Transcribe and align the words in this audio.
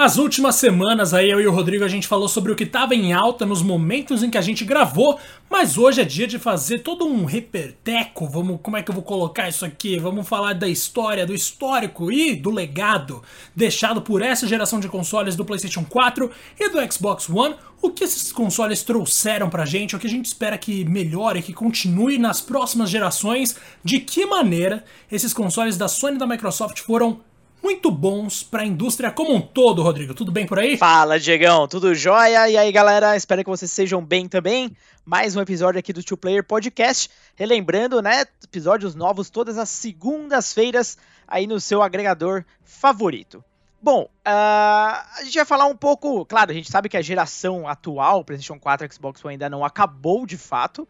As 0.00 0.16
últimas 0.16 0.54
semanas 0.54 1.12
aí 1.12 1.28
eu 1.28 1.40
e 1.40 1.46
o 1.48 1.50
Rodrigo 1.50 1.84
a 1.84 1.88
gente 1.88 2.06
falou 2.06 2.28
sobre 2.28 2.52
o 2.52 2.54
que 2.54 2.62
estava 2.62 2.94
em 2.94 3.12
alta 3.12 3.44
nos 3.44 3.62
momentos 3.62 4.22
em 4.22 4.30
que 4.30 4.38
a 4.38 4.40
gente 4.40 4.64
gravou, 4.64 5.18
mas 5.50 5.76
hoje 5.76 6.00
é 6.00 6.04
dia 6.04 6.24
de 6.24 6.38
fazer 6.38 6.84
todo 6.84 7.04
um 7.04 7.24
reperteco, 7.24 8.28
vamos, 8.28 8.60
como 8.62 8.76
é 8.76 8.82
que 8.84 8.92
eu 8.92 8.94
vou 8.94 9.02
colocar 9.02 9.48
isso 9.48 9.64
aqui? 9.64 9.98
Vamos 9.98 10.28
falar 10.28 10.52
da 10.52 10.68
história, 10.68 11.26
do 11.26 11.34
histórico 11.34 12.12
e 12.12 12.36
do 12.36 12.48
legado 12.48 13.24
deixado 13.56 14.00
por 14.00 14.22
essa 14.22 14.46
geração 14.46 14.78
de 14.78 14.86
consoles 14.86 15.34
do 15.34 15.44
PlayStation 15.44 15.84
4 15.84 16.30
e 16.60 16.68
do 16.68 16.92
Xbox 16.92 17.28
One, 17.28 17.56
o 17.82 17.90
que 17.90 18.04
esses 18.04 18.30
consoles 18.30 18.84
trouxeram 18.84 19.50
pra 19.50 19.66
gente, 19.66 19.96
o 19.96 19.98
que 19.98 20.06
a 20.06 20.10
gente 20.10 20.26
espera 20.26 20.56
que 20.56 20.84
melhore, 20.84 21.42
que 21.42 21.52
continue 21.52 22.18
nas 22.18 22.40
próximas 22.40 22.88
gerações, 22.88 23.56
de 23.82 23.98
que 23.98 24.24
maneira 24.24 24.84
esses 25.10 25.32
consoles 25.32 25.76
da 25.76 25.88
Sony 25.88 26.14
e 26.14 26.18
da 26.20 26.26
Microsoft 26.26 26.82
foram 26.82 27.18
muito 27.62 27.90
bons 27.90 28.42
para 28.42 28.62
a 28.62 28.66
indústria 28.66 29.10
como 29.10 29.34
um 29.34 29.40
todo, 29.40 29.82
Rodrigo. 29.82 30.14
Tudo 30.14 30.32
bem 30.32 30.46
por 30.46 30.58
aí? 30.58 30.76
Fala, 30.76 31.18
Diegão, 31.18 31.66
tudo 31.66 31.94
jóia? 31.94 32.48
E 32.48 32.56
aí, 32.56 32.70
galera, 32.72 33.16
espero 33.16 33.42
que 33.42 33.50
vocês 33.50 33.70
sejam 33.70 34.04
bem 34.04 34.28
também. 34.28 34.76
Mais 35.04 35.34
um 35.36 35.40
episódio 35.40 35.78
aqui 35.78 35.92
do 35.92 36.02
Two 36.02 36.16
Player 36.16 36.44
Podcast. 36.44 37.10
Relembrando, 37.34 38.00
né, 38.00 38.24
episódios 38.44 38.94
novos 38.94 39.30
todas 39.30 39.58
as 39.58 39.68
segundas-feiras 39.68 40.98
aí 41.26 41.46
no 41.46 41.60
seu 41.60 41.82
agregador 41.82 42.44
favorito. 42.64 43.44
Bom, 43.80 44.02
uh, 44.02 44.08
a 44.26 45.20
gente 45.22 45.36
vai 45.36 45.44
falar 45.44 45.66
um 45.66 45.76
pouco. 45.76 46.24
Claro, 46.26 46.50
a 46.50 46.54
gente 46.54 46.70
sabe 46.70 46.88
que 46.88 46.96
a 46.96 47.02
geração 47.02 47.68
atual, 47.68 48.24
PlayStation 48.24 48.58
4 48.58 48.86
e 48.86 48.92
Xbox 48.92 49.24
One, 49.24 49.34
ainda 49.34 49.48
não 49.48 49.64
acabou 49.64 50.26
de 50.26 50.36
fato 50.36 50.86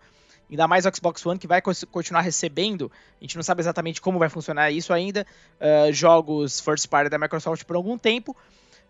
ainda 0.51 0.67
mais 0.67 0.87
o 0.87 0.91
Xbox 0.95 1.25
One, 1.25 1.39
que 1.39 1.47
vai 1.47 1.61
continuar 1.61 2.23
recebendo, 2.23 2.91
a 3.21 3.25
gente 3.25 3.37
não 3.37 3.43
sabe 3.43 3.61
exatamente 3.61 4.01
como 4.01 4.19
vai 4.19 4.29
funcionar 4.29 4.71
isso 4.71 4.93
ainda, 4.93 5.27
uh, 5.61 5.93
jogos 5.93 6.61
first 6.61 6.89
party 6.89 7.11
da 7.11 7.19
Microsoft 7.19 7.65
por 7.65 7.77
algum 7.77 7.99
tempo, 7.99 8.37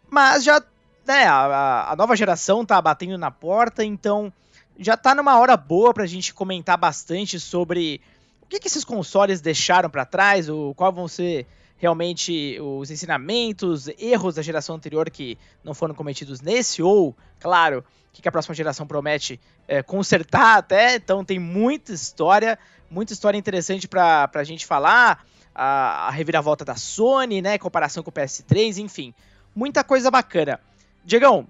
mas 0.09 0.45
já, 0.45 0.63
né, 1.07 1.25
a, 1.27 1.93
a 1.93 1.97
nova 1.97 2.17
geração 2.17 2.65
tá 2.65 2.81
batendo 2.81 3.19
na 3.19 3.31
porta, 3.31 3.85
então 3.85 4.33
já 4.79 4.97
tá 4.97 5.15
numa 5.15 5.39
hora 5.39 5.57
boa 5.57 5.93
pra 5.93 6.07
gente 6.07 6.33
comentar 6.33 6.79
bastante 6.79 7.41
sobre 7.41 8.01
o 8.43 8.47
que, 8.47 8.61
que 8.61 8.69
esses 8.69 8.85
consoles 8.85 9.41
deixaram 9.41 9.91
para 9.91 10.05
trás, 10.07 10.49
o 10.49 10.73
qual 10.75 10.93
vão 10.93 11.09
ser 11.09 11.47
realmente 11.79 12.59
os 12.61 12.91
ensinamentos, 12.91 13.89
erros 13.99 14.35
da 14.35 14.43
geração 14.43 14.77
anterior 14.77 15.09
que 15.09 15.39
não 15.65 15.73
foram 15.73 15.95
cometidos 15.95 16.41
nesse, 16.41 16.83
ou, 16.83 17.17
claro, 17.41 17.85
o 18.09 18.21
que 18.21 18.29
a 18.29 18.33
próxima 18.33 18.55
geração 18.55 18.87
promete 18.87 19.41
é, 19.67 19.83
consertar 19.83 20.59
até. 20.59 20.97
Então 20.97 21.25
tem 21.25 21.39
muita 21.39 21.93
história, 21.93 22.59
muita 22.91 23.13
história 23.13 23.39
interessante 23.39 23.87
para 23.87 24.29
a 24.35 24.45
gente 24.45 24.67
falar. 24.67 25.25
A, 25.55 26.07
a, 26.07 26.11
reviravolta 26.11 26.65
da 26.65 26.77
Sony, 26.77 27.43
né? 27.43 27.59
Comparação 27.59 28.03
com 28.03 28.11
o 28.11 28.13
PS3, 28.13 28.79
enfim. 28.79 29.13
Muita 29.55 29.83
coisa 29.83 30.09
bacana. 30.09 30.61
Diegão, 31.05 31.49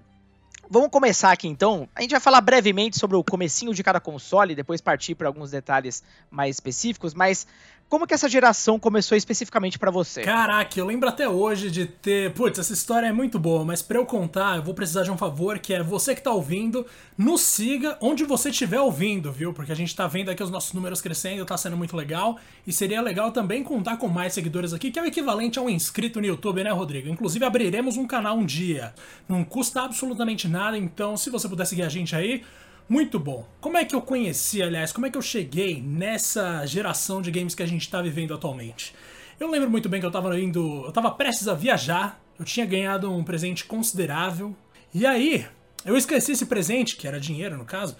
vamos 0.69 0.89
começar 0.89 1.31
aqui 1.31 1.47
então. 1.47 1.87
A 1.95 2.01
gente 2.01 2.11
vai 2.11 2.19
falar 2.19 2.41
brevemente 2.41 2.97
sobre 2.97 3.17
o 3.17 3.23
comecinho 3.23 3.73
de 3.73 3.83
cada 3.83 3.99
console, 3.99 4.55
depois 4.55 4.81
partir 4.81 5.15
para 5.15 5.27
alguns 5.27 5.51
detalhes 5.51 6.03
mais 6.29 6.55
específicos, 6.55 7.13
mas 7.13 7.45
como 7.89 8.05
que 8.05 8.13
essa 8.13 8.29
geração 8.29 8.79
começou 8.79 9.17
especificamente 9.17 9.79
para 9.79 9.89
você? 9.89 10.21
Caraca, 10.21 10.79
eu 10.79 10.85
lembro 10.85 11.09
até 11.09 11.27
hoje 11.27 11.71
de 11.71 11.87
ter. 11.87 12.31
Putz, 12.33 12.59
essa 12.59 12.71
história 12.71 13.07
é 13.07 13.11
muito 13.11 13.39
boa, 13.39 13.65
mas 13.65 13.81
para 13.81 13.97
eu 13.97 14.05
contar, 14.05 14.57
eu 14.57 14.63
vou 14.63 14.75
precisar 14.75 15.01
de 15.01 15.09
um 15.11 15.17
favor, 15.17 15.57
que 15.57 15.73
é 15.73 15.81
você 15.81 16.13
que 16.13 16.21
tá 16.21 16.31
ouvindo, 16.31 16.85
nos 17.17 17.41
siga 17.41 17.97
onde 17.99 18.23
você 18.23 18.51
estiver 18.51 18.79
ouvindo, 18.79 19.31
viu? 19.31 19.51
Porque 19.51 19.71
a 19.71 19.75
gente 19.75 19.95
tá 19.95 20.07
vendo 20.07 20.29
aqui 20.29 20.43
os 20.43 20.51
nossos 20.51 20.71
números 20.71 21.01
crescendo, 21.01 21.43
tá 21.45 21.57
sendo 21.57 21.75
muito 21.75 21.97
legal. 21.97 22.37
E 22.65 22.71
seria 22.71 23.01
legal 23.01 23.31
também 23.31 23.63
contar 23.63 23.97
com 23.97 24.07
mais 24.07 24.33
seguidores 24.33 24.71
aqui, 24.71 24.91
que 24.91 24.99
é 24.99 25.01
o 25.01 25.05
equivalente 25.05 25.57
a 25.57 25.61
um 25.63 25.69
inscrito 25.69 26.21
no 26.21 26.27
YouTube, 26.27 26.63
né, 26.63 26.69
Rodrigo? 26.71 27.09
Inclusive, 27.09 27.43
abriremos 27.43 27.97
um 27.97 28.05
canal 28.05 28.37
um 28.37 28.45
dia. 28.45 28.93
Não 29.27 29.43
custa 29.43 29.81
absolutamente 29.81 30.47
nada, 30.47 30.77
então 30.77 31.17
se 31.17 31.31
você 31.31 31.49
puder 31.49 31.65
seguir 31.65 31.81
a 31.81 31.89
gente 31.89 32.15
aí. 32.15 32.43
Muito 32.89 33.19
bom. 33.19 33.45
Como 33.61 33.77
é 33.77 33.85
que 33.85 33.93
eu 33.93 34.01
conheci, 34.01 34.63
aliás, 34.63 34.91
como 34.91 35.05
é 35.05 35.11
que 35.11 35.17
eu 35.17 35.21
cheguei 35.21 35.79
nessa 35.79 36.65
geração 36.65 37.21
de 37.21 37.29
games 37.29 37.53
que 37.53 37.61
a 37.61 37.67
gente 37.67 37.83
está 37.83 38.01
vivendo 38.01 38.33
atualmente? 38.33 38.95
Eu 39.39 39.47
lembro 39.51 39.69
muito 39.69 39.87
bem 39.87 39.99
que 39.99 40.07
eu 40.07 40.09
estava 40.09 40.37
indo, 40.39 40.81
eu 40.85 40.89
estava 40.89 41.11
prestes 41.11 41.47
a 41.47 41.53
viajar, 41.53 42.19
eu 42.39 42.43
tinha 42.43 42.65
ganhado 42.65 43.13
um 43.13 43.23
presente 43.23 43.63
considerável, 43.63 44.55
e 44.91 45.05
aí 45.05 45.45
eu 45.85 45.95
esqueci 45.95 46.31
esse 46.31 46.47
presente, 46.47 46.95
que 46.95 47.07
era 47.07 47.19
dinheiro 47.19 47.55
no 47.55 47.63
caso, 47.63 47.95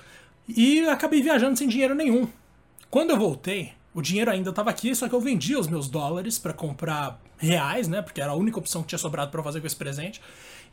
e 0.47 0.79
acabei 0.89 1.21
viajando 1.21 1.55
sem 1.55 1.67
dinheiro 1.67 1.93
nenhum. 1.93 2.27
Quando 2.89 3.11
eu 3.11 3.17
voltei, 3.17 3.73
o 3.93 4.01
dinheiro 4.01 4.31
ainda 4.31 4.49
estava 4.49 4.71
aqui, 4.71 4.95
só 4.95 5.07
que 5.07 5.13
eu 5.13 5.21
vendi 5.21 5.55
os 5.55 5.67
meus 5.67 5.87
dólares 5.87 6.39
para 6.39 6.51
comprar 6.51 7.21
reais, 7.37 7.87
né? 7.87 8.01
Porque 8.01 8.21
era 8.21 8.31
a 8.31 8.35
única 8.35 8.57
opção 8.57 8.81
que 8.81 8.87
tinha 8.87 8.99
sobrado 8.99 9.29
para 9.29 9.43
fazer 9.43 9.61
com 9.61 9.67
esse 9.67 9.75
presente. 9.75 10.19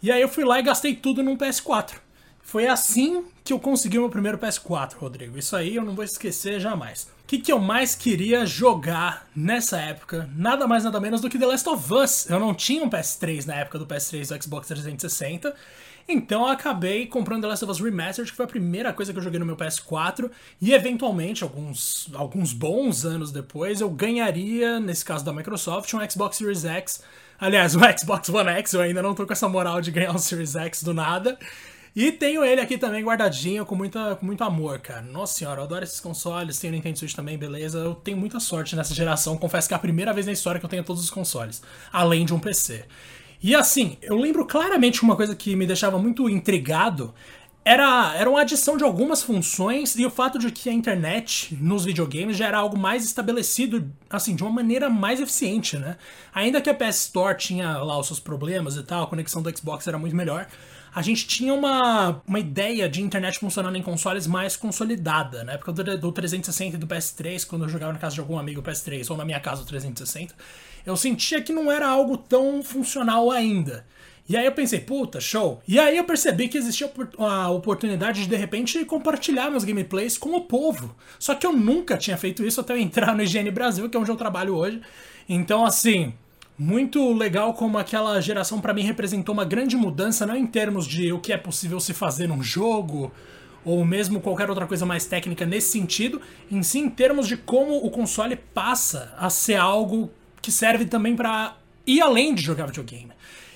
E 0.02 0.10
aí 0.10 0.22
eu 0.22 0.28
fui 0.28 0.44
lá 0.44 0.58
e 0.58 0.62
gastei 0.62 0.96
tudo 0.96 1.22
num 1.22 1.36
PS4. 1.36 2.05
Foi 2.46 2.68
assim 2.68 3.24
que 3.42 3.52
eu 3.52 3.58
consegui 3.58 3.98
meu 3.98 4.08
primeiro 4.08 4.38
PS4, 4.38 4.94
Rodrigo. 4.94 5.36
Isso 5.36 5.56
aí 5.56 5.74
eu 5.74 5.84
não 5.84 5.96
vou 5.96 6.04
esquecer 6.04 6.60
jamais. 6.60 7.10
O 7.24 7.26
que, 7.26 7.38
que 7.38 7.50
eu 7.50 7.58
mais 7.58 7.96
queria 7.96 8.46
jogar 8.46 9.26
nessa 9.34 9.80
época? 9.80 10.30
Nada 10.32 10.64
mais 10.64 10.84
nada 10.84 11.00
menos 11.00 11.20
do 11.20 11.28
que 11.28 11.40
The 11.40 11.46
Last 11.46 11.68
of 11.68 11.92
Us. 11.92 12.30
Eu 12.30 12.38
não 12.38 12.54
tinha 12.54 12.84
um 12.84 12.88
PS3 12.88 13.46
na 13.46 13.56
época 13.56 13.80
do 13.80 13.86
PS3 13.86 14.28
do 14.28 14.44
Xbox 14.44 14.68
360. 14.68 15.56
Então 16.08 16.42
eu 16.42 16.52
acabei 16.52 17.08
comprando 17.08 17.42
The 17.42 17.48
Last 17.48 17.64
of 17.64 17.72
Us 17.72 17.80
Remastered, 17.80 18.30
que 18.30 18.36
foi 18.36 18.44
a 18.44 18.48
primeira 18.48 18.92
coisa 18.92 19.12
que 19.12 19.18
eu 19.18 19.22
joguei 19.24 19.40
no 19.40 19.46
meu 19.46 19.56
PS4, 19.56 20.30
e 20.60 20.72
eventualmente, 20.72 21.42
alguns, 21.42 22.08
alguns 22.14 22.52
bons 22.52 23.04
anos 23.04 23.32
depois, 23.32 23.80
eu 23.80 23.90
ganharia, 23.90 24.78
nesse 24.78 25.04
caso 25.04 25.24
da 25.24 25.32
Microsoft, 25.32 25.92
um 25.94 26.10
Xbox 26.10 26.36
Series 26.36 26.64
X. 26.64 27.02
Aliás, 27.40 27.74
um 27.76 27.80
Xbox 27.98 28.28
One 28.28 28.50
X, 28.50 28.72
eu 28.72 28.82
ainda 28.82 29.02
não 29.02 29.16
tô 29.16 29.26
com 29.26 29.32
essa 29.32 29.48
moral 29.48 29.80
de 29.80 29.90
ganhar 29.90 30.14
um 30.14 30.18
Series 30.18 30.54
X 30.54 30.84
do 30.84 30.94
nada. 30.94 31.36
E 31.96 32.12
tenho 32.12 32.44
ele 32.44 32.60
aqui 32.60 32.76
também 32.76 33.02
guardadinho 33.02 33.64
com, 33.64 33.74
muita, 33.74 34.16
com 34.16 34.26
muito 34.26 34.44
amor, 34.44 34.78
cara. 34.80 35.00
Nossa 35.00 35.32
senhora, 35.38 35.60
eu 35.60 35.64
adoro 35.64 35.82
esses 35.82 35.98
consoles. 35.98 36.58
Tenho 36.58 36.74
o 36.74 36.76
Nintendo 36.76 36.98
Switch 36.98 37.14
também, 37.14 37.38
beleza. 37.38 37.78
Eu 37.78 37.94
tenho 37.94 38.18
muita 38.18 38.38
sorte 38.38 38.76
nessa 38.76 38.92
geração. 38.92 39.38
Confesso 39.38 39.66
que 39.66 39.72
é 39.72 39.78
a 39.78 39.80
primeira 39.80 40.12
vez 40.12 40.26
na 40.26 40.32
história 40.32 40.60
que 40.60 40.66
eu 40.66 40.68
tenho 40.68 40.84
todos 40.84 41.02
os 41.02 41.08
consoles, 41.08 41.62
além 41.90 42.26
de 42.26 42.34
um 42.34 42.38
PC. 42.38 42.84
E 43.42 43.54
assim, 43.54 43.96
eu 44.02 44.14
lembro 44.14 44.44
claramente 44.44 45.02
uma 45.02 45.16
coisa 45.16 45.34
que 45.34 45.56
me 45.56 45.66
deixava 45.66 45.96
muito 45.96 46.28
intrigado 46.28 47.14
era, 47.64 48.14
era 48.14 48.28
uma 48.28 48.42
adição 48.42 48.76
de 48.76 48.84
algumas 48.84 49.22
funções 49.22 49.96
e 49.96 50.04
o 50.04 50.10
fato 50.10 50.38
de 50.38 50.52
que 50.52 50.68
a 50.68 50.72
internet 50.72 51.56
nos 51.60 51.86
videogames 51.86 52.36
já 52.36 52.46
era 52.46 52.58
algo 52.58 52.78
mais 52.78 53.04
estabelecido, 53.04 53.90
assim, 54.10 54.36
de 54.36 54.44
uma 54.44 54.52
maneira 54.52 54.90
mais 54.90 55.18
eficiente, 55.18 55.78
né? 55.78 55.96
Ainda 56.32 56.60
que 56.60 56.70
a 56.70 56.74
PS 56.74 57.06
Store 57.06 57.36
tinha 57.36 57.78
lá 57.78 57.98
os 57.98 58.06
seus 58.06 58.20
problemas 58.20 58.76
e 58.76 58.82
tal, 58.82 59.02
a 59.04 59.06
conexão 59.06 59.42
do 59.42 59.58
Xbox 59.58 59.88
era 59.88 59.98
muito 59.98 60.14
melhor, 60.14 60.46
a 60.96 61.02
gente 61.02 61.26
tinha 61.26 61.52
uma, 61.52 62.22
uma 62.26 62.40
ideia 62.40 62.88
de 62.88 63.02
internet 63.02 63.38
funcionando 63.38 63.76
em 63.76 63.82
consoles 63.82 64.26
mais 64.26 64.56
consolidada. 64.56 65.44
Na 65.44 65.52
época 65.52 65.70
do, 65.70 65.98
do 65.98 66.10
360 66.10 66.76
e 66.76 66.78
do 66.78 66.86
PS3, 66.86 67.46
quando 67.46 67.66
eu 67.66 67.68
jogava 67.68 67.92
na 67.92 67.98
casa 67.98 68.14
de 68.14 68.20
algum 68.22 68.38
amigo 68.38 68.62
PS3 68.62 69.10
ou 69.10 69.16
na 69.18 69.22
minha 69.22 69.38
casa 69.38 69.60
o 69.60 69.66
360, 69.66 70.34
eu 70.86 70.96
sentia 70.96 71.42
que 71.42 71.52
não 71.52 71.70
era 71.70 71.86
algo 71.86 72.16
tão 72.16 72.62
funcional 72.62 73.30
ainda. 73.30 73.84
E 74.26 74.38
aí 74.38 74.46
eu 74.46 74.52
pensei, 74.52 74.80
puta, 74.80 75.20
show. 75.20 75.60
E 75.68 75.78
aí 75.78 75.98
eu 75.98 76.04
percebi 76.04 76.48
que 76.48 76.56
existia 76.56 76.90
a 77.18 77.50
oportunidade 77.50 78.22
de 78.22 78.28
de 78.30 78.36
repente 78.36 78.82
compartilhar 78.86 79.50
meus 79.50 79.64
gameplays 79.64 80.16
com 80.16 80.34
o 80.34 80.40
povo. 80.40 80.96
Só 81.18 81.34
que 81.34 81.46
eu 81.46 81.52
nunca 81.52 81.98
tinha 81.98 82.16
feito 82.16 82.42
isso 82.42 82.58
até 82.58 82.72
eu 82.72 82.78
entrar 82.78 83.14
no 83.14 83.22
IGN 83.22 83.50
Brasil, 83.50 83.90
que 83.90 83.98
é 83.98 84.00
onde 84.00 84.10
eu 84.10 84.16
trabalho 84.16 84.56
hoje. 84.56 84.80
Então, 85.28 85.66
assim, 85.66 86.14
muito 86.58 87.12
legal 87.12 87.52
como 87.54 87.78
aquela 87.78 88.20
geração 88.20 88.60
para 88.60 88.72
mim 88.72 88.82
representou 88.82 89.32
uma 89.32 89.44
grande 89.44 89.76
mudança, 89.76 90.26
não 90.26 90.36
em 90.36 90.46
termos 90.46 90.86
de 90.86 91.12
o 91.12 91.18
que 91.18 91.32
é 91.32 91.36
possível 91.36 91.78
se 91.78 91.92
fazer 91.92 92.26
num 92.26 92.42
jogo, 92.42 93.12
ou 93.64 93.84
mesmo 93.84 94.20
qualquer 94.20 94.48
outra 94.48 94.66
coisa 94.66 94.86
mais 94.86 95.04
técnica 95.06 95.44
nesse 95.44 95.70
sentido, 95.70 96.20
em 96.50 96.62
si 96.62 96.78
em 96.78 96.88
termos 96.88 97.28
de 97.28 97.36
como 97.36 97.76
o 97.84 97.90
console 97.90 98.36
passa 98.36 99.12
a 99.18 99.28
ser 99.28 99.56
algo 99.56 100.10
que 100.40 100.52
serve 100.52 100.86
também 100.86 101.16
para 101.16 101.56
ir 101.86 102.00
além 102.00 102.34
de 102.34 102.42
jogar 102.42 102.66
videogame. 102.66 103.12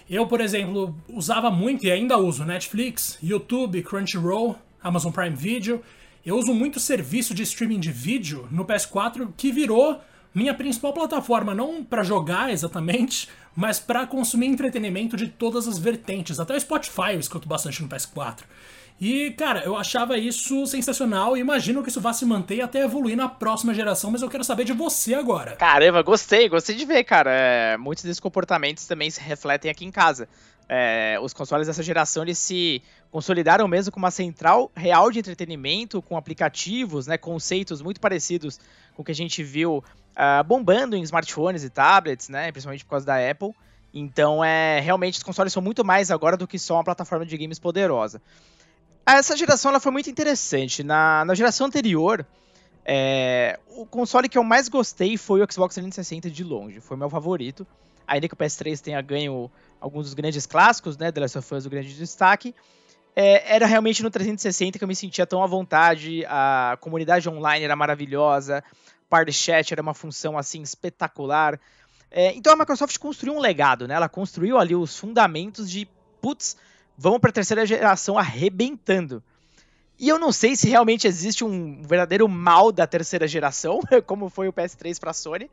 Eu, 0.09 0.27
por 0.27 0.41
exemplo, 0.41 0.94
usava 1.09 1.50
muito 1.50 1.87
e 1.87 1.93
ainda 1.93 2.19
uso 2.19 2.44
Netflix, 2.44 3.17
YouTube, 3.23 3.81
Crunchyroll, 3.82 4.56
Amazon 4.82 5.12
Prime 5.12 5.37
Video. 5.37 5.81
Eu 6.26 6.37
uso 6.37 6.53
muito 6.53 6.81
serviço 6.81 7.32
de 7.32 7.44
streaming 7.44 7.79
de 7.79 7.93
vídeo 7.93 8.49
no 8.50 8.64
PS4 8.64 9.29
que 9.37 9.53
virou 9.53 10.00
minha 10.35 10.55
principal 10.55 10.93
plataforma, 10.93 11.55
não 11.55 11.82
para 11.82 12.03
jogar 12.03 12.50
exatamente, 12.50 13.29
mas 13.55 13.81
para 13.81 14.06
consumir 14.06 14.47
entretenimento 14.47 15.17
de 15.17 15.29
todas 15.29 15.67
as 15.67 15.79
vertentes. 15.79 16.38
Até 16.38 16.55
o 16.55 16.61
Spotify 16.61 17.15
eu 17.15 17.21
escuto 17.21 17.49
bastante 17.49 17.82
no 17.82 17.88
PS4. 17.88 18.44
E, 19.00 19.31
cara, 19.31 19.64
eu 19.64 19.75
achava 19.76 20.19
isso 20.19 20.67
sensacional 20.67 21.35
e 21.35 21.41
imagino 21.41 21.82
que 21.82 21.88
isso 21.88 22.02
vá 22.02 22.12
se 22.12 22.26
manter 22.26 22.61
até 22.61 22.82
evoluir 22.82 23.17
na 23.17 23.31
próxima 23.31 23.73
geração, 23.73 24.11
mas 24.11 24.20
eu 24.20 24.29
quero 24.29 24.44
saber 24.44 24.64
de 24.64 24.75
você 24.75 25.14
agora. 25.14 25.56
Caramba, 25.56 26.02
gostei, 26.02 26.50
gostei 26.50 26.76
de 26.76 26.85
ver, 26.85 27.02
cara. 27.05 27.31
É, 27.32 27.76
muitos 27.79 28.05
desses 28.05 28.20
comportamentos 28.20 28.87
também 28.87 29.11
se 29.11 29.19
refletem 29.19 29.70
aqui 29.70 29.87
em 29.87 29.91
casa. 29.91 30.29
É, 30.69 31.19
os 31.23 31.32
consoles 31.32 31.67
dessa 31.67 31.82
geração 31.82 32.23
eles 32.23 32.38
se 32.38 32.82
consolidaram 33.11 33.67
mesmo 33.67 33.91
com 33.91 33.99
uma 33.99 34.11
central 34.11 34.70
real 34.76 35.11
de 35.11 35.19
entretenimento, 35.19 36.03
com 36.03 36.17
aplicativos, 36.17 37.06
né, 37.06 37.17
conceitos 37.17 37.81
muito 37.81 38.00
parecidos 38.00 38.61
com 38.94 39.00
o 39.00 39.05
que 39.05 39.11
a 39.11 39.14
gente 39.14 39.43
viu 39.43 39.79
uh, 39.79 40.44
bombando 40.44 40.94
em 40.94 41.03
smartphones 41.03 41.64
e 41.64 41.70
tablets, 41.70 42.29
né, 42.29 42.53
principalmente 42.53 42.85
por 42.85 42.91
causa 42.91 43.06
da 43.06 43.31
Apple. 43.31 43.53
Então, 43.93 44.44
é 44.44 44.79
realmente 44.79 45.17
os 45.17 45.23
consoles 45.23 45.53
são 45.53 45.62
muito 45.62 45.85
mais 45.85 46.11
agora 46.11 46.37
do 46.37 46.46
que 46.46 46.58
só 46.58 46.75
uma 46.75 46.85
plataforma 46.85 47.26
de 47.26 47.37
games 47.37 47.58
poderosa. 47.58 48.20
Essa 49.18 49.36
geração 49.36 49.70
ela 49.70 49.80
foi 49.80 49.92
muito 49.92 50.10
interessante. 50.10 50.82
Na, 50.82 51.24
na 51.24 51.34
geração 51.34 51.66
anterior, 51.66 52.26
é, 52.84 53.58
o 53.76 53.86
console 53.86 54.28
que 54.28 54.38
eu 54.38 54.44
mais 54.44 54.68
gostei 54.68 55.16
foi 55.16 55.42
o 55.42 55.52
Xbox 55.52 55.74
360 55.74 56.30
de 56.30 56.44
longe. 56.44 56.80
Foi 56.80 56.96
meu 56.96 57.10
favorito. 57.10 57.66
Ainda 58.06 58.28
que 58.28 58.34
o 58.34 58.36
PS3 58.36 58.80
tenha 58.80 59.00
ganho 59.00 59.50
alguns 59.80 60.06
dos 60.06 60.14
grandes 60.14 60.46
clássicos, 60.46 60.96
né? 60.96 61.12
The 61.12 61.20
Last 61.20 61.38
of 61.38 61.54
Us, 61.54 61.66
o 61.66 61.70
grande 61.70 61.94
destaque. 61.94 62.54
É, 63.14 63.54
era 63.54 63.66
realmente 63.66 64.02
no 64.02 64.10
360 64.10 64.78
que 64.78 64.84
eu 64.84 64.88
me 64.88 64.96
sentia 64.96 65.26
tão 65.26 65.42
à 65.42 65.46
vontade. 65.46 66.24
A 66.26 66.76
comunidade 66.80 67.28
online 67.28 67.64
era 67.64 67.76
maravilhosa. 67.76 68.62
Party 69.08 69.32
Chat 69.32 69.72
era 69.72 69.82
uma 69.82 69.94
função 69.94 70.38
assim 70.38 70.62
espetacular. 70.62 71.60
É, 72.10 72.32
então 72.34 72.52
a 72.52 72.56
Microsoft 72.56 72.96
construiu 72.98 73.34
um 73.34 73.40
legado, 73.40 73.86
né? 73.86 73.94
Ela 73.94 74.08
construiu 74.08 74.58
ali 74.58 74.74
os 74.74 74.96
fundamentos 74.96 75.70
de, 75.70 75.88
putz, 76.20 76.56
vamos 77.00 77.19
para 77.19 77.31
a 77.31 77.32
terceira 77.32 77.64
geração 77.64 78.19
arrebentando. 78.19 79.23
E 79.99 80.06
eu 80.06 80.19
não 80.19 80.31
sei 80.31 80.55
se 80.55 80.69
realmente 80.69 81.06
existe 81.06 81.43
um 81.43 81.81
verdadeiro 81.82 82.29
mal 82.29 82.70
da 82.70 82.87
terceira 82.87 83.26
geração, 83.26 83.81
como 84.06 84.29
foi 84.29 84.49
o 84.49 84.52
PS3 84.52 85.00
para 85.00 85.11
a 85.11 85.14
Sony, 85.14 85.50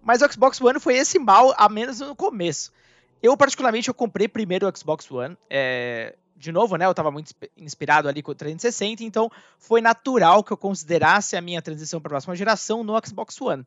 mas 0.00 0.22
o 0.22 0.32
Xbox 0.32 0.60
One 0.60 0.78
foi 0.78 0.94
esse 0.94 1.18
mal, 1.18 1.52
a 1.56 1.68
menos 1.68 1.98
no 1.98 2.14
começo. 2.14 2.72
Eu, 3.20 3.36
particularmente, 3.36 3.88
eu 3.88 3.94
comprei 3.94 4.28
primeiro 4.28 4.68
o 4.68 4.76
Xbox 4.76 5.10
One. 5.10 5.36
É... 5.50 6.14
De 6.36 6.52
novo, 6.52 6.76
né? 6.76 6.84
Eu 6.84 6.90
estava 6.90 7.10
muito 7.10 7.32
inspirado 7.56 8.08
ali 8.08 8.22
com 8.22 8.32
o 8.32 8.34
360, 8.34 9.02
então 9.02 9.30
foi 9.58 9.80
natural 9.80 10.44
que 10.44 10.52
eu 10.52 10.56
considerasse 10.56 11.36
a 11.36 11.40
minha 11.40 11.62
transição 11.62 12.00
para 12.00 12.08
a 12.08 12.14
próxima 12.14 12.36
geração 12.36 12.84
no 12.84 12.92
Xbox 13.04 13.40
One. 13.40 13.64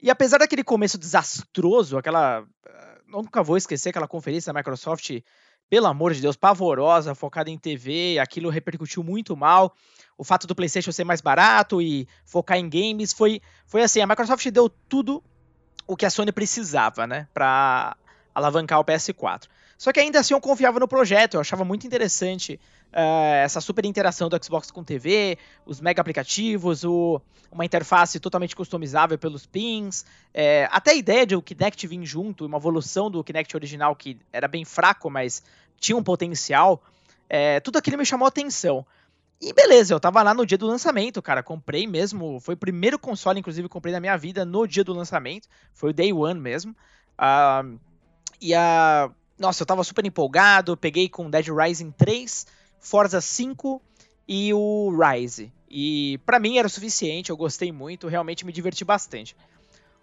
E 0.00 0.10
apesar 0.10 0.38
daquele 0.38 0.64
começo 0.64 0.98
desastroso, 0.98 1.96
aquela. 1.96 2.44
Eh, 2.66 2.98
nunca 3.06 3.42
vou 3.42 3.56
esquecer 3.56 3.90
aquela 3.90 4.08
conferência 4.08 4.52
da 4.52 4.58
Microsoft, 4.58 5.22
pelo 5.72 5.86
amor 5.86 6.12
de 6.12 6.20
Deus, 6.20 6.36
pavorosa, 6.36 7.14
focada 7.14 7.48
em 7.48 7.56
TV, 7.56 8.18
aquilo 8.18 8.50
repercutiu 8.50 9.02
muito 9.02 9.34
mal. 9.34 9.74
O 10.18 10.22
fato 10.22 10.46
do 10.46 10.54
PlayStation 10.54 10.92
ser 10.92 11.02
mais 11.02 11.22
barato 11.22 11.80
e 11.80 12.06
focar 12.26 12.58
em 12.58 12.68
games 12.68 13.14
foi, 13.14 13.40
foi 13.66 13.82
assim: 13.82 14.02
a 14.02 14.06
Microsoft 14.06 14.46
deu 14.50 14.68
tudo 14.68 15.24
o 15.86 15.96
que 15.96 16.04
a 16.04 16.10
Sony 16.10 16.30
precisava, 16.30 17.06
né, 17.06 17.26
para 17.32 17.96
alavancar 18.34 18.80
o 18.80 18.84
PS4. 18.84 19.44
Só 19.82 19.92
que 19.92 19.98
ainda 19.98 20.20
assim 20.20 20.32
eu 20.32 20.40
confiava 20.40 20.78
no 20.78 20.86
projeto, 20.86 21.34
eu 21.34 21.40
achava 21.40 21.64
muito 21.64 21.84
interessante 21.84 22.54
uh, 22.92 23.34
essa 23.42 23.60
super 23.60 23.84
interação 23.84 24.28
do 24.28 24.44
Xbox 24.44 24.70
com 24.70 24.84
TV, 24.84 25.36
os 25.66 25.80
mega 25.80 26.00
aplicativos, 26.00 26.84
o, 26.84 27.20
uma 27.50 27.64
interface 27.64 28.20
totalmente 28.20 28.54
customizável 28.54 29.18
pelos 29.18 29.44
pins, 29.44 30.04
é, 30.32 30.68
até 30.70 30.92
a 30.92 30.94
ideia 30.94 31.26
de 31.26 31.34
o 31.34 31.42
Kinect 31.42 31.84
vir 31.88 32.06
junto, 32.06 32.46
uma 32.46 32.58
evolução 32.58 33.10
do 33.10 33.24
Kinect 33.24 33.56
original 33.56 33.96
que 33.96 34.20
era 34.32 34.46
bem 34.46 34.64
fraco, 34.64 35.10
mas 35.10 35.42
tinha 35.80 35.96
um 35.96 36.02
potencial, 36.04 36.80
é, 37.28 37.58
tudo 37.58 37.76
aquilo 37.76 37.98
me 37.98 38.06
chamou 38.06 38.28
atenção. 38.28 38.86
E 39.40 39.52
beleza, 39.52 39.94
eu 39.94 39.98
tava 39.98 40.22
lá 40.22 40.32
no 40.32 40.46
dia 40.46 40.56
do 40.56 40.68
lançamento, 40.68 41.20
cara. 41.20 41.42
Comprei 41.42 41.88
mesmo. 41.88 42.38
Foi 42.38 42.54
o 42.54 42.56
primeiro 42.56 43.00
console, 43.00 43.40
inclusive, 43.40 43.66
que 43.66 43.72
comprei 43.72 43.92
na 43.92 43.98
minha 43.98 44.16
vida 44.16 44.44
no 44.44 44.64
dia 44.64 44.84
do 44.84 44.92
lançamento. 44.92 45.48
Foi 45.74 45.90
o 45.90 45.92
Day 45.92 46.12
One 46.12 46.38
mesmo. 46.38 46.70
Uh, 47.18 47.80
e 48.40 48.54
a. 48.54 49.10
Uh, 49.10 49.21
nossa, 49.38 49.62
eu 49.62 49.66
tava 49.66 49.84
super 49.84 50.04
empolgado. 50.04 50.76
Peguei 50.76 51.08
com 51.08 51.30
Dead 51.30 51.48
Rising 51.48 51.90
3, 51.92 52.46
Forza 52.80 53.20
5 53.20 53.80
e 54.28 54.52
o 54.54 54.90
Rise. 54.96 55.52
E 55.68 56.18
para 56.26 56.38
mim 56.38 56.58
era 56.58 56.66
o 56.66 56.70
suficiente, 56.70 57.30
eu 57.30 57.36
gostei 57.36 57.72
muito, 57.72 58.06
realmente 58.06 58.44
me 58.44 58.52
diverti 58.52 58.84
bastante. 58.84 59.34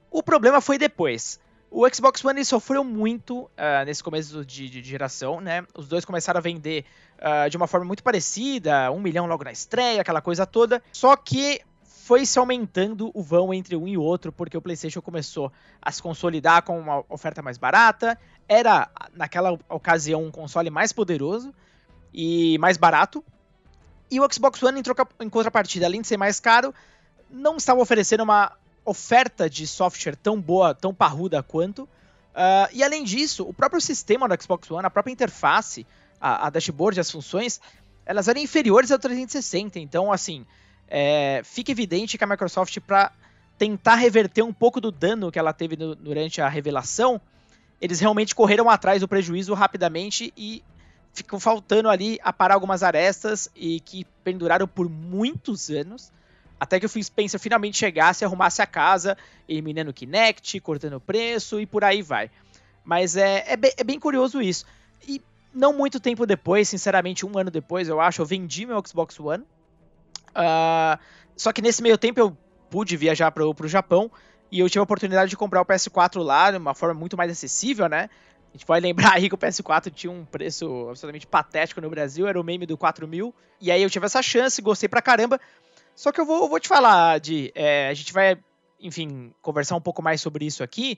O 0.09 0.23
problema 0.23 0.59
foi 0.59 0.77
depois. 0.77 1.39
O 1.71 1.87
Xbox 1.87 2.25
One 2.25 2.43
sofreu 2.43 2.83
muito 2.83 3.41
uh, 3.41 3.85
nesse 3.85 4.03
começo 4.03 4.43
de, 4.43 4.67
de, 4.67 4.81
geração, 4.81 5.39
né? 5.39 5.63
Os 5.75 5.87
dois 5.87 6.03
começaram 6.03 6.39
a 6.39 6.41
vender 6.41 6.83
uh, 7.19 7.47
de 7.47 7.55
uma 7.57 7.67
forma 7.67 7.85
muito 7.85 8.01
parecida, 8.01 8.91
um 8.91 8.99
milhão 8.99 9.27
logo 9.27 9.43
na 9.43 9.51
estreia, 9.51 10.01
aquela 10.01 10.21
coisa 10.21 10.47
toda. 10.47 10.81
Só 10.91 11.15
que 11.15 11.61
foi 12.09 12.25
se 12.25 12.39
aumentando 12.39 13.11
o 13.13 13.21
vão 13.21 13.53
entre 13.53 13.75
um 13.75 13.87
e 13.87 13.95
outro, 13.95 14.31
porque 14.31 14.57
o 14.57 14.61
PlayStation 14.63 14.99
começou 14.99 15.51
a 15.79 15.91
se 15.91 16.01
consolidar 16.01 16.63
com 16.63 16.79
uma 16.79 17.05
oferta 17.07 17.39
mais 17.43 17.55
barata. 17.55 18.17
Era, 18.47 18.89
naquela 19.13 19.59
ocasião, 19.69 20.23
um 20.23 20.31
console 20.31 20.71
mais 20.71 20.91
poderoso 20.91 21.53
e 22.11 22.57
mais 22.57 22.77
barato. 22.77 23.23
E 24.09 24.19
o 24.19 24.27
Xbox 24.33 24.63
One, 24.63 24.79
em, 24.79 24.81
troca, 24.81 25.07
em 25.19 25.29
contrapartida, 25.29 25.85
além 25.85 26.01
de 26.01 26.07
ser 26.07 26.17
mais 26.17 26.39
caro, 26.39 26.73
não 27.29 27.57
estava 27.57 27.79
oferecendo 27.79 28.23
uma 28.23 28.53
oferta 28.83 29.47
de 29.47 29.67
software 29.67 30.15
tão 30.15 30.41
boa, 30.41 30.73
tão 30.73 30.95
parruda 30.95 31.43
quanto. 31.43 31.83
Uh, 31.83 32.73
e 32.73 32.83
além 32.83 33.03
disso, 33.03 33.47
o 33.47 33.53
próprio 33.53 33.79
sistema 33.79 34.27
do 34.27 34.41
Xbox 34.41 34.71
One, 34.71 34.83
a 34.83 34.89
própria 34.89 35.13
interface, 35.13 35.85
a, 36.19 36.47
a 36.47 36.49
dashboard, 36.49 36.99
as 36.99 37.11
funções, 37.11 37.61
elas 38.03 38.27
eram 38.27 38.41
inferiores 38.41 38.91
ao 38.91 38.97
360. 38.97 39.77
Então, 39.77 40.11
assim, 40.11 40.43
é, 40.89 41.41
fica 41.43 41.71
evidente 41.71 42.17
que 42.17 42.23
a 42.23 42.27
Microsoft, 42.27 42.79
para 42.79 43.11
tentar 43.57 43.95
reverter 43.95 44.41
um 44.41 44.53
pouco 44.53 44.81
do 44.81 44.91
dano 44.91 45.31
que 45.31 45.37
ela 45.37 45.53
teve 45.53 45.75
no, 45.75 45.95
durante 45.95 46.41
a 46.41 46.49
revelação, 46.49 47.21
eles 47.79 47.99
realmente 47.99 48.33
correram 48.33 48.69
atrás 48.69 49.01
do 49.01 49.07
prejuízo 49.07 49.53
rapidamente 49.53 50.33
e 50.35 50.63
ficou 51.13 51.39
faltando 51.39 51.89
ali 51.89 52.19
aparar 52.23 52.55
algumas 52.55 52.83
arestas 52.83 53.49
e 53.55 53.79
que 53.79 54.05
penduraram 54.23 54.67
por 54.67 54.89
muitos 54.89 55.69
anos. 55.69 56.11
Até 56.59 56.79
que 56.79 56.85
o 56.85 56.89
Phil 56.89 57.03
Spencer 57.03 57.39
finalmente 57.39 57.77
chegasse 57.77 58.23
e 58.23 58.25
arrumasse 58.25 58.61
a 58.61 58.65
casa, 58.65 59.17
eliminando 59.47 59.91
o 59.91 59.93
Kinect, 59.93 60.59
cortando 60.59 60.95
o 60.95 60.99
preço 60.99 61.59
e 61.59 61.65
por 61.65 61.83
aí 61.83 62.01
vai. 62.01 62.29
Mas 62.83 63.15
é, 63.15 63.45
é, 63.47 63.57
é 63.77 63.83
bem 63.83 63.99
curioso 63.99 64.41
isso. 64.41 64.65
E 65.07 65.21
não 65.53 65.71
muito 65.71 65.99
tempo 65.99 66.25
depois, 66.25 66.67
sinceramente, 66.67 67.25
um 67.25 67.37
ano 67.37 67.49
depois, 67.49 67.87
eu 67.87 68.01
acho, 68.01 68.21
eu 68.21 68.25
vendi 68.25 68.65
meu 68.65 68.81
Xbox 68.85 69.17
One. 69.19 69.45
Uh, 70.29 70.99
só 71.35 71.51
que 71.51 71.61
nesse 71.61 71.81
meio 71.81 71.97
tempo 71.97 72.19
eu 72.19 72.37
pude 72.69 72.95
viajar 72.97 73.31
para 73.31 73.45
o 73.45 73.67
Japão 73.67 74.11
e 74.51 74.59
eu 74.59 74.69
tive 74.69 74.79
a 74.79 74.83
oportunidade 74.83 75.29
de 75.29 75.37
comprar 75.37 75.61
o 75.61 75.65
PS4 75.65 76.21
lá 76.21 76.51
de 76.51 76.57
uma 76.57 76.73
forma 76.73 76.99
muito 76.99 77.17
mais 77.17 77.31
acessível, 77.31 77.87
né? 77.87 78.09
A 78.49 78.57
gente 78.57 78.65
pode 78.65 78.81
lembrar 78.81 79.13
aí 79.13 79.29
que 79.29 79.35
o 79.35 79.37
PS4 79.37 79.91
tinha 79.93 80.11
um 80.11 80.25
preço 80.25 80.87
absolutamente 80.89 81.27
patético 81.27 81.81
no 81.81 81.89
Brasil, 81.89 82.27
era 82.27 82.39
o 82.39 82.43
meme 82.43 82.65
do 82.65 82.77
4 82.77 83.07
mil. 83.07 83.33
E 83.61 83.71
aí 83.71 83.81
eu 83.81 83.89
tive 83.89 84.05
essa 84.05 84.21
chance, 84.21 84.61
gostei 84.61 84.89
pra 84.89 85.01
caramba. 85.01 85.39
Só 85.95 86.11
que 86.11 86.19
eu 86.19 86.25
vou, 86.25 86.49
vou 86.49 86.59
te 86.59 86.67
falar, 86.67 87.19
de 87.19 87.51
é, 87.53 87.89
a 87.89 87.93
gente 87.93 88.11
vai, 88.11 88.37
enfim, 88.79 89.33
conversar 89.41 89.75
um 89.75 89.81
pouco 89.81 90.01
mais 90.01 90.19
sobre 90.21 90.45
isso 90.45 90.63
aqui. 90.63 90.97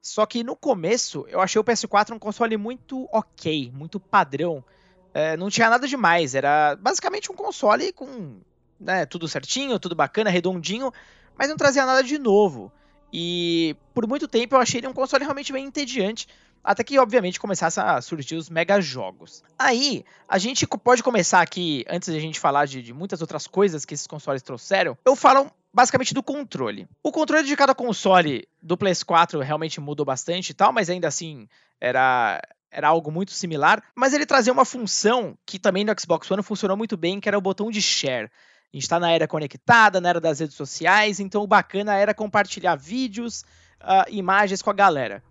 Só 0.00 0.24
que 0.24 0.44
no 0.44 0.56
começo 0.56 1.26
eu 1.28 1.40
achei 1.40 1.60
o 1.60 1.64
PS4 1.64 2.14
um 2.14 2.18
console 2.18 2.56
muito 2.56 3.08
ok, 3.12 3.70
muito 3.74 4.00
padrão. 4.00 4.64
É, 5.12 5.36
não 5.36 5.50
tinha 5.50 5.68
nada 5.68 5.88
demais, 5.88 6.34
era 6.34 6.76
basicamente 6.76 7.30
um 7.30 7.34
console 7.34 7.92
com 7.92 8.40
né, 8.78 9.06
tudo 9.06 9.28
certinho, 9.28 9.78
tudo 9.78 9.94
bacana, 9.94 10.30
redondinho, 10.30 10.92
mas 11.36 11.48
não 11.48 11.56
trazia 11.56 11.86
nada 11.86 12.02
de 12.02 12.18
novo. 12.18 12.72
E 13.12 13.76
por 13.94 14.06
muito 14.06 14.28
tempo 14.28 14.54
eu 14.54 14.60
achei 14.60 14.80
ele 14.80 14.88
um 14.88 14.92
console 14.92 15.24
realmente 15.24 15.52
bem 15.52 15.64
entediante. 15.64 16.26
Até 16.62 16.82
que, 16.82 16.98
obviamente, 16.98 17.38
começasse 17.38 17.78
a 17.78 18.00
surgir 18.00 18.34
os 18.34 18.50
mega 18.50 18.80
jogos. 18.80 19.44
Aí, 19.56 20.04
a 20.28 20.36
gente 20.36 20.66
pode 20.66 21.00
começar 21.00 21.40
aqui, 21.40 21.84
antes 21.88 22.10
de 22.10 22.18
a 22.18 22.20
gente 22.20 22.40
falar 22.40 22.66
de, 22.66 22.82
de 22.82 22.92
muitas 22.92 23.20
outras 23.20 23.46
coisas 23.46 23.84
que 23.84 23.94
esses 23.94 24.06
consoles 24.06 24.42
trouxeram, 24.42 24.98
eu 25.06 25.14
falo 25.14 25.48
basicamente 25.72 26.12
do 26.12 26.24
controle. 26.24 26.88
O 27.04 27.12
controle 27.12 27.46
de 27.46 27.54
cada 27.54 27.72
console 27.72 28.48
do 28.60 28.76
PS4 28.76 29.40
realmente 29.42 29.80
mudou 29.80 30.04
bastante 30.04 30.50
e 30.50 30.54
tal, 30.54 30.72
mas 30.72 30.90
ainda 30.90 31.06
assim 31.06 31.46
era, 31.80 32.42
era 32.68 32.88
algo 32.88 33.12
muito 33.12 33.30
similar. 33.30 33.80
Mas 33.94 34.12
ele 34.12 34.26
trazia 34.26 34.52
uma 34.52 34.64
função 34.64 35.38
que 35.46 35.58
também 35.58 35.84
no 35.84 35.94
Xbox 36.00 36.28
One 36.30 36.42
funcionou 36.42 36.76
muito 36.76 36.96
bem, 36.96 37.20
que 37.20 37.28
era 37.28 37.38
o 37.38 37.42
botão 37.42 37.70
de 37.70 37.80
share. 37.80 38.28
A 38.72 38.76
gente 38.76 38.82
está 38.82 39.00
na 39.00 39.10
era 39.10 39.26
conectada, 39.26 40.00
na 40.00 40.08
era 40.08 40.20
das 40.20 40.40
redes 40.40 40.56
sociais, 40.56 41.20
então 41.20 41.42
o 41.42 41.46
bacana 41.46 41.94
era 41.94 42.12
compartilhar 42.12 42.76
vídeos, 42.76 43.42
uh, 43.80 44.10
imagens 44.10 44.60
com 44.60 44.70
a 44.70 44.74
galera 44.74 45.22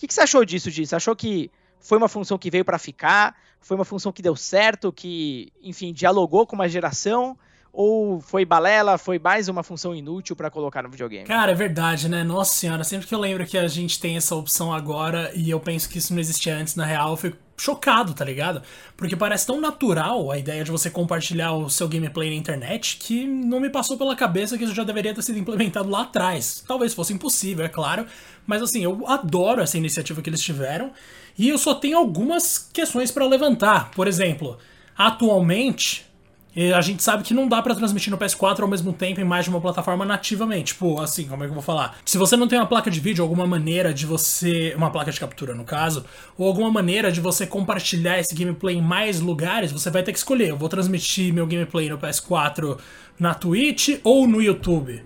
que, 0.00 0.06
que 0.06 0.14
você 0.14 0.22
achou 0.22 0.44
disso, 0.46 0.70
Você 0.70 0.96
Achou 0.96 1.14
que 1.14 1.50
foi 1.78 1.98
uma 1.98 2.08
função 2.08 2.38
que 2.38 2.50
veio 2.50 2.64
para 2.64 2.78
ficar? 2.78 3.36
Foi 3.60 3.76
uma 3.76 3.84
função 3.84 4.10
que 4.10 4.22
deu 4.22 4.34
certo, 4.34 4.90
que, 4.90 5.52
enfim, 5.62 5.92
dialogou 5.92 6.46
com 6.46 6.56
uma 6.56 6.68
geração? 6.68 7.38
Ou 7.72 8.20
foi 8.20 8.44
balela, 8.44 8.98
foi 8.98 9.18
mais 9.18 9.48
uma 9.48 9.62
função 9.62 9.94
inútil 9.94 10.34
para 10.34 10.50
colocar 10.50 10.82
no 10.82 10.90
videogame? 10.90 11.24
Cara, 11.24 11.52
é 11.52 11.54
verdade, 11.54 12.08
né? 12.08 12.24
Nossa 12.24 12.54
senhora, 12.54 12.82
sempre 12.82 13.06
que 13.06 13.14
eu 13.14 13.20
lembro 13.20 13.46
que 13.46 13.56
a 13.56 13.68
gente 13.68 14.00
tem 14.00 14.16
essa 14.16 14.34
opção 14.34 14.72
agora 14.72 15.30
e 15.34 15.48
eu 15.48 15.60
penso 15.60 15.88
que 15.88 15.98
isso 15.98 16.12
não 16.12 16.20
existia 16.20 16.56
antes 16.56 16.74
na 16.74 16.84
real, 16.84 17.10
eu 17.10 17.16
fico 17.16 17.36
chocado, 17.56 18.14
tá 18.14 18.24
ligado? 18.24 18.62
Porque 18.96 19.14
parece 19.14 19.46
tão 19.46 19.60
natural 19.60 20.30
a 20.30 20.38
ideia 20.38 20.64
de 20.64 20.70
você 20.70 20.90
compartilhar 20.90 21.52
o 21.52 21.68
seu 21.68 21.86
gameplay 21.86 22.30
na 22.30 22.36
internet 22.36 22.96
que 22.96 23.26
não 23.26 23.60
me 23.60 23.70
passou 23.70 23.96
pela 23.96 24.16
cabeça 24.16 24.56
que 24.58 24.64
isso 24.64 24.74
já 24.74 24.82
deveria 24.82 25.14
ter 25.14 25.22
sido 25.22 25.38
implementado 25.38 25.88
lá 25.88 26.02
atrás. 26.02 26.64
Talvez 26.66 26.94
fosse 26.94 27.12
impossível, 27.12 27.64
é 27.64 27.68
claro, 27.68 28.06
mas 28.46 28.62
assim, 28.62 28.82
eu 28.82 29.06
adoro 29.06 29.60
essa 29.60 29.76
iniciativa 29.76 30.22
que 30.22 30.30
eles 30.30 30.42
tiveram 30.42 30.90
e 31.38 31.48
eu 31.48 31.58
só 31.58 31.74
tenho 31.74 31.98
algumas 31.98 32.58
questões 32.58 33.10
para 33.10 33.26
levantar. 33.26 33.90
Por 33.92 34.08
exemplo, 34.08 34.58
atualmente 34.96 36.09
E 36.54 36.72
a 36.72 36.80
gente 36.80 37.02
sabe 37.02 37.22
que 37.22 37.32
não 37.32 37.46
dá 37.46 37.62
para 37.62 37.74
transmitir 37.74 38.10
no 38.10 38.18
PS4 38.18 38.60
ao 38.60 38.68
mesmo 38.68 38.92
tempo 38.92 39.20
em 39.20 39.24
mais 39.24 39.44
de 39.44 39.50
uma 39.50 39.60
plataforma 39.60 40.04
nativamente. 40.04 40.72
Tipo, 40.72 41.00
assim, 41.00 41.26
como 41.26 41.44
é 41.44 41.46
que 41.46 41.50
eu 41.50 41.54
vou 41.54 41.62
falar? 41.62 41.96
Se 42.04 42.18
você 42.18 42.36
não 42.36 42.48
tem 42.48 42.58
uma 42.58 42.66
placa 42.66 42.90
de 42.90 42.98
vídeo, 42.98 43.22
alguma 43.22 43.46
maneira 43.46 43.94
de 43.94 44.04
você. 44.04 44.74
Uma 44.76 44.90
placa 44.90 45.12
de 45.12 45.20
captura, 45.20 45.54
no 45.54 45.64
caso, 45.64 46.04
ou 46.36 46.46
alguma 46.46 46.70
maneira 46.70 47.12
de 47.12 47.20
você 47.20 47.46
compartilhar 47.46 48.18
esse 48.18 48.34
gameplay 48.34 48.76
em 48.76 48.82
mais 48.82 49.20
lugares, 49.20 49.70
você 49.70 49.90
vai 49.90 50.02
ter 50.02 50.12
que 50.12 50.18
escolher. 50.18 50.48
Eu 50.48 50.56
vou 50.56 50.68
transmitir 50.68 51.32
meu 51.32 51.46
gameplay 51.46 51.88
no 51.88 51.98
PS4 51.98 52.78
na 53.18 53.34
Twitch 53.34 54.00
ou 54.02 54.26
no 54.26 54.42
YouTube. 54.42 55.02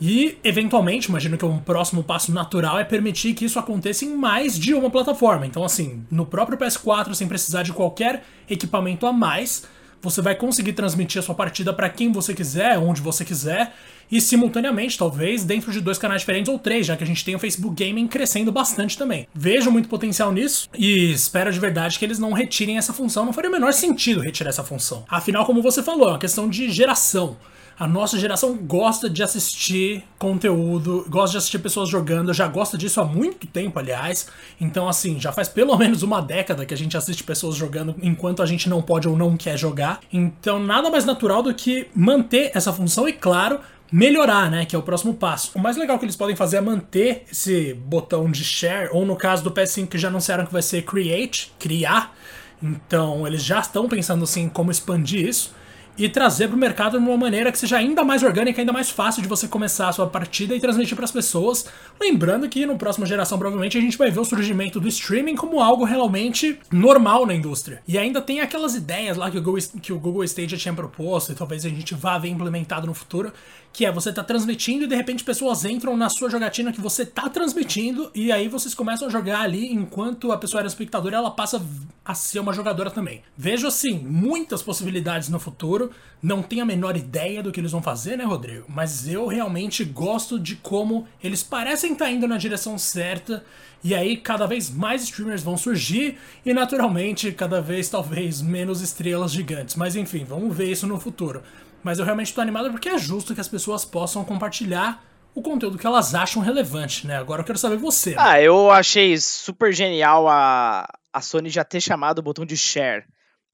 E, 0.00 0.38
eventualmente, 0.44 1.08
imagino 1.08 1.36
que 1.36 1.44
um 1.44 1.58
próximo 1.58 2.04
passo 2.04 2.32
natural 2.32 2.78
é 2.78 2.84
permitir 2.84 3.34
que 3.34 3.44
isso 3.44 3.58
aconteça 3.58 4.04
em 4.04 4.16
mais 4.16 4.56
de 4.56 4.72
uma 4.72 4.90
plataforma. 4.90 5.44
Então, 5.44 5.64
assim, 5.64 6.04
no 6.10 6.24
próprio 6.24 6.56
PS4, 6.56 7.14
sem 7.14 7.26
precisar 7.26 7.64
de 7.64 7.72
qualquer 7.72 8.24
equipamento 8.48 9.06
a 9.06 9.12
mais, 9.12 9.64
você 10.00 10.22
vai 10.22 10.34
conseguir 10.34 10.72
transmitir 10.72 11.18
a 11.18 11.22
sua 11.22 11.34
partida 11.34 11.72
para 11.72 11.88
quem 11.88 12.12
você 12.12 12.34
quiser, 12.34 12.78
onde 12.78 13.00
você 13.00 13.24
quiser, 13.24 13.74
e 14.10 14.20
simultaneamente, 14.20 14.96
talvez, 14.96 15.44
dentro 15.44 15.70
de 15.70 15.80
dois 15.80 15.98
canais 15.98 16.22
diferentes 16.22 16.50
ou 16.50 16.58
três, 16.58 16.86
já 16.86 16.96
que 16.96 17.04
a 17.04 17.06
gente 17.06 17.24
tem 17.24 17.34
o 17.34 17.38
Facebook 17.38 17.84
Gaming 17.84 18.06
crescendo 18.06 18.50
bastante 18.50 18.96
também. 18.96 19.28
Vejo 19.34 19.70
muito 19.70 19.88
potencial 19.88 20.32
nisso 20.32 20.68
e 20.74 21.12
espero 21.12 21.52
de 21.52 21.60
verdade 21.60 21.98
que 21.98 22.04
eles 22.04 22.18
não 22.18 22.32
retirem 22.32 22.78
essa 22.78 22.92
função. 22.92 23.26
Não 23.26 23.32
faria 23.32 23.50
o 23.50 23.52
menor 23.52 23.72
sentido 23.72 24.20
retirar 24.20 24.48
essa 24.50 24.64
função. 24.64 25.04
Afinal, 25.08 25.44
como 25.44 25.62
você 25.62 25.82
falou, 25.82 26.08
é 26.08 26.12
uma 26.12 26.18
questão 26.18 26.48
de 26.48 26.70
geração. 26.70 27.36
A 27.78 27.86
nossa 27.86 28.18
geração 28.18 28.56
gosta 28.56 29.08
de 29.08 29.22
assistir 29.22 30.02
conteúdo, 30.18 31.06
gosta 31.08 31.30
de 31.30 31.38
assistir 31.38 31.60
pessoas 31.60 31.88
jogando, 31.88 32.34
já 32.34 32.48
gosta 32.48 32.76
disso 32.76 33.00
há 33.00 33.04
muito 33.04 33.46
tempo, 33.46 33.78
aliás. 33.78 34.26
Então, 34.60 34.88
assim, 34.88 35.20
já 35.20 35.30
faz 35.30 35.48
pelo 35.48 35.76
menos 35.78 36.02
uma 36.02 36.20
década 36.20 36.66
que 36.66 36.74
a 36.74 36.76
gente 36.76 36.96
assiste 36.96 37.22
pessoas 37.22 37.54
jogando 37.54 37.94
enquanto 38.02 38.42
a 38.42 38.46
gente 38.46 38.68
não 38.68 38.82
pode 38.82 39.06
ou 39.06 39.16
não 39.16 39.36
quer 39.36 39.56
jogar. 39.56 40.00
Então, 40.12 40.58
nada 40.58 40.90
mais 40.90 41.04
natural 41.04 41.40
do 41.40 41.54
que 41.54 41.86
manter 41.94 42.50
essa 42.52 42.72
função 42.72 43.08
e, 43.08 43.12
claro, 43.12 43.60
melhorar, 43.92 44.50
né? 44.50 44.66
Que 44.66 44.74
é 44.74 44.78
o 44.78 44.82
próximo 44.82 45.14
passo. 45.14 45.52
O 45.54 45.60
mais 45.60 45.76
legal 45.76 46.00
que 46.00 46.04
eles 46.04 46.16
podem 46.16 46.34
fazer 46.34 46.56
é 46.56 46.60
manter 46.60 47.26
esse 47.30 47.74
botão 47.74 48.28
de 48.28 48.42
share, 48.42 48.90
ou 48.90 49.06
no 49.06 49.14
caso 49.14 49.44
do 49.44 49.52
PS5 49.52 49.86
que 49.86 49.98
já 49.98 50.08
anunciaram 50.08 50.44
que 50.44 50.52
vai 50.52 50.62
ser 50.62 50.82
create, 50.82 51.52
criar. 51.60 52.12
Então, 52.60 53.24
eles 53.24 53.44
já 53.44 53.60
estão 53.60 53.88
pensando 53.88 54.24
assim 54.24 54.48
como 54.48 54.72
expandir 54.72 55.28
isso 55.28 55.56
e 55.98 56.08
trazer 56.08 56.46
para 56.46 56.56
o 56.56 56.58
mercado 56.58 56.98
de 56.98 57.04
uma 57.04 57.16
maneira 57.16 57.50
que 57.50 57.58
seja 57.58 57.76
ainda 57.76 58.04
mais 58.04 58.22
orgânica, 58.22 58.62
ainda 58.62 58.72
mais 58.72 58.88
fácil 58.88 59.20
de 59.20 59.28
você 59.28 59.48
começar 59.48 59.88
a 59.88 59.92
sua 59.92 60.06
partida 60.06 60.54
e 60.54 60.60
transmitir 60.60 60.94
para 60.94 61.04
as 61.04 61.10
pessoas. 61.10 61.66
Lembrando 62.00 62.48
que 62.48 62.64
no 62.64 62.78
próxima 62.78 63.04
geração 63.04 63.38
provavelmente 63.38 63.76
a 63.76 63.80
gente 63.80 63.98
vai 63.98 64.10
ver 64.10 64.20
o 64.20 64.24
surgimento 64.24 64.78
do 64.78 64.86
streaming 64.86 65.34
como 65.34 65.60
algo 65.60 65.84
realmente 65.84 66.58
normal 66.70 67.26
na 67.26 67.34
indústria. 67.34 67.82
E 67.86 67.98
ainda 67.98 68.22
tem 68.22 68.40
aquelas 68.40 68.76
ideias 68.76 69.16
lá 69.16 69.30
que 69.30 69.38
o 69.38 69.42
Google, 69.42 69.62
que 69.82 69.92
o 69.92 69.98
Google 69.98 70.24
Stadia 70.24 70.56
tinha 70.56 70.72
proposto 70.72 71.32
e 71.32 71.34
talvez 71.34 71.66
a 71.66 71.68
gente 71.68 71.94
vá 71.94 72.16
ver 72.16 72.28
implementado 72.28 72.86
no 72.86 72.94
futuro, 72.94 73.32
que 73.72 73.84
é 73.84 73.92
você 73.92 74.12
tá 74.12 74.24
transmitindo 74.24 74.84
e 74.84 74.88
de 74.88 74.96
repente 74.96 75.22
pessoas 75.22 75.64
entram 75.64 75.96
na 75.96 76.08
sua 76.08 76.28
jogatina 76.28 76.72
que 76.72 76.80
você 76.80 77.06
tá 77.06 77.28
transmitindo 77.28 78.10
e 78.14 78.32
aí 78.32 78.48
vocês 78.48 78.74
começam 78.74 79.08
a 79.08 79.10
jogar 79.10 79.40
ali 79.40 79.72
enquanto 79.72 80.32
a 80.32 80.38
pessoa 80.38 80.60
era 80.60 80.68
espectadora 80.68 81.16
ela 81.16 81.30
passa 81.30 81.62
a 82.04 82.14
ser 82.14 82.40
uma 82.40 82.52
jogadora 82.52 82.90
também. 82.90 83.22
Vejo 83.36 83.66
assim 83.66 83.98
muitas 83.98 84.62
possibilidades 84.62 85.28
no 85.28 85.38
futuro, 85.38 85.90
não 86.22 86.42
tenho 86.42 86.62
a 86.62 86.66
menor 86.66 86.96
ideia 86.96 87.42
do 87.42 87.52
que 87.52 87.60
eles 87.60 87.70
vão 87.70 87.82
fazer, 87.82 88.16
né, 88.16 88.24
Rodrigo? 88.24 88.64
Mas 88.68 89.06
eu 89.06 89.26
realmente 89.26 89.84
gosto 89.84 90.40
de 90.40 90.56
como 90.56 91.06
eles 91.22 91.42
parecem 91.42 91.92
estar 91.92 92.06
tá 92.06 92.10
indo 92.10 92.26
na 92.26 92.38
direção 92.38 92.78
certa 92.78 93.44
e 93.84 93.94
aí 93.94 94.16
cada 94.16 94.46
vez 94.46 94.70
mais 94.70 95.04
streamers 95.04 95.42
vão 95.42 95.56
surgir 95.56 96.18
e 96.44 96.52
naturalmente 96.52 97.30
cada 97.30 97.60
vez 97.60 97.88
talvez 97.88 98.42
menos 98.42 98.80
estrelas 98.80 99.30
gigantes. 99.30 99.76
Mas 99.76 99.94
enfim, 99.94 100.24
vamos 100.24 100.56
ver 100.56 100.70
isso 100.70 100.86
no 100.86 100.98
futuro. 100.98 101.42
Mas 101.82 101.98
eu 101.98 102.04
realmente 102.04 102.28
estou 102.28 102.42
animado 102.42 102.70
porque 102.70 102.88
é 102.88 102.98
justo 102.98 103.34
que 103.34 103.40
as 103.40 103.48
pessoas 103.48 103.84
possam 103.84 104.24
compartilhar 104.24 105.04
o 105.34 105.42
conteúdo 105.42 105.78
que 105.78 105.86
elas 105.86 106.14
acham 106.14 106.42
relevante, 106.42 107.06
né? 107.06 107.16
Agora 107.16 107.42
eu 107.42 107.46
quero 107.46 107.58
saber 107.58 107.76
você. 107.76 108.14
Ah, 108.18 108.40
eu 108.40 108.70
achei 108.70 109.16
super 109.18 109.72
genial 109.72 110.28
a, 110.28 110.88
a 111.12 111.20
Sony 111.20 111.48
já 111.48 111.64
ter 111.64 111.80
chamado 111.80 112.18
o 112.18 112.22
botão 112.22 112.44
de 112.44 112.56
share. 112.56 113.04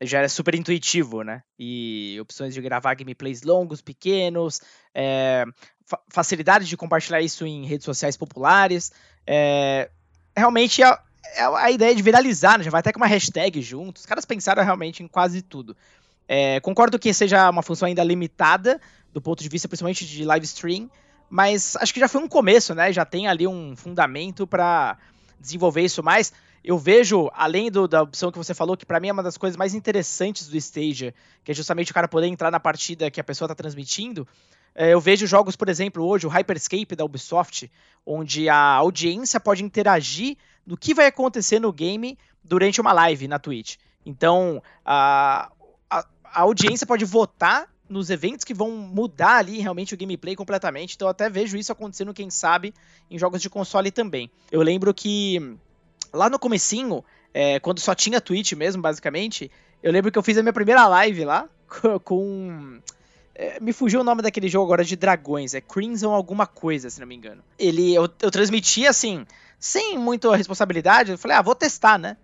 Já 0.03 0.19
era 0.19 0.29
super 0.29 0.55
intuitivo, 0.55 1.23
né? 1.23 1.43
E 1.59 2.19
opções 2.21 2.53
de 2.53 2.61
gravar 2.61 2.95
gameplays 2.95 3.43
longos, 3.43 3.81
pequenos, 3.81 4.61
é, 4.95 5.45
fa 5.87 5.99
facilidade 6.09 6.67
de 6.67 6.77
compartilhar 6.77 7.21
isso 7.21 7.47
em 7.47 7.65
redes 7.65 7.85
sociais 7.85 8.17
populares. 8.17 8.91
É, 9.27 9.91
realmente 10.37 10.83
é, 10.83 10.99
é 11.37 11.45
a 11.45 11.71
ideia 11.71 11.95
de 11.95 12.03
viralizar, 12.03 12.59
né? 12.59 12.65
Já 12.65 12.71
vai 12.71 12.81
até 12.81 12.93
com 12.93 12.99
uma 12.99 13.07
hashtag 13.07 13.63
junto. 13.63 13.99
Os 13.99 14.07
caras 14.07 14.25
pensaram 14.25 14.65
realmente 14.65 15.03
em 15.03 15.09
quase 15.09 15.43
tudo. 15.43 15.77
É, 16.27 16.61
concordo 16.61 16.99
que 16.99 17.13
seja 17.13 17.51
uma 17.51 17.63
função 17.63 17.87
ainda 17.87 18.03
limitada, 18.03 18.81
do 19.13 19.21
ponto 19.21 19.43
de 19.43 19.49
vista 19.49 19.69
principalmente 19.69 20.07
de 20.07 20.25
live 20.25 20.45
stream, 20.45 20.91
mas 21.29 21.77
acho 21.77 21.93
que 21.93 22.01
já 22.01 22.09
foi 22.09 22.23
um 22.23 22.29
começo, 22.29 22.75
né? 22.75 22.93
Já 22.93 23.05
tem 23.05 23.27
ali 23.27 23.47
um 23.47 23.77
fundamento 23.77 24.47
para 24.47 24.97
desenvolver 25.39 25.83
isso 25.83 26.03
mais. 26.03 26.33
Eu 26.65 26.79
vejo, 26.79 27.31
além 27.35 27.71
do, 27.71 27.87
da 27.87 28.03
opção 28.03 28.33
que 28.33 28.39
você 28.39 28.55
falou, 28.55 28.77
que 28.77 28.87
para 28.87 28.99
mim 28.99 29.09
é 29.09 29.13
uma 29.13 29.23
das 29.23 29.37
coisas 29.37 29.57
mais 29.57 29.75
interessantes 29.75 30.49
do 30.49 30.57
Stadia, 30.57 31.15
que 31.45 31.53
é 31.53 31.55
justamente 31.55 31.91
o 31.91 31.95
cara 31.95 32.09
poder 32.09 32.27
entrar 32.27 32.51
na 32.51 32.59
partida 32.59 33.11
que 33.11 33.21
a 33.21 33.25
pessoa 33.25 33.47
está 33.47 33.55
transmitindo. 33.55 34.27
É, 34.75 34.93
eu 34.93 35.01
vejo 35.01 35.27
jogos, 35.27 35.55
por 35.55 35.69
exemplo, 35.69 36.05
hoje, 36.05 36.27
o 36.27 36.31
Hyperscape 36.31 36.97
da 36.97 37.05
Ubisoft, 37.05 37.71
onde 38.05 38.49
a 38.49 38.57
audiência 38.57 39.39
pode 39.39 39.63
interagir 39.63 40.37
no 40.67 40.77
que 40.77 40.95
vai 40.95 41.07
acontecer 41.07 41.61
no 41.61 41.73
game 41.73 42.19
durante 42.43 42.81
uma 42.81 42.93
live 42.93 43.29
na 43.29 43.39
Twitch. 43.39 43.77
Então, 44.05 44.63
a, 44.85 45.51
a 46.35 46.41
audiência 46.41 46.87
pode 46.87 47.05
votar 47.05 47.73
nos 47.89 48.11
eventos 48.11 48.45
que 48.45 48.55
vão 48.55 48.71
mudar 48.71 49.37
ali 49.37 49.61
realmente 49.61 49.95
o 49.95 49.97
gameplay 49.97 50.35
completamente. 50.35 50.95
Então 50.95 51.07
eu 51.07 51.11
até 51.11 51.31
vejo 51.31 51.57
isso 51.57 51.71
acontecendo, 51.71 52.13
quem 52.13 52.29
sabe, 52.31 52.75
em 53.11 53.19
jogos 53.19 53.41
de 53.41 53.49
console 53.49 53.91
também. 53.91 54.31
Eu 54.51 54.63
lembro 54.63 54.93
que 54.93 55.57
lá 56.13 56.29
no 56.29 56.39
comecinho, 56.39 57.05
é, 57.33 57.61
quando 57.61 57.81
só 57.81 57.95
tinha 57.95 58.21
Twitch 58.21 58.53
mesmo, 58.55 58.83
basicamente, 58.83 59.51
eu 59.83 59.93
lembro 59.93 60.11
que 60.11 60.19
eu 60.19 60.23
fiz 60.23 60.37
a 60.39 60.43
minha 60.43 60.53
primeira 60.53 60.87
live 60.87 61.25
lá 61.25 61.49
com... 62.05 62.81
É, 63.37 63.59
me 63.61 63.73
fugiu 63.73 64.01
o 64.01 64.05
nome 64.05 64.23
daquele 64.23 64.49
jogo 64.49 64.67
agora 64.67 64.85
de 64.85 64.95
dragões, 64.95 65.55
é 65.55 65.61
Crimson 65.61 66.13
alguma 66.13 66.47
coisa, 66.47 66.89
se 66.89 67.01
não 67.01 67.07
me 67.07 67.17
engano. 67.17 67.43
Ele, 67.59 67.93
eu, 67.93 68.09
eu 68.23 68.31
transmiti 68.31 68.87
assim, 68.87 69.27
sem 69.59 69.99
muita 69.99 70.35
responsabilidade, 70.37 71.11
eu 71.11 71.19
falei, 71.19 71.37
ah, 71.37 71.43
vou 71.43 71.55
testar, 71.55 71.99
né? 71.99 72.17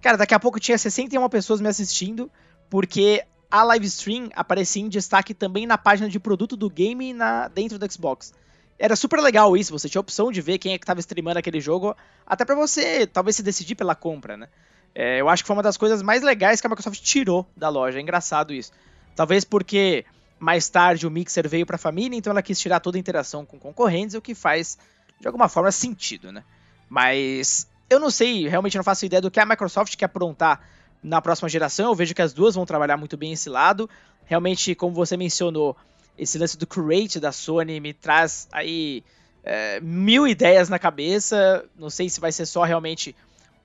Cara, 0.00 0.16
daqui 0.16 0.32
a 0.32 0.38
pouco 0.38 0.60
tinha 0.60 0.78
61 0.78 1.28
pessoas 1.28 1.60
me 1.60 1.66
assistindo, 1.66 2.30
porque 2.70 3.24
a 3.54 3.62
live 3.62 3.86
stream 3.86 4.30
aparecia 4.34 4.82
em 4.82 4.88
destaque 4.88 5.32
também 5.32 5.64
na 5.64 5.78
página 5.78 6.08
de 6.08 6.18
produto 6.18 6.56
do 6.56 6.68
game 6.68 7.12
na, 7.12 7.46
dentro 7.46 7.78
do 7.78 7.92
Xbox. 7.92 8.34
Era 8.76 8.96
super 8.96 9.20
legal 9.20 9.56
isso, 9.56 9.70
você 9.70 9.88
tinha 9.88 10.00
a 10.00 10.02
opção 10.02 10.32
de 10.32 10.40
ver 10.40 10.58
quem 10.58 10.74
é 10.74 10.78
que 10.78 10.82
estava 10.82 10.98
streamando 10.98 11.38
aquele 11.38 11.60
jogo, 11.60 11.96
até 12.26 12.44
para 12.44 12.56
você 12.56 13.06
talvez 13.06 13.36
se 13.36 13.44
decidir 13.44 13.76
pela 13.76 13.94
compra, 13.94 14.36
né? 14.36 14.48
É, 14.92 15.20
eu 15.20 15.28
acho 15.28 15.44
que 15.44 15.46
foi 15.46 15.54
uma 15.54 15.62
das 15.62 15.76
coisas 15.76 16.02
mais 16.02 16.20
legais 16.20 16.60
que 16.60 16.66
a 16.66 16.70
Microsoft 16.70 17.00
tirou 17.00 17.46
da 17.56 17.68
loja, 17.68 17.96
é 17.96 18.02
engraçado 18.02 18.52
isso. 18.52 18.72
Talvez 19.14 19.44
porque 19.44 20.04
mais 20.36 20.68
tarde 20.68 21.06
o 21.06 21.10
Mixer 21.10 21.48
veio 21.48 21.64
para 21.64 21.76
a 21.76 21.78
família, 21.78 22.16
então 22.16 22.32
ela 22.32 22.42
quis 22.42 22.58
tirar 22.58 22.80
toda 22.80 22.98
a 22.98 23.00
interação 23.00 23.46
com 23.46 23.56
concorrentes, 23.56 24.16
o 24.16 24.20
que 24.20 24.34
faz 24.34 24.76
de 25.20 25.28
alguma 25.28 25.48
forma 25.48 25.70
sentido, 25.70 26.32
né? 26.32 26.42
Mas 26.90 27.68
eu 27.88 28.00
não 28.00 28.10
sei, 28.10 28.48
realmente 28.48 28.76
não 28.76 28.82
faço 28.82 29.06
ideia 29.06 29.22
do 29.22 29.30
que 29.30 29.38
a 29.38 29.46
Microsoft 29.46 29.94
quer 29.94 30.06
aprontar 30.06 30.60
na 31.04 31.20
próxima 31.20 31.50
geração. 31.50 31.88
Eu 31.90 31.94
vejo 31.94 32.14
que 32.14 32.22
as 32.22 32.32
duas 32.32 32.54
vão 32.54 32.64
trabalhar 32.64 32.96
muito 32.96 33.14
bem 33.14 33.34
esse 33.34 33.50
lado. 33.50 33.88
Realmente, 34.24 34.74
como 34.74 34.94
você 34.94 35.18
mencionou, 35.18 35.76
esse 36.18 36.38
lance 36.38 36.56
do 36.56 36.66
Create 36.66 37.20
da 37.20 37.30
Sony 37.30 37.78
me 37.78 37.92
traz 37.92 38.48
aí 38.50 39.04
é, 39.44 39.78
mil 39.80 40.26
ideias 40.26 40.70
na 40.70 40.78
cabeça. 40.78 41.66
Não 41.78 41.90
sei 41.90 42.08
se 42.08 42.18
vai 42.18 42.32
ser 42.32 42.46
só 42.46 42.64
realmente 42.64 43.14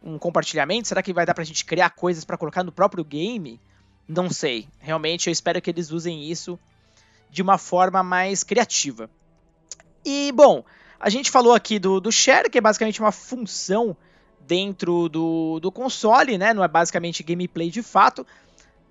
um 0.04 0.20
compartilhamento. 0.20 0.90
Será 0.90 1.02
que 1.02 1.14
vai 1.14 1.26
dar 1.26 1.34
pra 1.34 1.46
gente 1.46 1.64
criar 1.64 1.92
coisas 1.92 2.26
para 2.26 2.38
colocar 2.38 2.62
no 2.62 2.74
próprio 2.74 3.06
game? 3.06 3.58
Não 4.06 4.30
sei. 4.30 4.68
Realmente, 4.80 5.28
eu 5.28 5.32
espero 5.32 5.62
que 5.62 5.70
eles 5.70 5.92
usem 5.92 6.30
isso 6.30 6.60
de 7.32 7.42
uma 7.42 7.58
forma 7.58 8.04
mais 8.04 8.44
criativa. 8.44 9.10
E, 10.04 10.32
bom, 10.34 10.66
a 11.00 11.10
gente 11.10 11.32
falou 11.32 11.54
aqui 11.54 11.80
do, 11.80 12.02
do 12.02 12.12
share, 12.12 12.50
que 12.50 12.58
é 12.58 12.62
basicamente 12.62 13.00
uma 13.00 13.14
função 13.14 13.96
dentro 14.50 15.08
do, 15.08 15.60
do 15.60 15.72
console, 15.72 16.36
né? 16.36 16.56
Não 16.56 16.64
é 16.64 16.68
basicamente 16.68 17.22
gameplay 17.22 17.70
de 17.70 17.84
fato. 17.84 18.26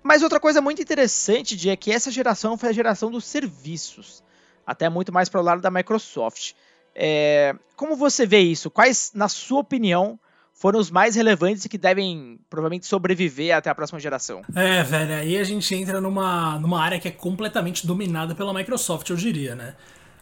Mas 0.01 0.23
outra 0.23 0.39
coisa 0.39 0.61
muito 0.61 0.81
interessante 0.81 1.57
de 1.57 1.69
é 1.69 1.75
que 1.75 1.91
essa 1.91 2.09
geração 2.09 2.57
foi 2.57 2.69
a 2.69 2.71
geração 2.73 3.11
dos 3.11 3.25
serviços, 3.25 4.23
até 4.65 4.87
muito 4.87 5.11
mais 5.11 5.27
para 5.27 5.41
o 5.41 5.43
lado 5.43 5.61
da 5.61 5.69
Microsoft. 5.69 6.53
É, 6.95 7.53
como 7.75 7.97
você 7.97 8.25
vê 8.25 8.39
isso? 8.39 8.71
Quais, 8.71 9.11
na 9.13 9.27
sua 9.27 9.59
opinião, 9.59 10.17
foram 10.53 10.79
os 10.79 10.89
mais 10.89 11.15
relevantes 11.15 11.65
e 11.65 11.69
que 11.69 11.77
devem 11.77 12.39
provavelmente 12.49 12.87
sobreviver 12.87 13.53
até 13.53 13.69
a 13.69 13.75
próxima 13.75 13.99
geração? 13.99 14.41
É, 14.55 14.81
velho, 14.81 15.13
aí 15.13 15.37
a 15.37 15.43
gente 15.43 15.75
entra 15.75 15.99
numa, 15.99 16.57
numa 16.57 16.81
área 16.81 16.99
que 16.99 17.09
é 17.09 17.11
completamente 17.11 17.85
dominada 17.85 18.33
pela 18.33 18.53
Microsoft, 18.53 19.09
eu 19.09 19.17
diria, 19.17 19.55
né? 19.55 19.75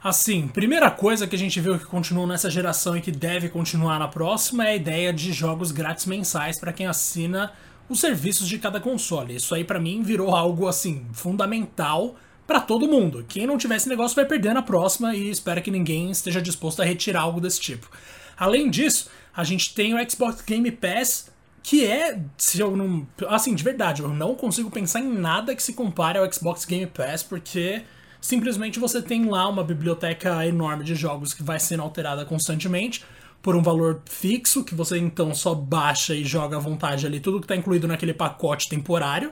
Assim, 0.07 0.47
primeira 0.47 0.89
coisa 0.89 1.27
que 1.27 1.35
a 1.35 1.37
gente 1.37 1.59
viu 1.59 1.77
que 1.77 1.83
continuou 1.83 2.25
nessa 2.25 2.49
geração 2.49 2.95
e 2.95 3.01
que 3.01 3.11
deve 3.11 3.49
continuar 3.49 3.99
na 3.99 4.07
próxima 4.07 4.65
é 4.65 4.71
a 4.71 4.75
ideia 4.77 5.11
de 5.11 5.33
jogos 5.33 5.69
grátis 5.69 6.05
mensais 6.05 6.57
para 6.57 6.71
quem 6.71 6.87
assina 6.87 7.51
os 7.89 7.99
serviços 7.99 8.47
de 8.47 8.57
cada 8.57 8.79
console. 8.79 9.35
Isso 9.35 9.53
aí 9.53 9.65
para 9.65 9.81
mim 9.81 10.01
virou 10.03 10.33
algo 10.33 10.65
assim 10.65 11.05
fundamental 11.11 12.15
para 12.47 12.61
todo 12.61 12.87
mundo. 12.87 13.25
Quem 13.27 13.45
não 13.45 13.57
tiver 13.57 13.75
esse 13.75 13.89
negócio 13.89 14.15
vai 14.15 14.23
perder 14.23 14.53
na 14.53 14.61
próxima 14.61 15.13
e 15.13 15.29
espero 15.29 15.61
que 15.61 15.69
ninguém 15.69 16.09
esteja 16.09 16.41
disposto 16.41 16.81
a 16.81 16.85
retirar 16.85 17.23
algo 17.23 17.41
desse 17.41 17.59
tipo. 17.59 17.91
Além 18.37 18.69
disso, 18.69 19.09
a 19.35 19.43
gente 19.43 19.73
tem 19.73 19.93
o 19.93 20.09
Xbox 20.09 20.41
Game 20.41 20.71
Pass, 20.71 21.29
que 21.61 21.85
é, 21.85 22.17
se 22.37 22.61
eu 22.61 22.77
não, 22.77 23.05
assim, 23.27 23.53
de 23.53 23.61
verdade, 23.61 24.03
eu 24.03 24.07
não 24.07 24.35
consigo 24.35 24.71
pensar 24.71 25.01
em 25.01 25.13
nada 25.13 25.53
que 25.53 25.61
se 25.61 25.73
compare 25.73 26.17
ao 26.17 26.31
Xbox 26.31 26.63
Game 26.63 26.87
Pass, 26.87 27.23
porque 27.23 27.83
simplesmente 28.27 28.77
você 28.77 29.01
tem 29.01 29.23
lá 29.23 29.47
uma 29.47 29.63
biblioteca 29.63 30.45
enorme 30.45 30.83
de 30.83 30.95
jogos 30.95 31.33
que 31.33 31.41
vai 31.41 31.57
sendo 31.61 31.81
alterada 31.81 32.25
constantemente 32.25 33.01
por 33.41 33.55
um 33.55 33.61
valor 33.61 34.01
fixo, 34.03 34.65
que 34.65 34.75
você 34.75 34.97
então 34.97 35.33
só 35.33 35.55
baixa 35.55 36.13
e 36.13 36.25
joga 36.25 36.57
à 36.57 36.59
vontade 36.59 37.05
ali 37.05 37.21
tudo 37.21 37.39
que 37.39 37.45
está 37.45 37.55
incluído 37.55 37.87
naquele 37.87 38.13
pacote 38.13 38.67
temporário. 38.67 39.31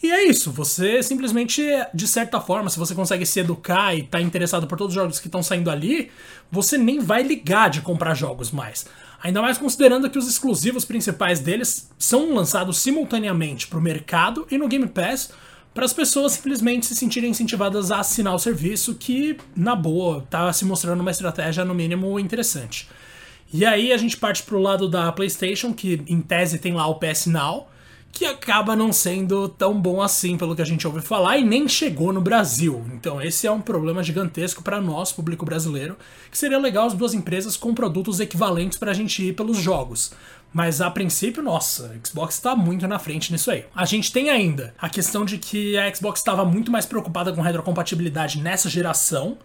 E 0.00 0.12
é 0.12 0.28
isso, 0.28 0.52
você 0.52 1.02
simplesmente, 1.02 1.60
de 1.92 2.06
certa 2.06 2.40
forma, 2.40 2.70
se 2.70 2.78
você 2.78 2.94
consegue 2.94 3.26
se 3.26 3.40
educar 3.40 3.96
e 3.96 4.04
tá 4.04 4.20
interessado 4.20 4.68
por 4.68 4.78
todos 4.78 4.94
os 4.94 5.02
jogos 5.02 5.18
que 5.18 5.26
estão 5.26 5.42
saindo 5.42 5.68
ali, 5.68 6.12
você 6.48 6.78
nem 6.78 7.00
vai 7.00 7.24
ligar 7.24 7.68
de 7.68 7.80
comprar 7.80 8.14
jogos 8.14 8.52
mais. 8.52 8.86
Ainda 9.24 9.42
mais 9.42 9.58
considerando 9.58 10.08
que 10.08 10.18
os 10.18 10.28
exclusivos 10.28 10.84
principais 10.84 11.40
deles 11.40 11.90
são 11.98 12.32
lançados 12.32 12.78
simultaneamente 12.78 13.66
para 13.66 13.80
o 13.80 13.82
mercado 13.82 14.46
e 14.48 14.56
no 14.56 14.68
Game 14.68 14.86
Pass, 14.86 15.32
para 15.76 15.84
as 15.84 15.92
pessoas 15.92 16.32
simplesmente 16.32 16.86
se 16.86 16.96
sentirem 16.96 17.30
incentivadas 17.30 17.92
a 17.92 18.00
assinar 18.00 18.34
o 18.34 18.38
serviço, 18.38 18.94
que, 18.94 19.36
na 19.54 19.76
boa, 19.76 20.26
tá 20.30 20.50
se 20.50 20.64
mostrando 20.64 21.00
uma 21.00 21.10
estratégia 21.10 21.66
no 21.66 21.74
mínimo 21.74 22.18
interessante. 22.18 22.88
E 23.52 23.62
aí 23.62 23.92
a 23.92 23.98
gente 23.98 24.16
parte 24.16 24.42
pro 24.42 24.58
lado 24.58 24.88
da 24.88 25.12
PlayStation, 25.12 25.74
que 25.74 26.02
em 26.08 26.22
tese 26.22 26.58
tem 26.58 26.72
lá 26.72 26.86
o 26.86 26.94
PS 26.94 27.26
Now, 27.26 27.68
que 28.10 28.24
acaba 28.24 28.74
não 28.74 28.90
sendo 28.90 29.50
tão 29.50 29.78
bom 29.78 30.00
assim, 30.00 30.38
pelo 30.38 30.56
que 30.56 30.62
a 30.62 30.64
gente 30.64 30.86
ouve 30.86 31.02
falar, 31.02 31.36
e 31.36 31.44
nem 31.44 31.68
chegou 31.68 32.10
no 32.10 32.22
Brasil. 32.22 32.82
Então, 32.94 33.20
esse 33.20 33.46
é 33.46 33.52
um 33.52 33.60
problema 33.60 34.02
gigantesco 34.02 34.62
para 34.62 34.80
nós, 34.80 35.12
público 35.12 35.44
brasileiro, 35.44 35.94
que 36.30 36.38
seria 36.38 36.58
legal 36.58 36.86
as 36.86 36.94
duas 36.94 37.12
empresas 37.12 37.54
com 37.54 37.74
produtos 37.74 38.18
equivalentes 38.18 38.78
para 38.78 38.92
a 38.92 38.94
gente 38.94 39.22
ir 39.22 39.34
pelos 39.34 39.58
jogos. 39.58 40.12
Mas 40.52 40.80
a 40.80 40.90
princípio, 40.90 41.42
nossa, 41.42 41.92
a 41.94 42.06
Xbox 42.06 42.34
está 42.34 42.56
muito 42.56 42.88
na 42.88 42.98
frente 42.98 43.30
nisso 43.30 43.50
aí. 43.50 43.66
A 43.74 43.84
gente 43.84 44.10
tem 44.10 44.30
ainda 44.30 44.74
a 44.78 44.88
questão 44.88 45.24
de 45.24 45.36
que 45.36 45.76
a 45.76 45.94
Xbox 45.94 46.20
estava 46.20 46.44
muito 46.44 46.70
mais 46.70 46.86
preocupada 46.86 47.32
com 47.32 47.42
retrocompatibilidade 47.42 48.40
nessa 48.40 48.70
geração. 48.70 49.36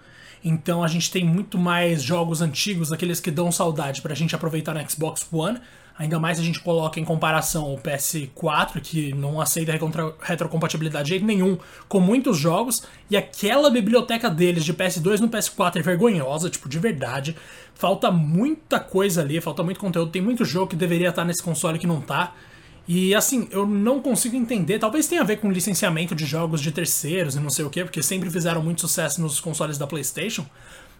Então 0.44 0.84
a 0.84 0.88
gente 0.88 1.12
tem 1.12 1.24
muito 1.24 1.58
mais 1.58 2.02
jogos 2.02 2.42
antigos, 2.42 2.92
aqueles 2.92 3.20
que 3.20 3.30
dão 3.30 3.52
saudade 3.52 4.02
pra 4.02 4.16
gente 4.16 4.34
aproveitar 4.34 4.74
no 4.74 4.90
Xbox 4.90 5.28
One, 5.32 5.60
Ainda 6.02 6.18
mais 6.18 6.38
se 6.38 6.42
a 6.42 6.46
gente 6.46 6.60
coloca 6.60 7.00
em 7.00 7.06
comparação 7.06 7.72
o 7.72 7.78
PS4, 7.78 8.82
que 8.82 9.14
não 9.14 9.40
aceita 9.40 9.72
retrocompatibilidade 10.20 11.04
de 11.04 11.10
jeito 11.12 11.26
nenhum, 11.28 11.60
com 11.88 12.00
muitos 12.00 12.40
jogos, 12.40 12.82
e 13.08 13.16
aquela 13.16 13.70
biblioteca 13.70 14.28
deles 14.28 14.66
de 14.66 14.74
PS2 14.74 15.20
no 15.20 15.30
PS4 15.30 15.76
é 15.76 15.82
vergonhosa, 15.84 16.50
tipo, 16.50 16.68
de 16.68 16.80
verdade. 16.80 17.36
Falta 17.76 18.10
muita 18.10 18.80
coisa 18.80 19.22
ali, 19.22 19.40
falta 19.40 19.62
muito 19.62 19.80
conteúdo, 19.80 20.10
tem 20.10 20.24
muito 20.24 20.44
jogo 20.44 20.72
que 20.72 20.76
deveria 20.76 21.10
estar 21.10 21.24
nesse 21.24 21.44
console 21.44 21.78
que 21.78 21.86
não 21.86 22.02
tá. 22.02 22.34
E 22.88 23.14
assim, 23.14 23.48
eu 23.52 23.68
não 23.68 24.02
consigo 24.02 24.36
entender, 24.36 24.80
talvez 24.80 25.08
tenha 25.08 25.22
a 25.22 25.24
ver 25.24 25.38
com 25.38 25.52
licenciamento 25.52 26.16
de 26.16 26.26
jogos 26.26 26.62
de 26.62 26.72
terceiros 26.72 27.36
e 27.36 27.40
não 27.40 27.52
sei 27.52 27.64
o 27.64 27.70
que, 27.70 27.84
porque 27.84 28.02
sempre 28.02 28.28
fizeram 28.32 28.64
muito 28.64 28.82
sucesso 28.82 29.22
nos 29.22 29.40
consoles 29.40 29.78
da 29.78 29.86
PlayStation, 29.86 30.48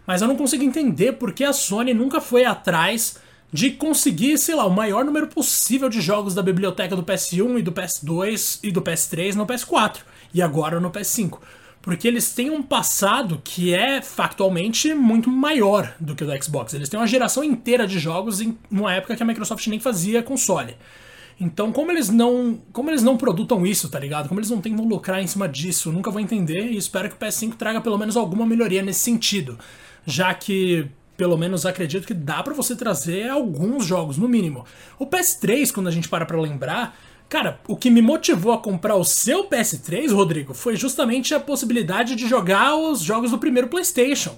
mas 0.06 0.22
eu 0.22 0.28
não 0.28 0.36
consigo 0.36 0.62
entender 0.62 1.14
porque 1.14 1.42
a 1.42 1.52
Sony 1.52 1.92
nunca 1.92 2.20
foi 2.20 2.44
atrás 2.44 3.16
de 3.52 3.70
conseguir, 3.70 4.38
sei 4.38 4.54
lá, 4.54 4.64
o 4.64 4.70
maior 4.70 5.04
número 5.04 5.26
possível 5.26 5.88
de 5.88 6.00
jogos 6.00 6.34
da 6.34 6.42
biblioteca 6.42 6.96
do 6.96 7.02
PS1 7.02 7.58
e 7.58 7.62
do 7.62 7.70
PS2 7.70 8.60
e 8.62 8.70
do 8.70 8.80
PS3 8.80 9.34
no 9.34 9.46
PS4 9.46 9.98
e 10.32 10.40
agora 10.40 10.80
no 10.80 10.90
PS5. 10.90 11.38
Porque 11.82 12.08
eles 12.08 12.32
têm 12.32 12.48
um 12.48 12.62
passado 12.62 13.42
que 13.44 13.74
é 13.74 14.00
factualmente 14.00 14.94
muito 14.94 15.28
maior 15.28 15.94
do 16.00 16.14
que 16.14 16.24
o 16.24 16.26
do 16.26 16.42
Xbox. 16.42 16.72
Eles 16.72 16.88
têm 16.88 16.98
uma 16.98 17.06
geração 17.06 17.44
inteira 17.44 17.86
de 17.86 17.98
jogos 17.98 18.40
em 18.40 18.56
uma 18.70 18.94
época 18.94 19.16
que 19.16 19.22
a 19.22 19.26
Microsoft 19.26 19.66
nem 19.66 19.80
fazia 19.80 20.22
console. 20.22 20.76
Então, 21.38 21.72
como 21.72 21.90
eles 21.90 22.08
não, 22.08 22.58
como 22.72 22.88
eles 22.88 23.02
não 23.02 23.16
produtam 23.16 23.66
isso, 23.66 23.88
tá 23.88 23.98
ligado? 23.98 24.28
Como 24.28 24.38
eles 24.38 24.48
não 24.48 24.60
tentam 24.60 24.86
lucrar 24.86 25.20
em 25.20 25.26
cima 25.26 25.48
disso, 25.48 25.90
nunca 25.90 26.10
vou 26.10 26.20
entender 26.20 26.70
e 26.70 26.76
espero 26.76 27.08
que 27.08 27.16
o 27.16 27.18
PS5 27.18 27.54
traga 27.54 27.80
pelo 27.80 27.98
menos 27.98 28.16
alguma 28.16 28.46
melhoria 28.46 28.80
nesse 28.80 29.00
sentido, 29.00 29.58
já 30.06 30.32
que 30.32 30.88
pelo 31.22 31.38
menos 31.38 31.64
acredito 31.64 32.04
que 32.04 32.14
dá 32.14 32.42
para 32.42 32.52
você 32.52 32.74
trazer 32.74 33.28
alguns 33.28 33.86
jogos, 33.86 34.18
no 34.18 34.28
mínimo. 34.28 34.64
O 34.98 35.06
PS3, 35.06 35.72
quando 35.72 35.86
a 35.86 35.90
gente 35.92 36.08
para 36.08 36.26
pra 36.26 36.36
lembrar, 36.40 36.98
cara, 37.28 37.60
o 37.68 37.76
que 37.76 37.90
me 37.90 38.02
motivou 38.02 38.52
a 38.52 38.58
comprar 38.58 38.96
o 38.96 39.04
seu 39.04 39.44
PS3, 39.44 40.12
Rodrigo, 40.12 40.52
foi 40.52 40.74
justamente 40.74 41.32
a 41.32 41.38
possibilidade 41.38 42.16
de 42.16 42.26
jogar 42.26 42.74
os 42.74 43.02
jogos 43.02 43.30
do 43.30 43.38
primeiro 43.38 43.68
PlayStation. 43.68 44.36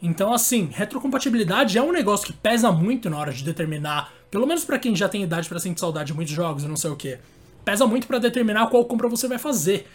Então, 0.00 0.32
assim, 0.32 0.70
retrocompatibilidade 0.72 1.76
é 1.76 1.82
um 1.82 1.92
negócio 1.92 2.26
que 2.26 2.32
pesa 2.32 2.72
muito 2.72 3.10
na 3.10 3.18
hora 3.18 3.30
de 3.30 3.44
determinar, 3.44 4.10
pelo 4.30 4.46
menos 4.46 4.64
para 4.64 4.78
quem 4.78 4.96
já 4.96 5.10
tem 5.10 5.24
idade 5.24 5.46
para 5.46 5.60
sentir 5.60 5.80
saudade 5.80 6.06
de 6.06 6.14
muitos 6.14 6.32
jogos 6.32 6.64
e 6.64 6.66
não 6.66 6.76
sei 6.76 6.90
o 6.90 6.96
que. 6.96 7.18
Pesa 7.66 7.86
muito 7.86 8.06
para 8.06 8.18
determinar 8.18 8.68
qual 8.68 8.86
compra 8.86 9.10
você 9.10 9.28
vai 9.28 9.36
fazer. 9.36 9.86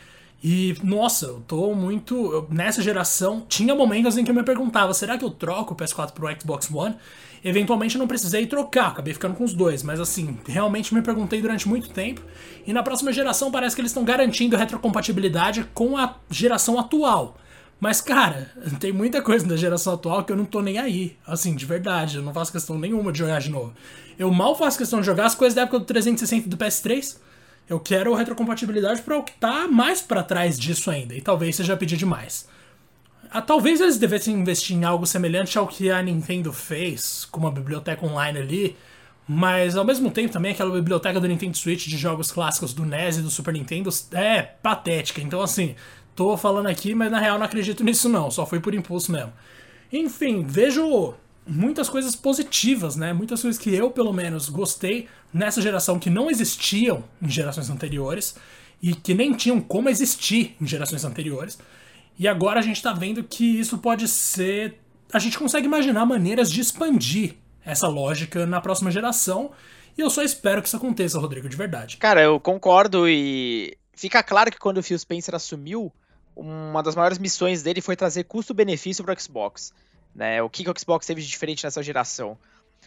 E, 0.43 0.75
nossa, 0.83 1.25
eu 1.25 1.43
tô 1.47 1.73
muito. 1.75 2.47
Nessa 2.49 2.81
geração, 2.81 3.45
tinha 3.47 3.75
momentos 3.75 4.17
em 4.17 4.23
que 4.23 4.31
eu 4.31 4.35
me 4.35 4.43
perguntava: 4.43 4.93
será 4.93 5.17
que 5.17 5.25
eu 5.25 5.29
troco 5.29 5.73
o 5.73 5.77
PS4 5.77 6.11
pro 6.11 6.29
Xbox 6.39 6.69
One? 6.71 6.95
Eventualmente 7.43 7.95
eu 7.95 7.99
não 7.99 8.07
precisei 8.07 8.45
trocar, 8.45 8.87
acabei 8.87 9.13
ficando 9.13 9.35
com 9.35 9.45
os 9.45 9.53
dois, 9.53 9.81
mas 9.81 9.99
assim, 9.99 10.37
realmente 10.45 10.93
me 10.93 11.01
perguntei 11.01 11.41
durante 11.41 11.67
muito 11.69 11.89
tempo. 11.89 12.21
E 12.67 12.73
na 12.73 12.83
próxima 12.83 13.13
geração 13.13 13.49
parece 13.49 13.75
que 13.75 13.81
eles 13.81 13.91
estão 13.91 14.03
garantindo 14.03 14.57
retrocompatibilidade 14.57 15.63
com 15.73 15.97
a 15.97 16.15
geração 16.29 16.77
atual. 16.77 17.37
Mas, 17.79 18.01
cara, 18.01 18.51
tem 18.79 18.91
muita 18.91 19.21
coisa 19.21 19.47
da 19.47 19.55
geração 19.55 19.93
atual 19.93 20.23
que 20.23 20.31
eu 20.31 20.35
não 20.35 20.45
tô 20.45 20.61
nem 20.61 20.77
aí. 20.77 21.15
Assim, 21.25 21.55
de 21.55 21.65
verdade, 21.65 22.17
eu 22.17 22.23
não 22.23 22.33
faço 22.33 22.51
questão 22.51 22.77
nenhuma 22.77 23.11
de 23.11 23.19
jogar 23.19 23.39
de 23.39 23.49
novo. 23.49 23.73
Eu 24.17 24.31
mal 24.31 24.53
faço 24.55 24.77
questão 24.77 24.99
de 24.99 25.05
jogar 25.05 25.25
as 25.25 25.35
coisas 25.35 25.55
da 25.55 25.61
época 25.61 25.79
do 25.79 25.85
360 25.85 26.45
e 26.45 26.49
do 26.49 26.57
PS3. 26.57 27.17
Eu 27.69 27.79
quero 27.79 28.15
retrocompatibilidade 28.15 29.01
para 29.03 29.17
o 29.17 29.23
que 29.23 29.33
tá 29.33 29.67
mais 29.67 30.01
para 30.01 30.23
trás 30.23 30.57
disso 30.57 30.89
ainda, 30.89 31.13
e 31.13 31.21
talvez 31.21 31.55
seja 31.55 31.77
pedir 31.77 31.97
demais. 31.97 32.47
Ah, 33.29 33.43
talvez 33.43 33.79
eles 33.79 33.99
devessem 33.99 34.33
investir 34.33 34.75
em 34.75 34.83
algo 34.83 35.05
semelhante 35.05 35.55
ao 35.55 35.67
que 35.67 35.91
a 35.91 36.01
Nintendo 36.01 36.51
fez, 36.51 37.25
com 37.25 37.39
uma 37.39 37.51
biblioteca 37.51 38.03
online 38.03 38.39
ali, 38.39 38.75
mas 39.27 39.75
ao 39.75 39.85
mesmo 39.85 40.09
tempo 40.09 40.33
também 40.33 40.51
aquela 40.51 40.73
biblioteca 40.73 41.19
do 41.19 41.27
Nintendo 41.27 41.55
Switch 41.55 41.85
de 41.85 41.95
jogos 41.95 42.31
clássicos 42.31 42.73
do 42.73 42.83
NES 42.83 43.17
e 43.17 43.21
do 43.21 43.29
Super 43.29 43.53
Nintendo 43.53 43.91
é 44.13 44.41
patética. 44.41 45.21
Então 45.21 45.39
assim, 45.39 45.75
tô 46.15 46.35
falando 46.35 46.65
aqui, 46.65 46.95
mas 46.95 47.11
na 47.11 47.19
real 47.19 47.37
não 47.37 47.45
acredito 47.45 47.83
nisso 47.85 48.09
não, 48.09 48.31
só 48.31 48.47
foi 48.47 48.59
por 48.59 48.73
impulso 48.73 49.11
mesmo. 49.11 49.31
Enfim, 49.93 50.43
vejo 50.43 51.13
muitas 51.45 51.89
coisas 51.89 52.15
positivas, 52.15 52.95
né? 52.95 53.13
Muitas 53.13 53.41
coisas 53.41 53.59
que 53.61 53.73
eu, 53.73 53.91
pelo 53.91 54.13
menos, 54.13 54.49
gostei 54.49 55.07
nessa 55.33 55.61
geração 55.61 55.99
que 55.99 56.09
não 56.09 56.29
existiam 56.29 57.03
em 57.21 57.29
gerações 57.29 57.69
anteriores 57.69 58.35
e 58.81 58.93
que 58.93 59.13
nem 59.13 59.33
tinham 59.33 59.59
como 59.59 59.89
existir 59.89 60.55
em 60.59 60.65
gerações 60.65 61.03
anteriores. 61.03 61.57
E 62.17 62.27
agora 62.27 62.59
a 62.59 62.63
gente 62.63 62.81
tá 62.81 62.93
vendo 62.93 63.23
que 63.23 63.59
isso 63.59 63.77
pode 63.77 64.07
ser. 64.07 64.79
A 65.11 65.19
gente 65.19 65.37
consegue 65.37 65.65
imaginar 65.65 66.05
maneiras 66.05 66.51
de 66.51 66.61
expandir 66.61 67.35
essa 67.65 67.87
lógica 67.87 68.45
na 68.45 68.61
próxima 68.61 68.91
geração. 68.91 69.51
E 69.97 70.01
eu 70.01 70.09
só 70.09 70.21
espero 70.21 70.61
que 70.61 70.67
isso 70.67 70.77
aconteça, 70.77 71.19
Rodrigo, 71.19 71.49
de 71.49 71.57
verdade. 71.57 71.97
Cara, 71.97 72.21
eu 72.21 72.39
concordo 72.39 73.07
e 73.07 73.77
fica 73.93 74.23
claro 74.23 74.51
que 74.51 74.59
quando 74.59 74.77
o 74.77 74.83
Phil 74.83 74.97
Spencer 74.97 75.35
assumiu, 75.35 75.91
uma 76.35 76.81
das 76.81 76.95
maiores 76.95 77.19
missões 77.19 77.61
dele 77.63 77.81
foi 77.81 77.95
trazer 77.95 78.23
custo-benefício 78.23 79.03
para 79.03 79.13
o 79.13 79.19
Xbox. 79.21 79.73
Né? 80.13 80.41
O 80.41 80.49
que, 80.49 80.63
que 80.63 80.69
o 80.69 80.73
Xbox 80.77 81.05
teve 81.05 81.21
de 81.21 81.27
diferente 81.27 81.63
nessa 81.63 81.81
geração? 81.83 82.37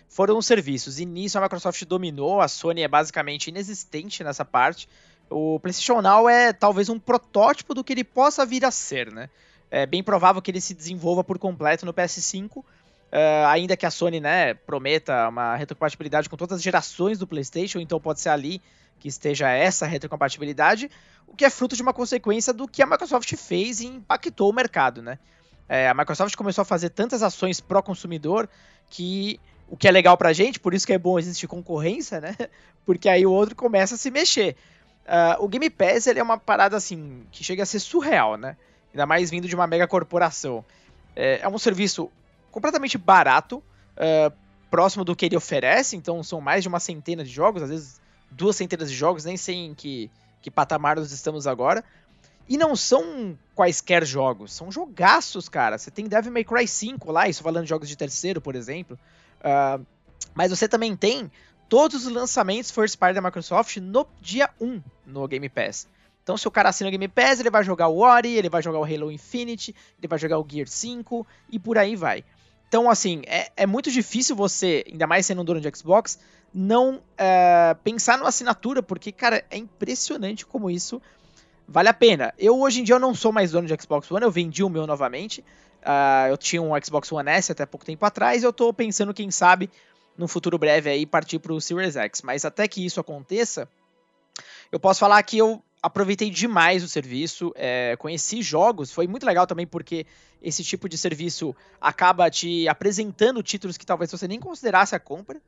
Foram 0.09 0.37
os 0.37 0.47
serviços. 0.47 0.99
E 0.99 1.07
nisso 1.07 1.39
a 1.39 1.41
Microsoft 1.41 1.85
dominou, 1.85 2.41
a 2.41 2.49
Sony 2.49 2.83
é 2.83 2.89
basicamente 2.89 3.49
inexistente 3.49 4.23
nessa 4.23 4.45
parte. 4.45 4.89
O 5.31 5.59
PlayStation 5.61 6.01
Now 6.03 6.29
é 6.29 6.53
talvez 6.53 6.89
um 6.89 6.99
protótipo 6.99 7.75
do 7.75 7.83
que 7.83 7.93
ele 7.93 8.05
possa 8.05 8.45
vir 8.45 8.65
a 8.65 8.71
ser, 8.71 9.11
né? 9.11 9.31
É 9.71 9.87
bem 9.87 10.03
provável 10.03 10.43
que 10.43 10.51
ele 10.51 10.61
se 10.61 10.75
desenvolva 10.75 11.25
por 11.25 11.39
completo 11.39 11.87
no 11.87 11.95
PS5, 11.95 12.59
uh, 12.59 12.65
eh, 13.11 13.45
ainda 13.47 13.75
que 13.75 13.87
a 13.87 13.91
Sony 13.91 14.21
né, 14.21 14.53
prometa 14.53 15.29
uma 15.31 15.57
retrocompatibilidade 15.57 16.29
com 16.29 16.37
todas 16.37 16.57
as 16.57 16.63
gerações 16.63 17.19
do 17.19 17.27
PlayStation, 17.27 17.81
então 17.81 17.99
pode 17.99 18.21
ser 18.21 18.29
ali 18.29 18.61
que 19.01 19.09
esteja 19.09 19.49
essa 19.49 19.87
retrocompatibilidade, 19.87 20.91
o 21.27 21.35
que 21.35 21.47
é 21.47 21.49
fruto 21.49 21.75
de 21.75 21.81
uma 21.81 21.95
consequência 21.95 22.53
do 22.53 22.69
que 22.69 22.83
a 22.83 22.87
Microsoft 22.87 23.35
fez 23.35 23.81
e 23.81 23.87
impactou 23.87 24.51
o 24.51 24.53
mercado, 24.53 25.01
né? 25.01 25.19
É, 25.69 25.89
a 25.89 25.95
Microsoft 25.95 26.35
começou 26.37 26.63
a 26.63 26.65
fazer 26.65 26.91
tantas 26.91 27.23
ações 27.23 27.61
pró-consumidor 27.61 28.49
que 28.91 29.41
o 29.69 29.77
que 29.77 29.89
é 29.89 29.91
legal 29.91 30.19
pra 30.19 30.35
gente, 30.35 30.61
por 30.61 30.75
isso 30.75 30.87
que 30.87 30.93
é 30.93 30.99
bom 30.99 31.19
existir 31.19 31.47
concorrência, 31.47 32.21
né? 32.21 32.37
Porque 32.85 33.09
aí 33.09 33.25
o 33.25 33.33
outro 33.33 33.55
começa 33.55 33.95
a 33.95 33.99
se 33.99 34.11
mexer. 34.11 34.57
Uh, 35.07 35.43
o 35.43 35.49
Game 35.49 35.71
Pass 35.71 36.07
ele 36.07 36.21
é 36.21 36.23
uma 36.23 36.37
parada 36.37 36.77
assim 36.77 37.25
que 37.33 37.43
chega 37.43 37.63
a 37.63 37.67
ser 37.67 37.81
surreal, 37.81 38.37
né? 38.37 38.57
Ainda 38.93 39.07
mais 39.07 39.31
vindo 39.31 39.49
de 39.49 39.55
uma 39.55 39.67
mega 39.67 39.89
corporação. 39.89 40.65
É, 41.17 41.41
é 41.41 41.49
um 41.49 41.59
serviço 41.59 42.11
completamente 42.51 42.99
barato, 42.99 43.63
uh, 43.97 44.33
próximo 44.71 45.05
do 45.05 45.17
que 45.17 45.27
ele 45.27 45.37
oferece, 45.37 45.97
então 45.97 46.23
são 46.23 46.41
mais 46.41 46.63
de 46.63 46.69
uma 46.69 46.79
centena 46.79 47.25
de 47.25 47.31
jogos, 47.31 47.63
às 47.63 47.71
vezes 47.71 48.01
duas 48.31 48.57
centenas 48.57 48.91
de 48.91 48.97
jogos, 48.97 49.25
nem 49.25 49.37
sei 49.37 49.57
em 49.57 49.75
que, 49.75 50.11
que 50.41 50.51
patamar 50.51 50.97
nós 50.97 51.13
estamos 51.13 51.47
agora. 51.47 51.83
E 52.53 52.59
não 52.59 52.77
são 52.77 53.35
quaisquer 53.55 54.05
jogos, 54.05 54.53
são 54.53 54.71
jogaços, 54.71 55.49
cara. 55.49 55.79
Você 55.79 55.91
tem 55.91 56.07
Devil 56.07 56.31
May 56.31 56.45
Cry 56.45 56.69
5 56.69 57.11
lá, 57.11 57.27
isso 57.27 57.43
falando 57.43 57.63
de 57.63 57.71
jogos 57.71 57.89
de 57.89 57.97
terceiro, 57.97 58.43
por 58.43 58.55
exemplo. 58.55 58.99
Uh, 59.39 59.83
mas 60.35 60.51
você 60.51 60.69
também 60.69 60.95
tem 60.95 61.33
todos 61.67 62.05
os 62.05 62.13
lançamentos 62.13 62.71
first 62.71 62.99
party 62.99 63.15
da 63.15 63.23
Microsoft 63.23 63.79
no 63.79 64.07
dia 64.21 64.51
1 64.61 64.83
no 65.07 65.27
Game 65.27 65.49
Pass. 65.49 65.89
Então, 66.23 66.37
se 66.37 66.47
o 66.47 66.51
cara 66.51 66.69
assina 66.69 66.89
o 66.89 66.91
Game 66.91 67.09
Pass, 67.09 67.41
ele 67.41 67.49
vai 67.49 67.65
jogar 67.65 67.89
o 67.89 68.01
Ori, 68.01 68.37
ele 68.37 68.51
vai 68.51 68.63
jogar 68.63 68.81
o 68.81 68.85
Halo 68.85 69.11
Infinite, 69.11 69.75
ele 69.99 70.07
vai 70.07 70.19
jogar 70.19 70.39
o 70.39 70.47
Gear 70.47 70.69
5 70.69 71.27
e 71.51 71.59
por 71.59 71.79
aí 71.79 71.97
vai. 71.97 72.23
Então, 72.69 72.91
assim, 72.91 73.23
é, 73.29 73.51
é 73.57 73.65
muito 73.65 73.91
difícil 73.91 74.37
você, 74.37 74.85
ainda 74.87 75.07
mais 75.07 75.25
sendo 75.25 75.41
um 75.41 75.45
dono 75.47 75.59
de 75.59 75.75
Xbox, 75.75 76.19
não 76.53 77.01
é, 77.17 77.75
pensar 77.83 78.19
numa 78.19 78.29
assinatura, 78.29 78.83
porque, 78.83 79.11
cara, 79.11 79.43
é 79.51 79.57
impressionante 79.57 80.45
como 80.45 80.69
isso 80.69 81.01
vale 81.67 81.89
a 81.89 81.95
pena. 81.95 82.33
Eu, 82.39 82.61
hoje 82.61 82.81
em 82.81 82.85
dia, 82.85 82.95
eu 82.95 83.01
não 83.01 83.15
sou 83.15 83.33
mais 83.33 83.53
dono 83.53 83.67
de 83.67 83.77
Xbox 83.81 84.11
One, 84.11 84.25
eu 84.25 84.31
vendi 84.31 84.63
o 84.63 84.69
meu 84.69 84.87
novamente. 84.87 85.41
Uh, 85.83 86.29
eu 86.31 86.37
tinha 86.37 86.63
um 86.63 86.71
Xbox 86.83 87.11
One 87.11 87.29
S 87.31 87.51
até 87.51 87.67
pouco 87.67 87.85
tempo 87.85 88.05
atrás, 88.05 88.43
e 88.43 88.47
eu 88.47 88.53
tô 88.53 88.73
pensando, 88.73 89.13
quem 89.13 89.31
sabe, 89.31 89.71
num 90.17 90.29
futuro 90.29 90.59
breve 90.59 90.91
aí, 90.91 91.07
partir 91.07 91.39
pro 91.39 91.61
Series 91.61 91.97
X. 91.97 92.23
Mas 92.23 92.45
até 92.45 92.69
que 92.69 92.85
isso 92.85 93.01
aconteça, 93.01 93.69
eu 94.71 94.79
posso 94.79 95.01
falar 95.01 95.23
que 95.23 95.39
eu 95.39 95.63
aproveitei 95.83 96.31
demais 96.31 96.85
o 96.85 96.89
serviço, 96.89 97.53
é, 97.57 97.97
conheci 97.97 98.41
jogos, 98.41 98.93
foi 98.93 99.09
muito 99.09 99.27
legal 99.27 99.47
também 99.47 99.67
porque 99.67 100.07
esse 100.41 100.63
tipo 100.63 100.89
de 100.89 100.97
serviço 100.97 101.55
acaba 101.81 102.31
te 102.31 102.69
apresentando 102.69 103.43
títulos 103.43 103.77
que 103.77 103.85
talvez 103.85 104.11
você 104.11 104.29
nem 104.29 104.39
considerasse 104.39 104.95
a 104.95 105.01
compra. 105.01 105.41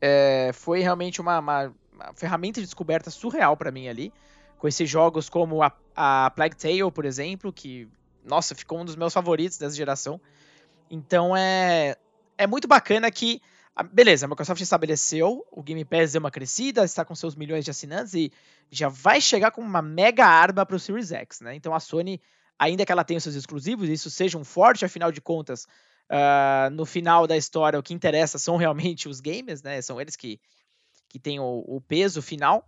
É, 0.00 0.50
foi 0.52 0.80
realmente 0.80 1.20
uma, 1.20 1.38
uma, 1.38 1.74
uma, 1.92 2.12
ferramenta 2.14 2.60
de 2.60 2.66
descoberta 2.66 3.10
surreal 3.10 3.56
para 3.56 3.70
mim 3.70 3.88
ali. 3.88 4.12
Conheci 4.58 4.86
jogos 4.86 5.28
como 5.28 5.62
a, 5.62 5.72
a 5.94 6.30
Plague 6.30 6.56
Tale, 6.56 6.90
por 6.90 7.04
exemplo, 7.04 7.52
que, 7.52 7.88
nossa, 8.24 8.54
ficou 8.54 8.80
um 8.80 8.84
dos 8.84 8.96
meus 8.96 9.12
favoritos 9.12 9.58
dessa 9.58 9.74
geração. 9.74 10.20
Então 10.90 11.36
é, 11.36 11.96
é 12.38 12.46
muito 12.46 12.66
bacana 12.66 13.10
que 13.10 13.40
Beleza, 13.92 14.24
a 14.24 14.28
Microsoft 14.28 14.62
estabeleceu, 14.62 15.46
o 15.50 15.62
Game 15.62 15.84
Pass 15.84 16.12
deu 16.12 16.20
uma 16.20 16.30
crescida, 16.30 16.82
está 16.82 17.04
com 17.04 17.14
seus 17.14 17.36
milhões 17.36 17.62
de 17.62 17.70
assinantes 17.70 18.14
e 18.14 18.32
já 18.70 18.88
vai 18.88 19.20
chegar 19.20 19.50
com 19.50 19.60
uma 19.60 19.82
mega 19.82 20.24
arma 20.24 20.64
para 20.64 20.76
o 20.76 20.80
Series 20.80 21.12
X, 21.12 21.42
né? 21.42 21.54
Então 21.54 21.74
a 21.74 21.80
Sony, 21.80 22.18
ainda 22.58 22.86
que 22.86 22.92
ela 22.92 23.04
tenha 23.04 23.20
seus 23.20 23.34
exclusivos, 23.34 23.90
isso 23.90 24.08
seja 24.08 24.38
um 24.38 24.44
forte, 24.44 24.86
afinal 24.86 25.12
de 25.12 25.20
contas, 25.20 25.66
uh, 26.10 26.70
no 26.72 26.86
final 26.86 27.26
da 27.26 27.36
história 27.36 27.78
o 27.78 27.82
que 27.82 27.92
interessa 27.92 28.38
são 28.38 28.56
realmente 28.56 29.10
os 29.10 29.20
games, 29.20 29.62
né? 29.62 29.82
São 29.82 30.00
eles 30.00 30.16
que, 30.16 30.40
que 31.06 31.18
têm 31.18 31.38
o, 31.38 31.62
o 31.66 31.78
peso 31.78 32.22
final 32.22 32.66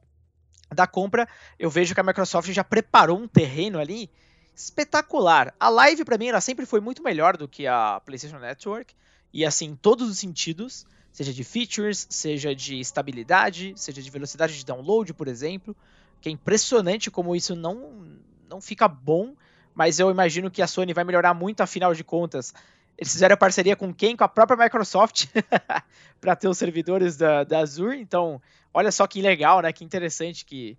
da 0.75 0.87
compra. 0.87 1.29
Eu 1.59 1.71
vejo 1.71 1.95
que 1.95 2.01
a 2.01 2.05
Microsoft 2.05 2.51
já 2.51 2.65
preparou 2.65 3.19
um 3.19 3.29
terreno 3.29 3.79
ali 3.79 4.11
espetacular. 4.55 5.55
A 5.59 5.69
live 5.69 6.05
para 6.05 6.19
mim 6.19 6.29
ela 6.29 6.41
sempre 6.41 6.67
foi 6.67 6.81
muito 6.81 7.03
melhor 7.03 7.37
do 7.37 7.47
que 7.47 7.67
a 7.67 8.01
PlayStation 8.05 8.39
Network 8.39 8.95
e 9.33 9.45
assim 9.45 9.67
em 9.67 9.77
todos 9.77 10.09
os 10.09 10.19
sentidos 10.19 10.87
seja 11.13 11.33
de 11.33 11.43
features, 11.43 12.07
seja 12.09 12.55
de 12.55 12.79
estabilidade, 12.79 13.73
seja 13.77 14.01
de 14.01 14.11
velocidade 14.11 14.57
de 14.57 14.65
download, 14.65 15.13
por 15.15 15.27
exemplo, 15.27 15.75
que 16.21 16.29
é 16.29 16.33
impressionante 16.33 17.11
como 17.11 17.35
isso 17.35 17.57
não, 17.57 18.19
não 18.49 18.61
fica 18.61 18.87
bom, 18.87 19.35
mas 19.75 19.99
eu 19.99 20.11
imagino 20.11 20.51
que 20.51 20.63
a 20.63 20.67
Sony 20.67 20.93
vai 20.93 21.05
melhorar 21.05 21.35
muito, 21.35 21.61
afinal 21.61 21.95
de 21.95 22.05
contas. 22.05 22.55
Eles 22.99 23.13
fizeram 23.13 23.37
parceria 23.37 23.77
com 23.77 23.95
quem? 23.95 24.17
Com 24.17 24.25
a 24.25 24.29
própria 24.29 24.57
Microsoft, 24.57 25.27
para 26.21 26.35
ter 26.35 26.49
os 26.49 26.59
servidores 26.59 27.17
da, 27.17 27.45
da 27.45 27.61
Azure. 27.61 28.01
Então, 28.01 28.43
olha 28.75 28.91
só 28.91 29.07
que 29.07 29.23
legal, 29.23 29.63
né? 29.63 29.73
Que 29.73 29.85
interessante 29.85 30.45
que 30.45 30.77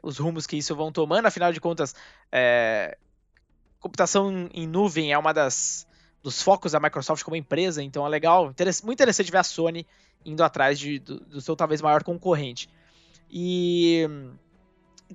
os 0.00 0.18
rumos 0.18 0.46
que 0.46 0.56
isso 0.56 0.76
vão 0.76 0.92
tomando. 0.92 1.26
Afinal 1.26 1.52
de 1.52 1.60
contas, 1.60 1.96
é, 2.30 2.96
computação 3.80 4.48
em 4.54 4.66
nuvem 4.66 5.12
é 5.12 5.18
uma 5.18 5.32
das 5.32 5.86
dos 6.22 6.40
focos 6.40 6.70
da 6.70 6.78
Microsoft 6.78 7.24
como 7.24 7.34
empresa, 7.34 7.82
então 7.82 8.06
é 8.06 8.08
legal, 8.08 8.54
muito 8.84 8.92
interessante 8.92 9.32
ver 9.32 9.38
a 9.38 9.42
Sony 9.42 9.84
indo 10.24 10.44
atrás 10.44 10.78
de, 10.78 11.00
do, 11.00 11.18
do, 11.18 11.40
seu 11.40 11.56
talvez 11.56 11.82
maior 11.82 12.04
concorrente. 12.04 12.70
E 13.28 14.08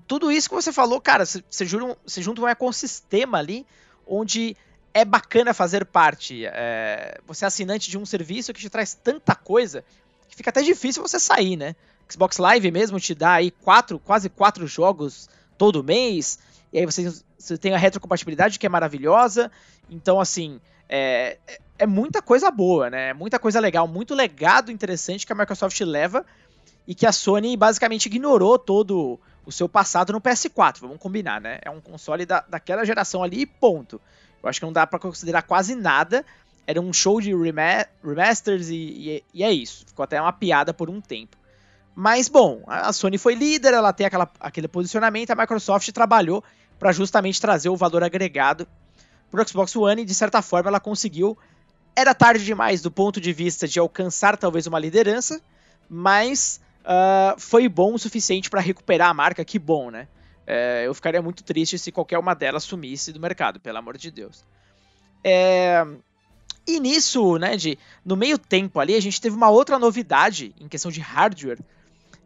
tudo 0.05 0.29
isso 0.29 0.49
que 0.49 0.55
você 0.55 0.73
falou, 0.73 0.99
cara, 0.99 1.25
você 1.25 1.65
junta 1.65 2.41
um 2.41 2.47
ecossistema 2.47 3.37
ali 3.37 3.65
onde 4.05 4.57
é 4.97 5.05
bacana 5.05 5.53
fazer 5.53 5.85
parte. 5.85 6.45
É, 6.45 7.19
você 7.25 7.45
é 7.45 7.47
assinante 7.47 7.89
de 7.89 7.97
um 7.97 8.05
serviço 8.05 8.53
que 8.53 8.59
te 8.59 8.69
traz 8.69 8.95
tanta 8.95 9.35
coisa 9.35 9.83
que 10.27 10.35
fica 10.35 10.49
até 10.49 10.61
difícil 10.61 11.01
você 11.01 11.19
sair, 11.19 11.55
né? 11.55 11.75
Xbox 12.09 12.37
Live 12.37 12.71
mesmo 12.71 12.99
te 12.99 13.13
dá 13.13 13.33
aí 13.33 13.51
quatro, 13.51 13.99
quase 13.99 14.29
quatro 14.29 14.65
jogos 14.65 15.29
todo 15.57 15.83
mês, 15.83 16.39
e 16.71 16.79
aí 16.79 16.85
você, 16.85 17.13
você 17.37 17.57
tem 17.57 17.73
a 17.73 17.77
retrocompatibilidade 17.77 18.57
que 18.57 18.65
é 18.65 18.69
maravilhosa. 18.69 19.51
Então, 19.89 20.19
assim, 20.19 20.59
é, 20.89 21.37
é 21.77 21.85
muita 21.85 22.21
coisa 22.21 22.49
boa, 22.49 22.89
né? 22.89 23.09
É 23.09 23.13
muita 23.13 23.37
coisa 23.37 23.59
legal, 23.59 23.87
muito 23.87 24.15
legado 24.15 24.71
interessante 24.71 25.27
que 25.27 25.33
a 25.33 25.35
Microsoft 25.35 25.79
leva 25.81 26.25
e 26.87 26.95
que 26.95 27.05
a 27.05 27.11
Sony 27.11 27.55
basicamente 27.55 28.07
ignorou 28.07 28.57
todo 28.57 29.19
o 29.45 29.51
seu 29.51 29.69
passado 29.69 30.11
no 30.11 30.19
PS4, 30.19 30.79
vamos 30.81 30.97
combinar, 30.97 31.39
né? 31.39 31.59
É 31.61 31.69
um 31.69 31.79
console 31.79 32.25
da, 32.25 32.43
daquela 32.49 32.83
geração 32.83 33.23
ali 33.23 33.41
e 33.41 33.45
ponto. 33.45 34.01
Eu 34.41 34.49
acho 34.49 34.59
que 34.59 34.65
não 34.65 34.73
dá 34.73 34.85
para 34.85 34.99
considerar 34.99 35.41
quase 35.41 35.75
nada. 35.75 36.25
Era 36.65 36.81
um 36.81 36.91
show 36.91 37.21
de 37.21 37.31
remasters 38.03 38.69
e, 38.69 38.75
e, 38.75 39.23
e, 39.33 39.43
é 39.43 39.51
isso. 39.51 39.85
Ficou 39.87 40.03
até 40.03 40.21
uma 40.21 40.33
piada 40.33 40.73
por 40.73 40.89
um 40.89 40.99
tempo. 40.99 41.37
Mas, 41.95 42.27
bom, 42.27 42.61
a 42.67 42.93
Sony 42.93 43.17
foi 43.17 43.33
líder, 43.33 43.73
ela 43.73 43.91
tem 43.91 44.05
aquela, 44.05 44.29
aquele 44.39 44.67
posicionamento, 44.67 45.31
a 45.31 45.35
Microsoft 45.35 45.89
trabalhou 45.91 46.43
para 46.77 46.91
justamente 46.91 47.41
trazer 47.41 47.69
o 47.69 47.75
valor 47.75 48.03
agregado 48.03 48.67
pro 49.31 49.47
Xbox 49.47 49.75
One 49.75 50.03
e 50.03 50.05
de 50.05 50.13
certa 50.13 50.41
forma 50.41 50.69
ela 50.69 50.79
conseguiu. 50.79 51.37
Era 51.95 52.13
tarde 52.13 52.45
demais 52.45 52.81
do 52.81 52.91
ponto 52.91 53.19
de 53.19 53.33
vista 53.33 53.67
de 53.67 53.79
alcançar 53.79 54.37
talvez 54.37 54.67
uma 54.67 54.77
liderança, 54.77 55.41
mas 55.89 56.61
uh, 56.83 57.39
foi 57.39 57.67
bom 57.67 57.95
o 57.95 57.99
suficiente 57.99 58.49
para 58.49 58.61
recuperar 58.61 59.09
a 59.09 59.13
marca. 59.13 59.43
Que 59.43 59.57
bom, 59.57 59.89
né? 59.89 60.07
É, 60.47 60.87
eu 60.87 60.93
ficaria 60.93 61.21
muito 61.21 61.43
triste 61.43 61.77
se 61.77 61.91
qualquer 61.91 62.17
uma 62.17 62.33
delas 62.33 62.63
sumisse 62.63 63.11
do 63.11 63.19
mercado, 63.19 63.59
pelo 63.59 63.77
amor 63.77 63.97
de 63.97 64.09
Deus. 64.09 64.43
É, 65.23 65.85
e 66.65 66.79
nisso, 66.79 67.37
né, 67.37 67.57
de, 67.57 67.77
no 68.03 68.15
meio 68.15 68.37
tempo 68.37 68.79
ali, 68.79 68.95
a 68.95 69.01
gente 69.01 69.19
teve 69.19 69.35
uma 69.35 69.49
outra 69.49 69.77
novidade 69.77 70.55
em 70.59 70.67
questão 70.67 70.89
de 70.89 71.01
hardware, 71.01 71.59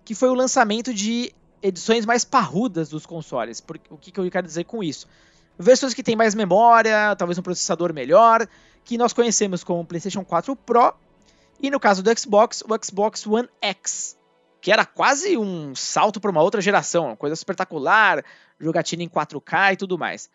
que 0.05 0.13
foi 0.13 0.29
o 0.29 0.35
lançamento 0.35 0.93
de 0.93 1.33
edições 1.63 2.05
mais 2.05 2.23
parrudas 2.23 2.89
dos 2.89 3.05
consoles. 3.05 3.59
Por, 3.59 3.79
o 3.89 3.97
que, 3.97 4.11
que 4.11 4.19
eu 4.19 4.29
quero 4.29 4.45
dizer 4.45 4.65
com 4.65 4.83
isso? 4.83 5.07
versões 5.61 5.93
que 5.93 6.03
têm 6.03 6.15
mais 6.15 6.35
memória, 6.35 7.15
talvez 7.15 7.37
um 7.37 7.41
processador 7.41 7.93
melhor, 7.93 8.47
que 8.83 8.97
nós 8.97 9.13
conhecemos 9.13 9.63
como 9.63 9.85
PlayStation 9.85 10.23
4 10.25 10.55
Pro, 10.55 10.93
e 11.61 11.69
no 11.69 11.79
caso 11.79 12.01
do 12.01 12.19
Xbox, 12.19 12.63
o 12.67 12.83
Xbox 12.83 13.25
One 13.27 13.47
X, 13.61 14.17
que 14.61 14.71
era 14.71 14.85
quase 14.85 15.37
um 15.37 15.73
salto 15.75 16.19
para 16.19 16.31
uma 16.31 16.41
outra 16.41 16.61
geração, 16.61 17.07
uma 17.07 17.17
coisa 17.17 17.33
espetacular, 17.33 18.23
jogatina 18.59 19.03
em 19.03 19.09
4K 19.09 19.73
e 19.73 19.77
tudo 19.77 19.97
mais. 19.97 20.29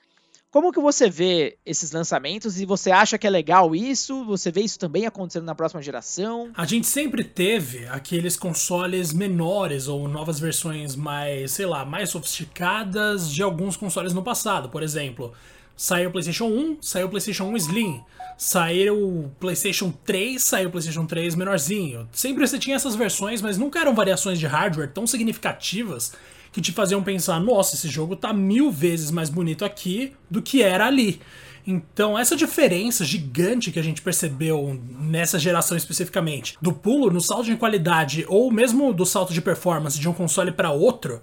Como 0.51 0.73
que 0.73 0.81
você 0.81 1.11
vê 1.11 1.59
esses 1.67 1.93
lançamentos 1.93 2.59
e 2.59 2.65
você 2.65 2.91
acha 2.91 3.19
que 3.19 3.27
é 3.27 3.31
legal 3.31 3.75
isso? 3.75 4.25
Você 4.25 4.51
vê 4.51 4.63
isso 4.63 4.79
também 4.79 5.05
acontecendo 5.05 5.45
na 5.45 5.55
próxima 5.55 5.83
geração? 5.83 6.51
A 6.55 6.65
gente 6.65 6.87
sempre 6.87 7.23
teve 7.23 7.87
aqueles 7.89 8.37
consoles 8.37 9.13
menores 9.13 9.87
ou 9.87 10.09
novas 10.09 10.41
versões 10.41 10.97
mais, 10.97 11.53
sei 11.53 11.67
lá, 11.67 11.85
mais 11.85 12.09
sofisticadas 12.11 13.31
de 13.31 13.43
alguns 13.43 13.77
consoles 13.77 14.15
no 14.15 14.23
passado. 14.23 14.71
Por 14.71 14.83
exemplo, 14.83 15.35
saiu 15.77 16.09
o 16.09 16.13
PlayStation 16.13 16.47
1, 16.47 16.79
saiu 16.81 17.07
o 17.07 17.11
PlayStation 17.11 17.45
1 17.45 17.57
Slim, 17.59 18.01
saiu 18.39 18.97
o 18.97 19.31
PlayStation 19.39 19.93
3, 20.05 20.43
saiu 20.43 20.69
o 20.69 20.73
PlayStation 20.73 21.05
3 21.05 21.35
menorzinho. 21.35 22.09
Sempre 22.13 22.47
você 22.47 22.59
tinha 22.59 22.77
essas 22.77 22.97
versões, 22.97 23.43
mas 23.43 23.59
nunca 23.59 23.79
eram 23.79 23.95
variações 23.95 24.39
de 24.39 24.47
hardware 24.47 24.91
tão 24.93 25.07
significativas 25.07 26.13
que 26.53 26.61
te 26.61 26.73
faziam 26.73 27.03
pensar: 27.03 27.39
nossa, 27.39 27.75
esse 27.75 27.89
jogo 27.89 28.17
tá 28.17 28.33
mil 28.33 28.71
vezes 28.71 29.11
mais 29.11 29.29
bonito 29.29 29.65
aqui 29.65 30.15
do 30.31 30.41
que 30.41 30.63
era 30.63 30.87
ali. 30.87 31.21
Então, 31.67 32.17
essa 32.17 32.37
diferença 32.37 33.05
gigante 33.05 33.73
que 33.73 33.79
a 33.79 33.83
gente 33.83 34.01
percebeu 34.01 34.81
nessa 35.01 35.37
geração 35.37 35.77
especificamente, 35.77 36.57
do 36.63 36.73
pulo 36.73 37.11
no 37.11 37.21
salto 37.21 37.47
de 37.47 37.57
qualidade 37.57 38.25
ou 38.29 38.53
mesmo 38.53 38.93
do 38.93 39.05
salto 39.05 39.35
de 39.35 39.43
performance 39.43 39.99
de 39.99 40.09
um 40.09 40.13
console 40.13 40.53
para 40.53 40.71
outro, 40.71 41.21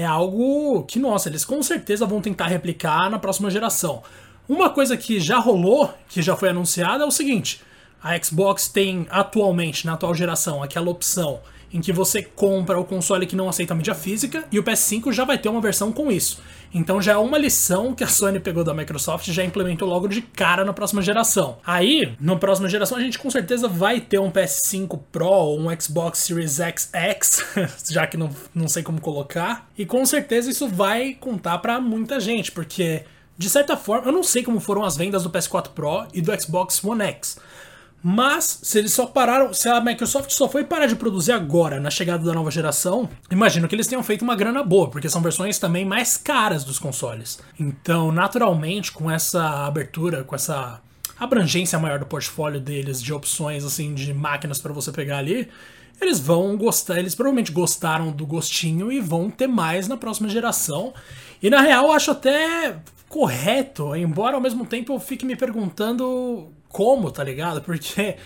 é 0.00 0.04
algo 0.04 0.82
que, 0.84 0.98
nossa, 0.98 1.28
eles 1.28 1.44
com 1.44 1.62
certeza 1.62 2.06
vão 2.06 2.20
tentar 2.20 2.46
replicar 2.46 3.10
na 3.10 3.18
próxima 3.18 3.50
geração. 3.50 4.02
Uma 4.48 4.70
coisa 4.70 4.96
que 4.96 5.20
já 5.20 5.38
rolou, 5.38 5.92
que 6.08 6.22
já 6.22 6.34
foi 6.34 6.48
anunciada, 6.48 7.04
é 7.04 7.06
o 7.06 7.10
seguinte: 7.10 7.60
a 8.02 8.20
Xbox 8.20 8.68
tem 8.68 9.06
atualmente, 9.10 9.86
na 9.86 9.92
atual 9.92 10.14
geração, 10.14 10.62
aquela 10.62 10.90
opção 10.90 11.40
em 11.72 11.80
que 11.80 11.92
você 11.92 12.22
compra 12.22 12.78
o 12.78 12.84
console 12.84 13.26
que 13.26 13.36
não 13.36 13.48
aceita 13.48 13.74
mídia 13.74 13.94
física 13.94 14.44
e 14.50 14.58
o 14.58 14.62
PS5 14.62 15.12
já 15.12 15.24
vai 15.24 15.38
ter 15.38 15.48
uma 15.48 15.60
versão 15.60 15.92
com 15.92 16.10
isso. 16.10 16.40
Então 16.72 17.02
já 17.02 17.12
é 17.12 17.16
uma 17.16 17.38
lição 17.38 17.94
que 17.94 18.04
a 18.04 18.06
Sony 18.06 18.38
pegou 18.38 18.62
da 18.62 18.72
Microsoft 18.72 19.26
e 19.28 19.32
já 19.32 19.44
implementou 19.44 19.88
logo 19.88 20.08
de 20.08 20.22
cara 20.22 20.64
na 20.64 20.72
próxima 20.72 21.02
geração. 21.02 21.58
Aí, 21.66 22.14
na 22.20 22.36
próxima 22.36 22.68
geração, 22.68 22.96
a 22.96 23.00
gente 23.00 23.18
com 23.18 23.30
certeza 23.30 23.68
vai 23.68 24.00
ter 24.00 24.18
um 24.18 24.30
PS5 24.30 25.00
Pro 25.10 25.26
ou 25.26 25.60
um 25.60 25.80
Xbox 25.80 26.20
Series 26.20 26.58
XX, 26.58 27.44
já 27.90 28.06
que 28.06 28.16
não, 28.16 28.30
não 28.54 28.68
sei 28.68 28.82
como 28.82 29.00
colocar. 29.00 29.68
E 29.76 29.84
com 29.84 30.04
certeza 30.06 30.50
isso 30.50 30.68
vai 30.68 31.14
contar 31.14 31.58
para 31.58 31.80
muita 31.80 32.20
gente, 32.20 32.52
porque 32.52 33.04
de 33.40 33.48
certa 33.48 33.74
forma, 33.74 34.08
eu 34.08 34.12
não 34.12 34.22
sei 34.22 34.42
como 34.42 34.60
foram 34.60 34.84
as 34.84 34.98
vendas 34.98 35.22
do 35.22 35.30
PS4 35.30 35.68
Pro 35.68 36.06
e 36.12 36.20
do 36.20 36.30
Xbox 36.38 36.84
One 36.84 37.02
X. 37.04 37.38
Mas, 38.02 38.60
se 38.62 38.78
eles 38.78 38.92
só 38.92 39.06
pararam. 39.06 39.52
Se 39.52 39.68
a 39.68 39.80
Microsoft 39.80 40.30
só 40.30 40.48
foi 40.48 40.64
parar 40.64 40.86
de 40.86 40.96
produzir 40.96 41.32
agora, 41.32 41.78
na 41.78 41.90
chegada 41.90 42.24
da 42.24 42.32
nova 42.32 42.50
geração, 42.50 43.08
imagino 43.30 43.68
que 43.68 43.74
eles 43.74 43.86
tenham 43.86 44.02
feito 44.02 44.22
uma 44.22 44.34
grana 44.34 44.62
boa, 44.62 44.88
porque 44.88 45.08
são 45.08 45.20
versões 45.20 45.58
também 45.58 45.84
mais 45.84 46.16
caras 46.16 46.64
dos 46.64 46.78
consoles. 46.78 47.38
Então, 47.58 48.10
naturalmente, 48.10 48.90
com 48.90 49.10
essa 49.10 49.66
abertura, 49.66 50.24
com 50.24 50.34
essa 50.34 50.80
abrangência 51.18 51.78
maior 51.78 51.98
do 51.98 52.06
portfólio 52.06 52.58
deles 52.58 53.02
de 53.02 53.12
opções 53.12 53.62
assim 53.62 53.92
de 53.92 54.14
máquinas 54.14 54.58
para 54.58 54.72
você 54.72 54.90
pegar 54.90 55.18
ali, 55.18 55.48
eles 56.00 56.18
vão 56.18 56.56
gostar, 56.56 56.98
eles 56.98 57.14
provavelmente 57.14 57.52
gostaram 57.52 58.10
do 58.10 58.26
gostinho 58.26 58.90
e 58.90 59.00
vão 59.00 59.28
ter 59.28 59.46
mais 59.46 59.86
na 59.86 59.98
próxima 59.98 60.30
geração. 60.30 60.94
E 61.42 61.50
na 61.50 61.60
real, 61.60 61.86
eu 61.86 61.92
acho 61.92 62.10
até 62.10 62.78
correto, 63.06 63.94
embora 63.94 64.36
ao 64.36 64.40
mesmo 64.40 64.64
tempo 64.64 64.94
eu 64.94 65.00
fique 65.00 65.26
me 65.26 65.36
perguntando 65.36 66.50
como, 66.70 67.10
tá 67.10 67.22
ligado? 67.22 67.60
Porque 67.60 68.16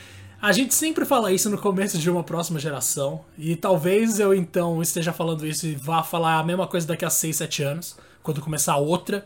a 0.40 0.52
gente 0.52 0.74
sempre 0.74 1.04
fala 1.04 1.33
isso 1.33 1.48
no 1.48 1.59
começo 1.59 1.98
de 1.98 2.11
uma 2.11 2.22
próxima 2.22 2.59
geração. 2.59 3.24
E 3.37 3.57
talvez 3.57 4.20
eu 4.20 4.35
então 4.35 4.80
esteja 4.83 5.12
falando 5.12 5.46
isso 5.46 5.66
e 5.66 5.74
vá 5.74 6.02
falar 6.02 6.38
a 6.38 6.44
mesma 6.44 6.66
coisa 6.66 6.87
daqui 6.87 7.04
a 7.04 7.11
6, 7.11 7.37
7 7.37 7.62
anos, 7.62 7.96
quando 8.22 8.40
começar 8.40 8.76
outra. 8.76 9.24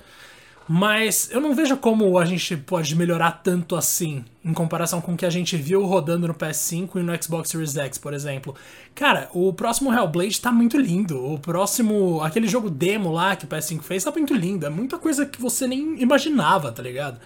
Mas 0.71 1.31
eu 1.33 1.41
não 1.41 1.55
vejo 1.55 1.79
como 1.79 2.19
a 2.19 2.27
gente 2.27 2.55
pode 2.55 2.95
melhorar 2.95 3.33
tanto 3.43 3.75
assim, 3.75 4.23
em 4.45 4.53
comparação 4.53 5.01
com 5.01 5.15
o 5.15 5.17
que 5.17 5.25
a 5.25 5.31
gente 5.31 5.57
viu 5.57 5.83
rodando 5.87 6.29
no 6.29 6.35
PS5 6.35 6.97
e 6.97 7.03
no 7.03 7.23
Xbox 7.23 7.49
Series 7.49 7.75
X, 7.75 7.97
por 7.97 8.13
exemplo. 8.13 8.55
Cara, 8.95 9.31
o 9.33 9.51
próximo 9.55 9.91
Hellblade 9.91 10.39
tá 10.39 10.53
muito 10.53 10.77
lindo. 10.77 11.25
O 11.25 11.39
próximo. 11.39 12.23
aquele 12.23 12.47
jogo 12.47 12.69
demo 12.69 13.11
lá 13.11 13.35
que 13.35 13.47
o 13.47 13.49
PS5 13.49 13.83
fez 13.83 14.05
tá 14.05 14.13
muito 14.13 14.35
lindo. 14.35 14.67
É 14.67 14.71
muita 14.71 14.99
coisa 14.99 15.25
que 15.25 15.41
você 15.41 15.67
nem 15.67 16.01
imaginava, 16.03 16.71
tá 16.71 16.83
ligado? 16.83 17.19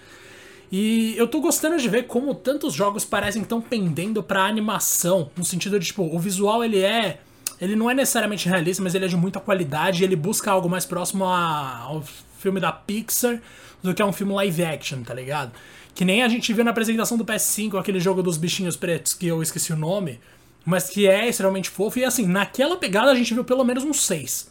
E 0.75 1.15
eu 1.17 1.27
tô 1.27 1.39
gostando 1.39 1.77
de 1.77 1.87
ver 1.87 2.07
como 2.07 2.33
tantos 2.33 2.73
jogos 2.73 3.05
parecem 3.05 3.43
tão 3.43 3.61
pendendo 3.61 4.23
pra 4.23 4.47
animação, 4.47 5.29
no 5.37 5.45
sentido 5.45 5.79
de, 5.79 5.85
tipo, 5.85 6.01
o 6.01 6.17
visual 6.17 6.63
ele 6.63 6.79
é. 6.79 7.19
Ele 7.61 7.75
não 7.75 7.91
é 7.91 7.93
necessariamente 7.93 8.49
realista, 8.49 8.81
mas 8.81 8.95
ele 8.95 9.05
é 9.05 9.07
de 9.07 9.15
muita 9.15 9.39
qualidade 9.39 10.01
e 10.01 10.03
ele 10.03 10.15
busca 10.15 10.49
algo 10.49 10.67
mais 10.67 10.83
próximo 10.83 11.25
a, 11.25 11.77
ao 11.77 12.03
filme 12.39 12.59
da 12.59 12.71
Pixar 12.71 13.39
do 13.83 13.93
que 13.93 14.01
a 14.01 14.05
um 14.07 14.11
filme 14.11 14.33
live 14.33 14.65
action, 14.65 15.03
tá 15.03 15.13
ligado? 15.13 15.51
Que 15.93 16.03
nem 16.03 16.23
a 16.23 16.27
gente 16.27 16.51
viu 16.51 16.63
na 16.63 16.71
apresentação 16.71 17.19
do 17.19 17.23
PS5, 17.23 17.79
aquele 17.79 17.99
jogo 17.99 18.23
dos 18.23 18.37
bichinhos 18.37 18.75
pretos, 18.75 19.13
que 19.13 19.27
eu 19.27 19.43
esqueci 19.43 19.71
o 19.71 19.77
nome, 19.77 20.19
mas 20.65 20.89
que 20.89 21.07
é 21.07 21.29
extremamente 21.29 21.69
fofo. 21.69 21.99
E 21.99 22.03
assim, 22.03 22.25
naquela 22.25 22.77
pegada 22.77 23.11
a 23.11 23.15
gente 23.15 23.31
viu 23.31 23.43
pelo 23.43 23.63
menos 23.63 23.83
uns 23.83 24.03
seis. 24.03 24.49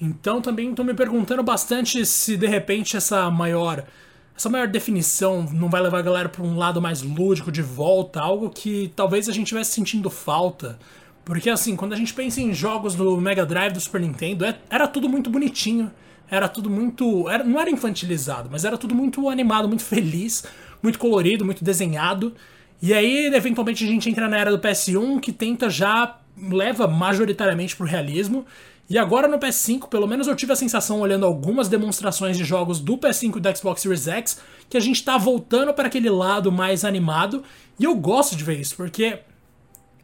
Então 0.00 0.42
também 0.42 0.74
tô 0.74 0.82
me 0.82 0.94
perguntando 0.94 1.44
bastante 1.44 2.04
se 2.04 2.36
de 2.36 2.48
repente 2.48 2.96
essa 2.96 3.30
maior 3.30 3.86
essa 4.36 4.48
maior 4.48 4.68
definição 4.68 5.46
não 5.52 5.68
vai 5.68 5.82
levar 5.82 5.98
a 5.98 6.02
galera 6.02 6.28
para 6.28 6.42
um 6.42 6.56
lado 6.56 6.80
mais 6.80 7.02
lúdico 7.02 7.52
de 7.52 7.62
volta, 7.62 8.20
algo 8.20 8.48
que 8.50 8.92
talvez 8.96 9.28
a 9.28 9.32
gente 9.32 9.44
estivesse 9.44 9.72
sentindo 9.72 10.08
falta. 10.08 10.78
Porque 11.24 11.50
assim, 11.50 11.76
quando 11.76 11.92
a 11.92 11.96
gente 11.96 12.14
pensa 12.14 12.40
em 12.40 12.52
jogos 12.52 12.94
do 12.94 13.20
Mega 13.20 13.44
Drive 13.44 13.72
do 13.72 13.80
Super 13.80 14.00
Nintendo, 14.00 14.44
é, 14.44 14.58
era 14.70 14.88
tudo 14.88 15.08
muito 15.08 15.30
bonitinho, 15.30 15.90
era 16.30 16.48
tudo 16.48 16.70
muito. 16.70 17.28
Era, 17.28 17.44
não 17.44 17.60
era 17.60 17.70
infantilizado, 17.70 18.48
mas 18.50 18.64
era 18.64 18.78
tudo 18.78 18.94
muito 18.94 19.28
animado, 19.28 19.68
muito 19.68 19.84
feliz, 19.84 20.44
muito 20.82 20.98
colorido, 20.98 21.44
muito 21.44 21.62
desenhado. 21.62 22.34
E 22.82 22.94
aí, 22.94 23.26
eventualmente, 23.26 23.84
a 23.84 23.86
gente 23.86 24.08
entra 24.08 24.28
na 24.28 24.38
era 24.38 24.50
do 24.50 24.58
PS1 24.58 25.20
que 25.20 25.32
tenta 25.32 25.68
já. 25.68 26.18
leva 26.36 26.88
majoritariamente 26.88 27.76
pro 27.76 27.86
realismo. 27.86 28.46
E 28.90 28.98
agora 28.98 29.28
no 29.28 29.38
PS5, 29.38 29.88
pelo 29.88 30.08
menos 30.08 30.26
eu 30.26 30.34
tive 30.34 30.52
a 30.52 30.56
sensação 30.56 31.00
olhando 31.00 31.24
algumas 31.24 31.68
demonstrações 31.68 32.36
de 32.36 32.42
jogos 32.42 32.80
do 32.80 32.98
PS5 32.98 33.36
e 33.36 33.40
do 33.40 33.56
Xbox 33.56 33.82
Series 33.82 34.08
X, 34.08 34.40
que 34.68 34.76
a 34.76 34.80
gente 34.80 35.04
tá 35.04 35.16
voltando 35.16 35.72
para 35.72 35.86
aquele 35.86 36.10
lado 36.10 36.50
mais 36.50 36.84
animado, 36.84 37.44
e 37.78 37.84
eu 37.84 37.94
gosto 37.94 38.34
de 38.34 38.42
ver 38.42 38.58
isso, 38.58 38.74
porque 38.74 39.20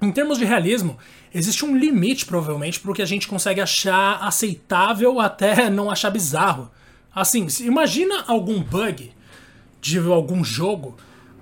em 0.00 0.12
termos 0.12 0.38
de 0.38 0.44
realismo, 0.44 0.96
existe 1.34 1.64
um 1.64 1.76
limite 1.76 2.26
provavelmente 2.26 2.78
pro 2.78 2.94
que 2.94 3.02
a 3.02 3.06
gente 3.06 3.26
consegue 3.26 3.60
achar 3.60 4.22
aceitável 4.22 5.18
até 5.18 5.66
não 5.68 5.90
achar 5.90 6.10
bizarro. 6.10 6.70
Assim, 7.12 7.48
imagina 7.62 8.22
algum 8.28 8.62
bug 8.62 9.10
de 9.80 9.98
algum 9.98 10.44
jogo 10.44 10.96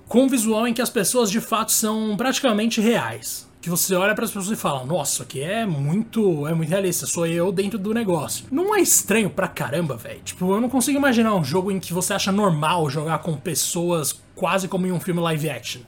com 0.07 0.23
um 0.23 0.27
visual 0.27 0.67
em 0.67 0.73
que 0.73 0.81
as 0.81 0.89
pessoas 0.89 1.29
de 1.29 1.39
fato 1.39 1.71
são 1.71 2.17
praticamente 2.17 2.81
reais 2.81 3.44
que 3.65 3.69
você 3.69 3.95
olha 3.95 4.13
para 4.13 4.25
as 4.25 4.31
pessoas 4.31 4.55
e 4.55 4.61
fala: 4.61 4.85
"Nossa, 4.85 5.23
aqui 5.23 5.41
é 5.41 5.65
muito, 5.65 6.47
é 6.47 6.53
muito 6.53 6.69
realista, 6.69 7.07
sou 7.07 7.25
eu 7.25 7.51
dentro 7.51 7.79
do 7.79 7.95
negócio". 7.95 8.45
Não 8.51 8.75
é 8.75 8.79
estranho 8.79 9.27
pra 9.27 9.47
caramba, 9.47 9.97
velho. 9.97 10.21
Tipo, 10.23 10.53
eu 10.53 10.61
não 10.61 10.69
consigo 10.69 10.99
imaginar 10.99 11.33
um 11.33 11.43
jogo 11.43 11.71
em 11.71 11.79
que 11.79 11.91
você 11.91 12.13
acha 12.13 12.31
normal 12.31 12.87
jogar 12.91 13.17
com 13.19 13.35
pessoas 13.35 14.21
quase 14.35 14.67
como 14.67 14.85
em 14.85 14.91
um 14.91 14.99
filme 14.99 15.19
live 15.19 15.49
action. 15.49 15.81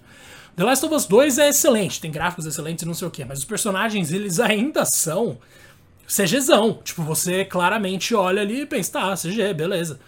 The 0.56 0.64
Last 0.64 0.84
of 0.88 0.96
Us 0.96 1.06
2 1.06 1.38
é 1.38 1.50
excelente, 1.50 2.02
tem 2.02 2.10
gráficos 2.10 2.48
excelentes 2.48 2.82
e 2.82 2.88
não 2.88 2.96
sei 2.96 3.08
o 3.08 3.12
que, 3.12 3.24
mas 3.24 3.38
os 3.38 3.46
personagens 3.46 4.12
eles 4.12 4.40
ainda 4.40 4.84
são 4.84 5.38
CGzão. 6.08 6.80
Tipo, 6.84 7.04
você 7.04 7.46
claramente 7.46 8.16
olha 8.16 8.42
ali 8.42 8.62
e 8.62 8.66
pensa, 8.66 8.94
tá, 8.94 9.16
CG, 9.16 9.54
beleza. 9.54 10.00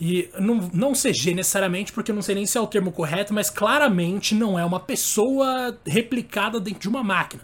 E 0.00 0.28
não, 0.38 0.70
não 0.72 0.92
CG 0.92 1.34
necessariamente, 1.34 1.92
porque 1.92 2.10
eu 2.10 2.14
não 2.14 2.22
sei 2.22 2.34
nem 2.34 2.46
se 2.46 2.58
é 2.58 2.60
o 2.60 2.66
termo 2.66 2.90
correto, 2.90 3.32
mas 3.32 3.48
claramente 3.48 4.34
não 4.34 4.58
é 4.58 4.64
uma 4.64 4.80
pessoa 4.80 5.78
replicada 5.86 6.58
dentro 6.58 6.80
de 6.80 6.88
uma 6.88 7.02
máquina. 7.02 7.42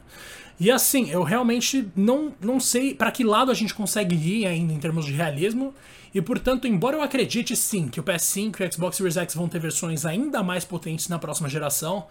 E 0.58 0.70
assim, 0.70 1.10
eu 1.10 1.22
realmente 1.22 1.88
não, 1.96 2.34
não 2.40 2.60
sei 2.60 2.94
para 2.94 3.10
que 3.10 3.24
lado 3.24 3.50
a 3.50 3.54
gente 3.54 3.72
consegue 3.72 4.14
ir 4.14 4.46
ainda 4.46 4.72
em 4.72 4.78
termos 4.78 5.06
de 5.06 5.12
realismo. 5.12 5.72
E 6.12 6.20
portanto, 6.20 6.66
embora 6.66 6.96
eu 6.96 7.02
acredite 7.02 7.56
sim 7.56 7.88
que 7.88 8.00
o 8.00 8.02
PS5 8.02 8.60
e 8.60 8.64
o 8.64 8.72
Xbox 8.72 8.96
Series 8.96 9.16
X 9.16 9.34
vão 9.34 9.48
ter 9.48 9.58
versões 9.58 10.04
ainda 10.04 10.42
mais 10.42 10.64
potentes 10.64 11.08
na 11.08 11.18
próxima 11.18 11.48
geração, 11.48 12.04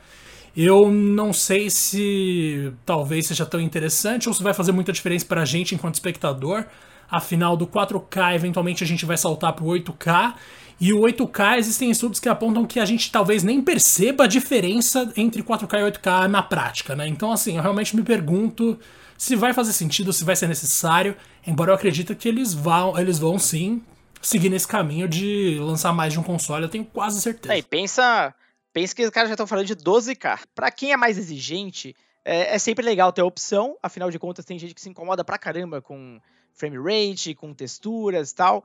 eu 0.57 0.91
não 0.91 1.31
sei 1.31 1.69
se 1.69 2.73
talvez 2.85 3.27
seja 3.27 3.45
tão 3.45 3.59
interessante 3.59 4.27
ou 4.27 4.33
se 4.33 4.41
vai 4.41 4.53
fazer 4.53 4.71
muita 4.71 4.91
diferença 4.91 5.25
pra 5.25 5.45
gente 5.45 5.75
enquanto 5.75 5.95
espectador. 5.95 6.65
Afinal, 7.09 7.57
do 7.57 7.65
4K, 7.65 8.35
eventualmente 8.35 8.83
a 8.83 8.87
gente 8.87 9.05
vai 9.05 9.17
saltar 9.17 9.53
pro 9.53 9.65
8K. 9.65 10.35
E 10.79 10.93
o 10.93 11.01
8K, 11.01 11.57
existem 11.57 11.91
estudos 11.91 12.19
que 12.19 12.29
apontam 12.29 12.65
que 12.65 12.79
a 12.79 12.85
gente 12.85 13.11
talvez 13.11 13.43
nem 13.43 13.61
perceba 13.61 14.23
a 14.23 14.27
diferença 14.27 15.11
entre 15.17 15.43
4K 15.43 15.79
e 15.79 15.91
8K 15.91 16.27
na 16.27 16.41
prática, 16.41 16.95
né? 16.95 17.07
Então, 17.07 17.31
assim, 17.31 17.57
eu 17.57 17.61
realmente 17.61 17.95
me 17.95 18.03
pergunto 18.03 18.79
se 19.17 19.35
vai 19.35 19.53
fazer 19.53 19.73
sentido, 19.73 20.13
se 20.13 20.23
vai 20.23 20.35
ser 20.37 20.47
necessário, 20.47 21.17
embora 21.45 21.71
eu 21.71 21.75
acredite 21.75 22.15
que 22.15 22.29
eles 22.29 22.53
vão, 22.53 22.97
eles 22.97 23.19
vão 23.19 23.37
sim 23.37 23.83
seguir 24.21 24.49
nesse 24.49 24.67
caminho 24.67 25.09
de 25.09 25.57
lançar 25.59 25.91
mais 25.91 26.13
de 26.13 26.19
um 26.19 26.23
console, 26.23 26.63
eu 26.63 26.69
tenho 26.69 26.85
quase 26.85 27.19
certeza. 27.19 27.53
É, 27.53 27.61
pensa, 27.61 28.33
pensa 28.71 28.95
que 28.95 29.03
os 29.03 29.09
caras 29.09 29.29
já 29.29 29.33
estão 29.33 29.47
falando 29.47 29.65
de 29.65 29.75
12K. 29.75 30.39
Para 30.55 30.71
quem 30.71 30.93
é 30.93 30.97
mais 30.97 31.17
exigente, 31.17 31.93
é, 32.23 32.55
é, 32.55 32.57
sempre 32.57 32.85
legal 32.85 33.11
ter 33.11 33.21
a 33.21 33.25
opção, 33.25 33.75
afinal 33.83 34.09
de 34.09 34.17
contas 34.17 34.45
tem 34.45 34.57
gente 34.57 34.73
que 34.73 34.81
se 34.81 34.89
incomoda 34.89 35.23
pra 35.23 35.37
caramba 35.37 35.81
com 35.81 36.19
frame 36.59 36.77
rate, 36.77 37.33
com 37.33 37.53
texturas 37.53 38.31
e 38.31 38.35
tal. 38.35 38.63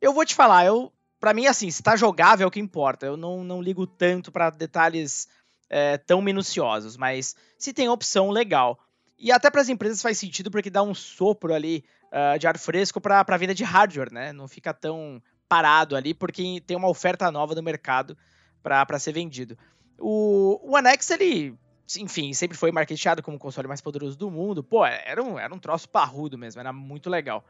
Eu 0.00 0.14
vou 0.14 0.24
te 0.24 0.34
falar, 0.34 0.64
eu 0.64 0.92
para 1.20 1.34
mim 1.34 1.46
assim, 1.46 1.70
se 1.70 1.82
tá 1.82 1.94
jogável 1.94 2.44
é 2.44 2.48
o 2.48 2.50
que 2.50 2.58
importa. 2.58 3.06
Eu 3.06 3.16
não, 3.16 3.44
não 3.44 3.60
ligo 3.62 3.86
tanto 3.86 4.32
para 4.32 4.50
detalhes 4.50 5.28
é, 5.68 5.96
tão 5.96 6.20
minuciosos, 6.20 6.96
mas 6.96 7.36
se 7.56 7.72
tem 7.72 7.88
opção, 7.88 8.30
legal. 8.30 8.78
E 9.18 9.30
até 9.30 9.48
para 9.48 9.60
as 9.60 9.68
empresas 9.68 10.02
faz 10.02 10.18
sentido 10.18 10.50
porque 10.50 10.68
dá 10.68 10.82
um 10.82 10.92
sopro 10.92 11.54
ali 11.54 11.84
uh, 12.08 12.36
de 12.38 12.46
ar 12.48 12.58
fresco 12.58 13.00
para 13.00 13.24
a 13.26 13.36
venda 13.36 13.54
de 13.54 13.62
hardware, 13.62 14.12
né? 14.12 14.32
Não 14.32 14.48
fica 14.48 14.74
tão 14.74 15.22
parado 15.48 15.94
ali 15.94 16.12
porque 16.12 16.60
tem 16.66 16.76
uma 16.76 16.88
oferta 16.88 17.30
nova 17.30 17.54
no 17.54 17.62
mercado 17.62 18.18
para 18.60 18.98
ser 18.98 19.12
vendido. 19.12 19.56
O, 20.00 20.58
o 20.60 20.76
One 20.76 20.88
X, 20.88 21.08
ele 21.10 21.54
enfim, 21.96 22.32
sempre 22.32 22.56
foi 22.56 22.72
marketeado 22.72 23.22
como 23.22 23.36
o 23.36 23.40
console 23.40 23.68
mais 23.68 23.80
poderoso 23.80 24.16
do 24.16 24.30
mundo. 24.30 24.62
Pô, 24.62 24.84
era 24.84 25.22
um, 25.22 25.38
era 25.38 25.54
um 25.54 25.58
troço 25.58 25.88
parrudo 25.88 26.38
mesmo, 26.38 26.60
era 26.60 26.72
muito 26.72 27.10
legal. 27.10 27.44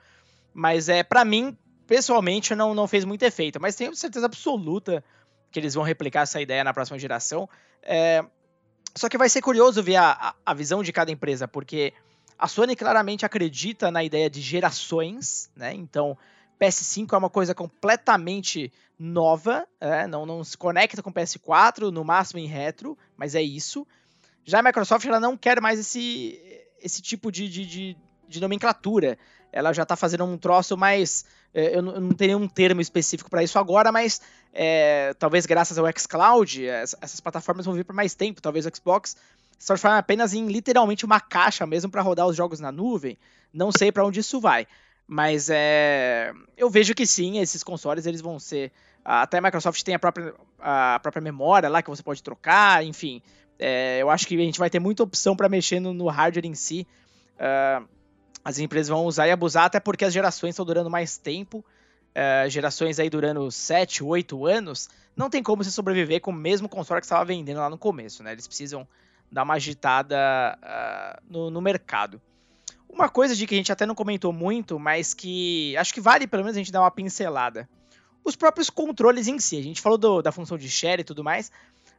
Mas 0.55 0.89
é 0.89 1.03
para 1.03 1.25
mim, 1.25 1.57
pessoalmente, 1.87 2.55
não, 2.55 2.75
não 2.75 2.87
fez 2.87 3.05
muito 3.05 3.23
efeito. 3.23 3.61
Mas 3.61 3.77
tenho 3.77 3.95
certeza 3.95 4.27
absoluta 4.27 5.05
que 5.51 5.59
eles 5.59 5.75
vão 5.75 5.85
replicar 5.85 6.23
essa 6.23 6.41
ideia 6.41 6.65
na 6.65 6.73
próxima 6.73 6.99
geração. 6.99 7.49
É... 7.83 8.25
Só 8.95 9.09
que 9.09 9.17
vai 9.17 9.29
ser 9.29 9.41
curioso 9.41 9.83
ver 9.83 9.97
a, 9.97 10.11
a, 10.11 10.35
a 10.47 10.55
visão 10.55 10.83
de 10.83 10.93
cada 10.93 11.11
empresa, 11.11 11.49
porque 11.49 11.95
a 12.39 12.47
Sony 12.47 12.77
claramente 12.77 13.25
acredita 13.25 13.91
na 13.91 14.05
ideia 14.05 14.29
de 14.29 14.41
gerações, 14.41 15.51
né? 15.57 15.73
Então, 15.73 16.19
PS5 16.61 17.13
é 17.13 17.17
uma 17.17 17.31
coisa 17.31 17.55
completamente 17.55 18.73
nova, 18.99 19.67
é, 19.81 20.07
não, 20.07 20.25
não 20.25 20.45
se 20.45 20.57
conecta 20.57 21.03
com 21.03 21.13
PS4, 21.13 21.91
no 21.91 22.05
máximo 22.05 22.39
em 22.39 22.47
retro, 22.47 22.97
mas 23.17 23.35
é 23.35 23.43
isso. 23.43 23.87
Já 24.45 24.61
a 24.61 24.63
Microsoft 24.63 25.07
ela 25.07 25.21
não 25.21 25.37
quer 25.37 25.61
mais 25.61 25.79
esse, 25.79 26.41
esse 26.83 27.01
tipo 27.01 27.31
de, 27.31 27.49
de, 27.49 27.67
de, 27.67 27.97
de 28.29 28.41
nomenclatura. 28.41 29.19
Ela 29.53 29.73
já 29.73 29.83
está 29.83 29.97
fazendo 29.97 30.25
um 30.25 30.39
troço 30.39 30.77
mais. 30.77 31.25
É, 31.55 31.77
eu, 31.77 31.83
não, 31.83 32.13
tenho 32.13 32.39
um 32.39 32.49
termo 32.49 32.81
específico 32.81 33.29
para 33.29 33.43
isso 33.43 33.59
agora, 33.59 33.93
mas 33.93 34.21
é, 34.53 35.15
talvez 35.19 35.45
graças 35.45 35.79
ao 35.79 35.87
xCloud, 35.97 36.67
essas 36.67 37.21
plataformas 37.21 37.67
vão 37.67 37.75
vir 37.75 37.85
por 37.85 37.95
mais 37.95 38.15
tempo. 38.15 38.41
Talvez 38.41 38.65
o 38.67 38.71
Xbox 38.75 39.17
se 39.59 39.67
transforme 39.67 39.99
apenas 39.99 40.35
em 40.35 40.47
literalmente 40.47 41.05
uma 41.05 41.21
caixa 41.21 41.67
mesmo 41.67 41.91
para 41.91 42.03
rodar 42.03 42.27
os 42.27 42.37
jogos 42.37 42.59
na 42.59 42.73
nuvem. 42.73 43.19
Não 43.53 43.71
sei 43.71 43.93
para 43.93 44.05
onde 44.05 44.21
isso 44.21 44.41
vai. 44.41 44.67
Mas 45.07 45.51
é, 45.51 46.33
eu 46.57 46.71
vejo 46.71 46.95
que 46.95 47.07
sim, 47.07 47.39
esses 47.39 47.63
consoles 47.63 48.07
eles 48.07 48.21
vão 48.21 48.39
ser. 48.39 48.73
Até 49.05 49.39
a 49.39 49.41
Microsoft 49.43 49.83
tem 49.83 49.95
a 49.95 49.99
própria, 49.99 50.33
a 50.59 50.99
própria 51.03 51.21
memória 51.21 51.69
lá 51.69 51.83
que 51.83 51.91
você 51.91 52.03
pode 52.03 52.23
trocar, 52.23 52.85
enfim. 52.85 53.21
É, 53.65 54.03
eu 54.03 54.11
acho 54.11 54.27
que 54.27 54.35
a 54.35 54.39
gente 54.39 54.59
vai 54.59 54.69
ter 54.69 54.81
muita 54.81 55.05
opção 55.05 55.37
para 55.37 55.49
mexer 55.49 55.79
no, 55.79 55.95
no, 55.95 56.09
hardware 56.09 56.45
em 56.45 56.55
si. 56.55 56.85
Uh, 57.37 57.89
as 58.45 58.59
empresas 58.59 58.89
vão 58.89 59.05
usar 59.05 59.29
e 59.29 59.31
abusar, 59.31 59.67
até 59.67 59.79
porque 59.79 60.05
as 60.05 60.13
gerações 60.13 60.51
estão 60.51 60.67
durando 60.67 60.91
mais 60.91 61.17
tempo. 61.17 61.65
Uh, 62.11 62.51
gerações 62.51 62.99
aí 62.99 63.09
durando 63.09 63.49
7, 63.53 64.03
8 64.03 64.47
anos. 64.47 64.89
Não 65.15 65.31
tem 65.31 65.45
como 65.45 65.63
você 65.63 65.71
sobreviver 65.71 66.21
com 66.21 66.33
o 66.33 66.35
mesmo 66.35 66.69
console 66.69 67.01
que 67.01 67.05
estava 67.05 67.25
vendendo 67.25 67.59
lá 67.59 67.71
no 67.71 67.79
começo, 67.79 68.25
né? 68.25 68.33
Eles 68.33 68.49
precisam 68.49 68.85
dar 69.31 69.45
uma 69.45 69.55
agitada 69.55 70.59
uh, 70.61 71.23
no, 71.31 71.49
no 71.49 71.61
mercado. 71.61 72.21
Uma 72.89 73.09
coisa 73.09 73.37
de 73.37 73.47
que 73.47 73.55
a 73.55 73.59
gente 73.59 73.71
até 73.71 73.87
não 73.87 73.95
comentou 73.95 74.33
muito, 74.33 74.77
mas 74.77 75.15
que 75.15 75.77
acho 75.77 75.95
que 75.95 76.01
vale 76.01 76.27
pelo 76.27 76.43
menos 76.43 76.57
a 76.57 76.59
gente 76.59 76.73
dar 76.73 76.81
uma 76.81 76.91
pincelada. 76.91 77.69
Os 78.25 78.35
próprios 78.35 78.69
controles 78.69 79.29
em 79.29 79.39
si. 79.39 79.57
A 79.57 79.63
gente 79.63 79.81
falou 79.81 79.97
do, 79.97 80.21
da 80.21 80.33
função 80.33 80.59
de 80.59 80.69
share 80.69 81.01
e 81.01 81.05
tudo 81.05 81.23
mais. 81.23 81.51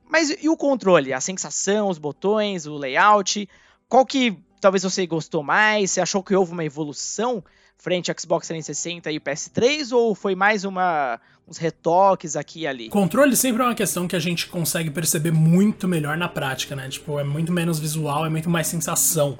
Mas 0.09 0.29
e 0.41 0.49
o 0.49 0.57
controle? 0.57 1.13
A 1.13 1.19
sensação, 1.19 1.89
os 1.89 1.97
botões, 1.97 2.65
o 2.65 2.77
layout? 2.77 3.47
Qual 3.87 4.05
que 4.05 4.37
talvez 4.59 4.83
você 4.83 5.05
gostou 5.05 5.43
mais? 5.43 5.91
Você 5.91 6.01
achou 6.01 6.23
que 6.23 6.35
houve 6.35 6.51
uma 6.51 6.63
evolução 6.63 7.43
frente 7.77 8.09
ao 8.09 8.15
Xbox 8.17 8.47
360 8.47 9.11
e 9.11 9.17
o 9.17 9.21
PS3 9.21 9.91
ou 9.91 10.15
foi 10.15 10.35
mais 10.35 10.63
uma 10.63 11.19
uns 11.45 11.57
retoques 11.57 12.37
aqui 12.37 12.61
e 12.61 12.67
ali? 12.67 12.89
Controle 12.89 13.35
sempre 13.35 13.61
é 13.61 13.65
uma 13.65 13.75
questão 13.75 14.07
que 14.07 14.15
a 14.15 14.19
gente 14.19 14.47
consegue 14.47 14.89
perceber 14.89 15.31
muito 15.31 15.87
melhor 15.87 16.15
na 16.15 16.29
prática, 16.29 16.75
né? 16.75 16.87
Tipo, 16.87 17.19
é 17.19 17.23
muito 17.23 17.51
menos 17.51 17.79
visual, 17.79 18.25
é 18.25 18.29
muito 18.29 18.49
mais 18.49 18.67
sensação. 18.67 19.37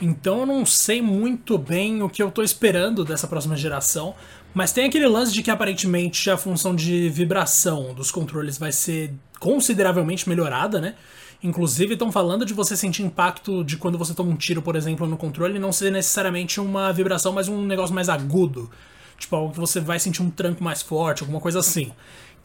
Então 0.00 0.40
eu 0.40 0.46
não 0.46 0.66
sei 0.66 1.00
muito 1.00 1.56
bem 1.56 2.02
o 2.02 2.10
que 2.10 2.22
eu 2.22 2.30
tô 2.30 2.42
esperando 2.42 3.04
dessa 3.04 3.26
próxima 3.26 3.56
geração, 3.56 4.14
mas 4.56 4.72
tem 4.72 4.86
aquele 4.86 5.06
lance 5.06 5.34
de 5.34 5.42
que 5.42 5.50
aparentemente 5.50 6.30
a 6.30 6.36
função 6.38 6.74
de 6.74 7.10
vibração 7.10 7.92
dos 7.92 8.10
controles 8.10 8.56
vai 8.56 8.72
ser 8.72 9.12
consideravelmente 9.38 10.26
melhorada, 10.26 10.80
né? 10.80 10.94
Inclusive, 11.42 11.92
estão 11.92 12.10
falando 12.10 12.46
de 12.46 12.54
você 12.54 12.74
sentir 12.74 13.02
impacto 13.02 13.62
de 13.62 13.76
quando 13.76 13.98
você 13.98 14.14
toma 14.14 14.30
um 14.30 14.34
tiro, 14.34 14.62
por 14.62 14.74
exemplo, 14.74 15.06
no 15.06 15.18
controle, 15.18 15.58
não 15.58 15.72
ser 15.72 15.92
necessariamente 15.92 16.58
uma 16.58 16.90
vibração, 16.90 17.34
mas 17.34 17.48
um 17.48 17.66
negócio 17.66 17.94
mais 17.94 18.08
agudo. 18.08 18.70
Tipo, 19.18 19.36
algo 19.36 19.52
que 19.52 19.60
você 19.60 19.78
vai 19.78 20.00
sentir 20.00 20.22
um 20.22 20.30
tranco 20.30 20.64
mais 20.64 20.80
forte, 20.80 21.22
alguma 21.22 21.38
coisa 21.38 21.58
assim. 21.58 21.92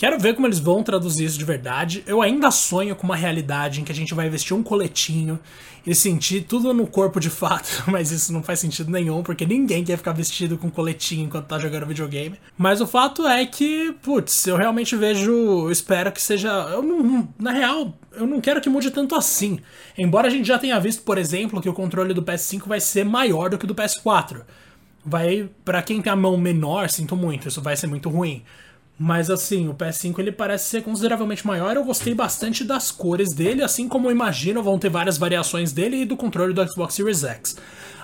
Quero 0.02 0.18
ver 0.18 0.34
como 0.34 0.48
eles 0.48 0.58
vão 0.58 0.82
traduzir 0.82 1.26
isso 1.26 1.38
de 1.38 1.46
verdade. 1.46 2.04
Eu 2.08 2.24
ainda 2.24 2.50
sonho 2.50 2.96
com 2.96 3.04
uma 3.04 3.16
realidade 3.16 3.80
em 3.80 3.84
que 3.84 3.92
a 3.92 3.96
gente 3.96 4.16
vai 4.16 4.28
vestir 4.32 4.56
um 4.56 4.64
coletinho 4.64 5.40
e 5.86 5.94
sentir 5.94 6.42
tudo 6.42 6.74
no 6.74 6.88
corpo 6.88 7.20
de 7.20 7.30
fato, 7.30 7.84
mas 7.86 8.10
isso 8.10 8.34
não 8.34 8.42
faz 8.42 8.60
sentido 8.60 8.90
nenhum, 8.90 9.22
porque 9.22 9.46
ninguém 9.46 9.84
quer 9.84 9.98
ficar 9.98 10.14
vestido 10.14 10.58
com 10.58 10.72
coletinho 10.72 11.26
enquanto 11.26 11.46
tá 11.46 11.60
jogando 11.60 11.86
videogame. 11.86 12.36
Mas 12.58 12.82
o 12.82 12.88
fato 12.88 13.28
é 13.28 13.46
que, 13.46 13.94
putz, 14.02 14.48
eu 14.48 14.58
realmente 14.58 14.96
vejo, 14.96 15.70
espero 15.70 16.12
que 16.12 16.20
seja. 16.20 16.50
Eu 16.50 16.82
não, 16.82 17.30
na 17.38 17.52
real, 17.52 17.94
eu 18.14 18.26
não 18.26 18.42
quero 18.42 18.60
que 18.60 18.70
mude 18.70 18.90
tanto 18.90 19.14
assim. 19.14 19.60
Embora 19.96 20.30
a 20.30 20.32
gente 20.32 20.48
já 20.48 20.58
tenha 20.58 20.80
visto, 20.80 21.04
por 21.04 21.20
exemplo, 21.20 21.62
que 21.62 21.70
o 21.70 21.74
controle 21.76 22.12
do 22.12 22.24
PS5 22.24 22.68
vai 22.68 22.80
ser 22.80 23.06
maior 23.06 23.52
do 23.52 23.58
que 23.60 23.66
o 23.66 23.68
do 23.68 23.76
PS4. 23.76 24.42
Vai, 25.06 25.48
para 25.64 25.84
quem 25.84 26.02
tem 26.02 26.12
a 26.12 26.16
mão 26.16 26.38
menor, 26.38 26.90
sinto 26.90 27.16
muito, 27.16 27.48
isso 27.48 27.62
vai 27.62 27.78
ser 27.78 27.86
muito 27.86 28.10
ruim. 28.10 28.44
Mas 29.04 29.32
assim, 29.32 29.68
o 29.68 29.74
PS5 29.74 30.20
ele 30.20 30.32
parece 30.32 30.70
ser 30.70 30.84
consideravelmente 30.84 31.48
maior. 31.48 31.76
Eu 31.76 31.84
gostei 31.84 32.14
bastante 32.14 32.64
das 32.64 32.92
cores 32.92 33.34
dele, 33.34 33.64
assim 33.64 33.88
como 33.88 34.06
eu 34.06 34.12
imagino 34.12 34.62
vão 34.62 34.78
ter 34.78 34.92
várias 34.92 35.18
variações 35.18 35.72
dele 35.72 36.04
e 36.04 36.06
do 36.06 36.16
controle 36.16 36.54
do 36.54 36.64
Xbox 36.72 36.94
Series 36.94 37.24
X. 37.24 37.58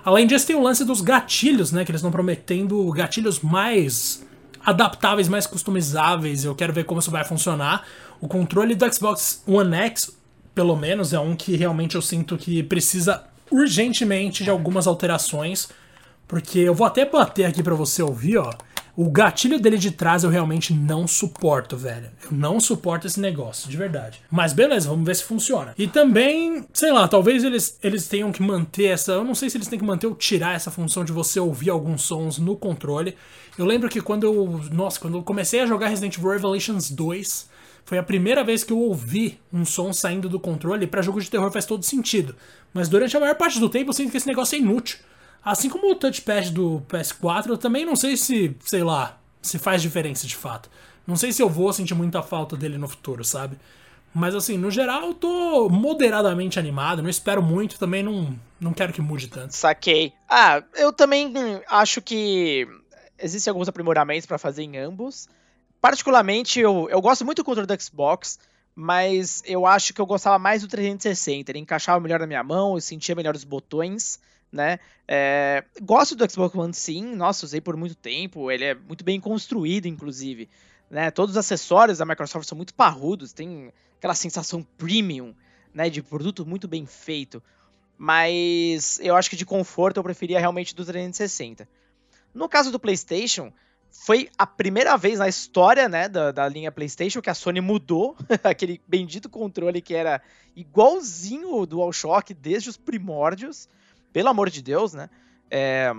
Além 0.03 0.25
disso, 0.25 0.47
tem 0.47 0.55
o 0.55 0.63
lance 0.63 0.83
dos 0.83 1.01
gatilhos, 1.01 1.71
né? 1.71 1.85
Que 1.85 1.91
eles 1.91 1.99
estão 1.99 2.09
prometendo 2.09 2.91
gatilhos 2.93 3.41
mais 3.41 4.25
adaptáveis, 4.65 5.27
mais 5.27 5.45
customizáveis. 5.45 6.43
Eu 6.43 6.55
quero 6.55 6.73
ver 6.73 6.85
como 6.85 6.99
isso 6.99 7.11
vai 7.11 7.23
funcionar. 7.23 7.85
O 8.19 8.27
controle 8.27 8.73
do 8.73 8.91
Xbox 8.91 9.43
One 9.45 9.75
X, 9.75 10.17
pelo 10.55 10.75
menos, 10.75 11.13
é 11.13 11.19
um 11.19 11.35
que 11.35 11.55
realmente 11.55 11.93
eu 11.93 12.01
sinto 12.01 12.35
que 12.35 12.63
precisa 12.63 13.23
urgentemente 13.51 14.43
de 14.43 14.49
algumas 14.49 14.87
alterações. 14.87 15.69
Porque 16.27 16.57
eu 16.57 16.73
vou 16.73 16.87
até 16.87 17.05
bater 17.05 17.45
aqui 17.45 17.61
para 17.61 17.75
você 17.75 18.01
ouvir, 18.01 18.39
ó. 18.39 18.51
O 18.97 19.11
gatilho 19.11 19.59
dele 19.59 19.77
de 19.77 19.91
trás 19.91 20.23
eu 20.23 20.29
realmente 20.31 20.73
não 20.73 21.07
suporto, 21.07 21.77
velho. 21.77 22.09
Eu 22.25 22.35
não 22.35 22.59
suporto 22.59 23.05
esse 23.05 23.19
negócio, 23.19 23.69
de 23.69 23.77
verdade. 23.77 24.19
Mas 24.31 24.53
beleza, 24.53 24.89
vamos 24.89 25.05
ver 25.05 25.15
se 25.15 25.23
funciona. 25.23 25.75
E 25.77 25.87
também, 25.87 26.65
sei 26.73 26.91
lá, 26.91 27.07
talvez 27.07 27.43
eles, 27.43 27.77
eles 27.83 28.07
tenham 28.07 28.31
que 28.31 28.41
manter 28.41 28.85
essa. 28.85 29.11
Eu 29.11 29.23
não 29.23 29.35
sei 29.35 29.51
se 29.51 29.57
eles 29.57 29.67
têm 29.67 29.77
que 29.77 29.85
manter 29.85 30.07
ou 30.07 30.15
tirar 30.15 30.55
essa 30.55 30.71
função 30.71 31.05
de 31.05 31.11
você 31.11 31.39
ouvir 31.39 31.69
alguns 31.69 32.01
sons 32.01 32.39
no 32.39 32.55
controle. 32.55 33.15
Eu 33.55 33.67
lembro 33.67 33.87
que 33.87 34.01
quando 34.01 34.23
eu. 34.23 34.61
Nossa, 34.71 34.99
quando 34.99 35.15
eu 35.15 35.21
comecei 35.21 35.59
a 35.59 35.67
jogar 35.67 35.89
Resident 35.89 36.17
Evil 36.17 36.31
Revelations 36.31 36.89
2. 36.89 37.55
Foi 37.85 37.99
a 37.99 38.03
primeira 38.03 38.43
vez 38.43 38.63
que 38.63 38.73
eu 38.73 38.79
ouvi 38.79 39.39
um 39.53 39.63
som 39.63 39.93
saindo 39.93 40.27
do 40.27 40.39
controle. 40.39 40.87
Para 40.87 41.03
jogo 41.03 41.21
de 41.21 41.29
terror 41.29 41.51
faz 41.51 41.67
todo 41.67 41.85
sentido. 41.85 42.35
Mas 42.73 42.89
durante 42.89 43.15
a 43.15 43.19
maior 43.19 43.35
parte 43.35 43.59
do 43.59 43.69
tempo 43.69 43.91
eu 43.91 43.93
sinto 43.93 44.09
que 44.09 44.17
esse 44.17 44.27
negócio 44.27 44.55
é 44.55 44.59
inútil. 44.59 44.97
Assim 45.47 45.69
como 45.69 45.89
o 45.89 45.95
touchpad 45.95 46.51
do 46.51 46.83
PS4, 46.89 47.47
eu 47.47 47.57
também 47.57 47.85
não 47.85 47.95
sei 47.95 48.17
se, 48.17 48.53
sei 48.59 48.83
lá, 48.83 49.17
se 49.41 49.57
faz 49.57 49.81
diferença 49.81 50.27
de 50.27 50.35
fato. 50.35 50.69
Não 51.07 51.15
sei 51.15 51.31
se 51.31 51.41
eu 51.41 51.47
vou 51.47 51.71
sentir 51.71 51.95
muita 51.95 52.21
falta 52.21 52.57
dele 52.57 52.77
no 52.77 52.85
futuro, 52.85 53.23
sabe? 53.23 53.57
Mas 54.13 54.35
assim, 54.35 54.57
no 54.57 54.69
geral, 54.69 55.03
eu 55.03 55.13
tô 55.13 55.69
moderadamente 55.69 56.59
animado, 56.59 57.01
não 57.01 57.09
espero 57.09 57.41
muito, 57.41 57.79
também 57.79 58.03
não, 58.03 58.37
não 58.59 58.73
quero 58.73 58.91
que 58.91 59.01
mude 59.01 59.29
tanto. 59.29 59.55
Saquei. 59.55 60.11
Ah, 60.27 60.61
eu 60.75 60.91
também 60.91 61.31
acho 61.69 62.01
que 62.01 62.67
existem 63.17 63.49
alguns 63.49 63.69
aprimoramentos 63.69 64.25
para 64.25 64.37
fazer 64.37 64.63
em 64.63 64.77
ambos. 64.77 65.29
Particularmente, 65.79 66.59
eu, 66.59 66.89
eu 66.89 66.99
gosto 66.99 67.23
muito 67.23 67.37
do 67.37 67.45
controle 67.45 67.67
do 67.67 67.81
Xbox, 67.81 68.37
mas 68.75 69.41
eu 69.45 69.65
acho 69.65 69.93
que 69.93 70.01
eu 70.01 70.05
gostava 70.05 70.37
mais 70.37 70.61
do 70.61 70.67
360. 70.67 71.49
Ele 71.49 71.59
encaixava 71.59 72.01
melhor 72.01 72.19
na 72.19 72.27
minha 72.27 72.43
mão, 72.43 72.75
eu 72.75 72.81
sentia 72.81 73.15
melhor 73.15 73.33
os 73.33 73.45
botões 73.45 74.19
né? 74.51 74.79
É, 75.07 75.63
gosto 75.81 76.15
do 76.15 76.29
Xbox 76.29 76.55
One 76.55 76.73
sim, 76.73 77.15
nossa, 77.15 77.45
usei 77.45 77.61
por 77.61 77.75
muito 77.77 77.95
tempo, 77.95 78.51
ele 78.51 78.65
é 78.65 78.75
muito 78.75 79.03
bem 79.03 79.19
construído, 79.19 79.87
inclusive. 79.87 80.49
Né? 80.89 81.11
Todos 81.11 81.31
os 81.31 81.37
acessórios 81.37 81.97
da 81.97 82.05
Microsoft 82.05 82.47
são 82.47 82.55
muito 82.55 82.73
parrudos, 82.73 83.33
tem 83.33 83.71
aquela 83.97 84.15
sensação 84.15 84.63
premium, 84.77 85.35
né? 85.73 85.89
De 85.89 86.01
produto 86.01 86.45
muito 86.45 86.67
bem 86.67 86.85
feito. 86.85 87.41
Mas 87.97 88.99
eu 89.01 89.15
acho 89.15 89.29
que 89.29 89.35
de 89.35 89.45
conforto 89.45 89.97
eu 89.97 90.03
preferia 90.03 90.39
realmente 90.39 90.75
do 90.75 90.85
360. 90.85 91.67
No 92.33 92.47
caso 92.47 92.71
do 92.71 92.79
PlayStation, 92.79 93.51
foi 93.89 94.29
a 94.37 94.45
primeira 94.45 94.95
vez 94.95 95.17
na 95.17 95.27
história 95.27 95.89
né, 95.89 96.07
da, 96.07 96.31
da 96.31 96.47
linha 96.47 96.71
PlayStation 96.71 97.21
que 97.21 97.29
a 97.29 97.33
Sony 97.33 97.59
mudou 97.59 98.15
aquele 98.43 98.79
bendito 98.87 99.27
controle 99.27 99.81
que 99.81 99.95
era 99.95 100.21
igualzinho 100.55 101.55
o 101.55 101.65
DualShock 101.65 102.33
desde 102.33 102.69
os 102.69 102.77
primórdios 102.77 103.67
pelo 104.11 104.29
amor 104.29 104.49
de 104.49 104.61
Deus, 104.61 104.93
né? 104.93 105.09
É, 105.49 105.91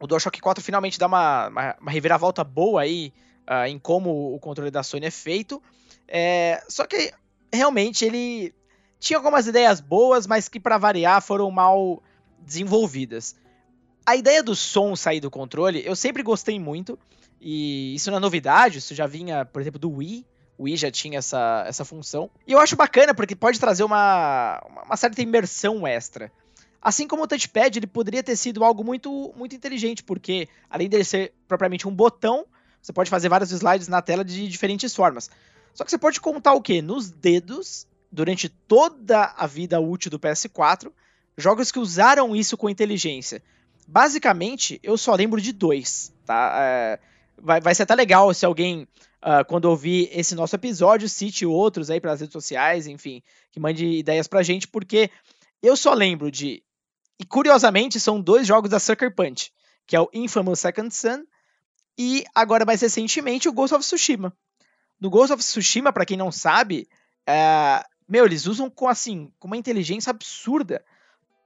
o 0.00 0.06
DualShock 0.06 0.40
4 0.40 0.62
finalmente 0.62 0.98
dá 0.98 1.06
uma, 1.06 1.48
uma, 1.48 1.76
uma 1.80 1.90
reviravolta 1.90 2.44
boa 2.44 2.82
aí 2.82 3.12
uh, 3.48 3.66
em 3.66 3.78
como 3.78 4.34
o 4.34 4.38
controle 4.38 4.70
da 4.70 4.82
Sony 4.82 5.06
é 5.06 5.10
feito. 5.10 5.62
É, 6.06 6.62
só 6.68 6.86
que 6.86 7.12
realmente 7.52 8.04
ele 8.04 8.54
tinha 8.98 9.18
algumas 9.18 9.46
ideias 9.46 9.80
boas, 9.80 10.26
mas 10.26 10.48
que 10.48 10.60
para 10.60 10.78
variar 10.78 11.22
foram 11.22 11.50
mal 11.50 12.02
desenvolvidas. 12.38 13.34
A 14.04 14.14
ideia 14.14 14.42
do 14.42 14.54
som 14.54 14.94
sair 14.94 15.20
do 15.20 15.30
controle, 15.30 15.82
eu 15.84 15.96
sempre 15.96 16.22
gostei 16.22 16.60
muito, 16.60 16.98
e 17.40 17.94
isso 17.94 18.10
não 18.10 18.18
é 18.18 18.20
novidade, 18.20 18.78
isso 18.78 18.94
já 18.94 19.06
vinha, 19.06 19.44
por 19.44 19.60
exemplo, 19.60 19.80
do 19.80 19.90
Wii. 19.90 20.26
O 20.58 20.64
Wii 20.64 20.76
já 20.76 20.90
tinha 20.90 21.18
essa, 21.18 21.64
essa 21.66 21.84
função. 21.84 22.30
E 22.46 22.52
eu 22.52 22.58
acho 22.58 22.76
bacana 22.76 23.14
porque 23.14 23.36
pode 23.36 23.60
trazer 23.60 23.84
uma, 23.84 24.62
uma 24.86 24.96
certa 24.96 25.20
imersão 25.20 25.86
extra. 25.86 26.32
Assim 26.86 27.08
como 27.08 27.24
o 27.24 27.26
touchpad, 27.26 27.76
ele 27.76 27.86
poderia 27.88 28.22
ter 28.22 28.36
sido 28.36 28.62
algo 28.62 28.84
muito, 28.84 29.34
muito 29.36 29.56
inteligente, 29.56 30.04
porque 30.04 30.48
além 30.70 30.88
dele 30.88 31.02
ser 31.02 31.34
propriamente 31.48 31.88
um 31.88 31.90
botão, 31.90 32.46
você 32.80 32.92
pode 32.92 33.10
fazer 33.10 33.28
vários 33.28 33.50
slides 33.50 33.88
na 33.88 34.00
tela 34.00 34.24
de 34.24 34.46
diferentes 34.46 34.94
formas. 34.94 35.28
Só 35.74 35.82
que 35.84 35.90
você 35.90 35.98
pode 35.98 36.20
contar 36.20 36.52
o 36.52 36.62
quê? 36.62 36.80
Nos 36.80 37.10
dedos, 37.10 37.88
durante 38.12 38.48
toda 38.48 39.34
a 39.36 39.48
vida 39.48 39.80
útil 39.80 40.12
do 40.12 40.20
PS4, 40.20 40.92
jogos 41.36 41.72
que 41.72 41.80
usaram 41.80 42.36
isso 42.36 42.56
com 42.56 42.70
inteligência. 42.70 43.42
Basicamente, 43.88 44.78
eu 44.80 44.96
só 44.96 45.12
lembro 45.16 45.40
de 45.40 45.52
dois, 45.52 46.12
tá? 46.24 46.54
É, 46.56 47.00
vai, 47.36 47.60
vai 47.60 47.74
ser 47.74 47.82
até 47.82 47.96
legal 47.96 48.32
se 48.32 48.46
alguém, 48.46 48.86
uh, 49.24 49.44
quando 49.48 49.64
ouvir 49.64 50.08
esse 50.12 50.36
nosso 50.36 50.54
episódio, 50.54 51.08
cite 51.08 51.44
outros 51.44 51.90
aí 51.90 52.00
pelas 52.00 52.20
redes 52.20 52.32
sociais, 52.32 52.86
enfim, 52.86 53.24
que 53.50 53.58
mande 53.58 53.84
ideias 53.84 54.28
pra 54.28 54.44
gente, 54.44 54.68
porque 54.68 55.10
eu 55.60 55.76
só 55.76 55.92
lembro 55.92 56.30
de 56.30 56.62
e 57.18 57.24
curiosamente 57.24 57.98
são 57.98 58.20
dois 58.20 58.46
jogos 58.46 58.70
da 58.70 58.78
Sucker 58.78 59.14
Punch, 59.14 59.52
que 59.86 59.96
é 59.96 60.00
o 60.00 60.10
Infamous 60.12 60.60
Second 60.60 60.94
Son 60.94 61.24
e 61.98 62.24
agora 62.34 62.64
mais 62.64 62.80
recentemente 62.80 63.48
o 63.48 63.52
Ghost 63.52 63.74
of 63.74 63.84
Tsushima. 63.84 64.36
No 65.00 65.10
Ghost 65.10 65.32
of 65.32 65.42
Tsushima, 65.42 65.92
para 65.92 66.04
quem 66.04 66.16
não 66.16 66.30
sabe, 66.30 66.88
é... 67.26 67.82
meu, 68.08 68.26
eles 68.26 68.46
usam 68.46 68.68
com 68.68 68.88
assim, 68.88 69.32
com 69.38 69.46
uma 69.46 69.56
inteligência 69.56 70.10
absurda 70.10 70.84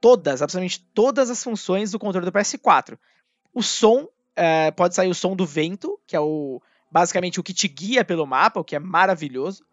todas, 0.01 0.41
absolutamente 0.41 0.83
todas 0.93 1.29
as 1.29 1.43
funções 1.43 1.91
do 1.91 1.99
controle 1.99 2.25
do 2.25 2.31
PS4. 2.31 2.97
O 3.53 3.61
som, 3.61 4.07
é... 4.35 4.71
pode 4.71 4.95
sair 4.95 5.09
o 5.09 5.15
som 5.15 5.35
do 5.35 5.45
vento, 5.45 5.99
que 6.05 6.15
é 6.15 6.19
o 6.19 6.61
basicamente 6.91 7.39
o 7.39 7.43
que 7.43 7.53
te 7.53 7.69
guia 7.69 8.03
pelo 8.03 8.27
mapa, 8.27 8.59
o 8.59 8.65
que 8.65 8.75
é 8.75 8.79
maravilhoso. 8.79 9.65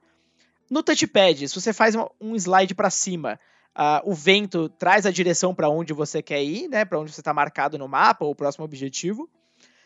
No 0.71 0.85
touchpad, 0.85 1.49
se 1.49 1.61
você 1.61 1.73
faz 1.73 1.97
um 2.21 2.37
slide 2.37 2.77
para 2.77 2.91
cima, 2.91 3.41
uh, 3.79 4.03
o 4.11 4.13
vento 4.15 4.69
traz 4.69 5.07
a 5.07 5.11
direção 5.11 5.55
para 5.55 5.69
onde 5.69 5.93
você 5.93 6.21
quer 6.21 6.43
ir, 6.43 6.69
né, 6.69 6.85
para 6.85 6.99
onde 6.99 7.13
você 7.13 7.21
está 7.21 7.33
marcado 7.33 7.79
no 7.79 7.87
mapa 7.87 8.25
ou 8.25 8.33
o 8.33 8.35
próximo 8.35 8.65
objetivo. 8.65 9.31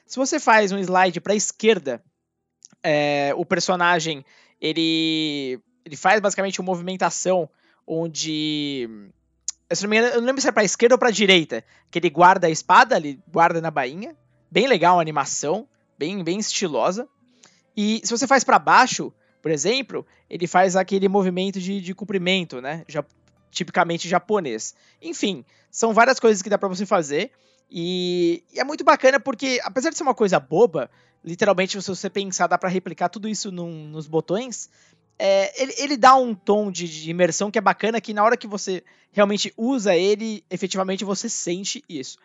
Se 0.06 0.16
você 0.16 0.40
faz 0.40 0.72
um 0.72 0.78
slide 0.78 1.20
para 1.20 1.34
a 1.34 1.36
esquerda, 1.36 2.02
é, 2.82 3.32
o 3.36 3.44
personagem 3.44 4.24
ele, 4.60 5.60
ele 5.84 5.96
faz 5.96 6.20
basicamente 6.20 6.60
uma 6.60 6.66
movimentação 6.66 7.48
onde 7.86 8.88
não, 9.80 9.94
eu 9.94 10.20
não 10.20 10.26
lembro 10.26 10.40
se 10.40 10.48
é 10.48 10.52
para 10.52 10.64
esquerda 10.64 10.94
ou 10.94 10.98
para 10.98 11.10
direita, 11.10 11.64
que 11.90 11.98
ele 11.98 12.10
guarda 12.10 12.46
a 12.46 12.50
espada, 12.50 12.96
ele 12.96 13.18
guarda 13.28 13.60
na 13.60 13.70
bainha. 13.70 14.14
Bem 14.50 14.66
legal 14.66 14.98
a 14.98 15.00
animação, 15.00 15.66
bem, 15.98 16.22
bem 16.22 16.38
estilosa. 16.38 17.08
E 17.74 18.02
se 18.04 18.10
você 18.10 18.26
faz 18.26 18.44
para 18.44 18.58
baixo, 18.58 19.12
por 19.40 19.50
exemplo, 19.50 20.06
ele 20.28 20.46
faz 20.46 20.76
aquele 20.76 21.08
movimento 21.08 21.58
de, 21.58 21.80
de 21.80 21.94
comprimento, 21.94 22.60
né? 22.60 22.84
Já, 22.86 23.02
tipicamente 23.52 24.08
japonês. 24.08 24.74
Enfim, 25.00 25.44
são 25.70 25.92
várias 25.92 26.18
coisas 26.18 26.42
que 26.42 26.50
dá 26.50 26.58
para 26.58 26.68
você 26.68 26.84
fazer. 26.84 27.30
E, 27.70 28.42
e, 28.52 28.58
é 28.58 28.64
muito 28.64 28.82
bacana 28.82 29.20
porque, 29.20 29.60
apesar 29.62 29.90
de 29.90 29.96
ser 29.96 30.02
uma 30.02 30.14
coisa 30.14 30.40
boba, 30.40 30.90
literalmente, 31.24 31.80
se 31.80 31.88
você 31.88 32.10
pensar, 32.10 32.46
dá 32.46 32.58
para 32.58 32.68
replicar 32.68 33.08
tudo 33.08 33.28
isso 33.28 33.52
num, 33.52 33.88
nos 33.88 34.08
botões. 34.08 34.68
É, 35.18 35.62
ele, 35.62 35.74
ele, 35.78 35.96
dá 35.96 36.16
um 36.16 36.34
tom 36.34 36.72
de, 36.72 36.88
de, 36.88 37.10
imersão 37.10 37.50
que 37.50 37.58
é 37.58 37.62
bacana, 37.62 38.00
que 38.00 38.12
na 38.12 38.24
hora 38.24 38.36
que 38.36 38.46
você 38.46 38.82
realmente 39.12 39.52
usa 39.56 39.94
ele, 39.94 40.42
efetivamente 40.50 41.04
você 41.04 41.28
sente 41.28 41.84
isso. 41.88 42.18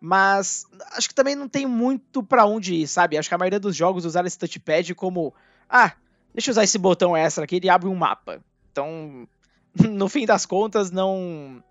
Mas 0.00 0.66
acho 0.92 1.08
que 1.08 1.14
também 1.14 1.36
não 1.36 1.48
tem 1.48 1.64
muito 1.64 2.22
para 2.22 2.44
onde 2.44 2.74
ir, 2.74 2.88
sabe? 2.88 3.16
Acho 3.16 3.28
que 3.28 3.34
a 3.34 3.38
maioria 3.38 3.60
dos 3.60 3.76
jogos 3.76 4.04
usaram 4.04 4.26
esse 4.26 4.38
touchpad 4.38 4.94
como, 4.96 5.32
ah, 5.70 5.92
deixa 6.34 6.50
eu 6.50 6.52
usar 6.52 6.64
esse 6.64 6.76
botão 6.76 7.16
extra 7.16 7.44
aqui, 7.44 7.56
ele 7.56 7.70
abre 7.70 7.88
um 7.88 7.94
mapa. 7.94 8.42
Então, 8.70 9.28
no 9.90 10.08
fim 10.08 10.26
das 10.26 10.46
contas, 10.46 10.90
não 10.90 11.62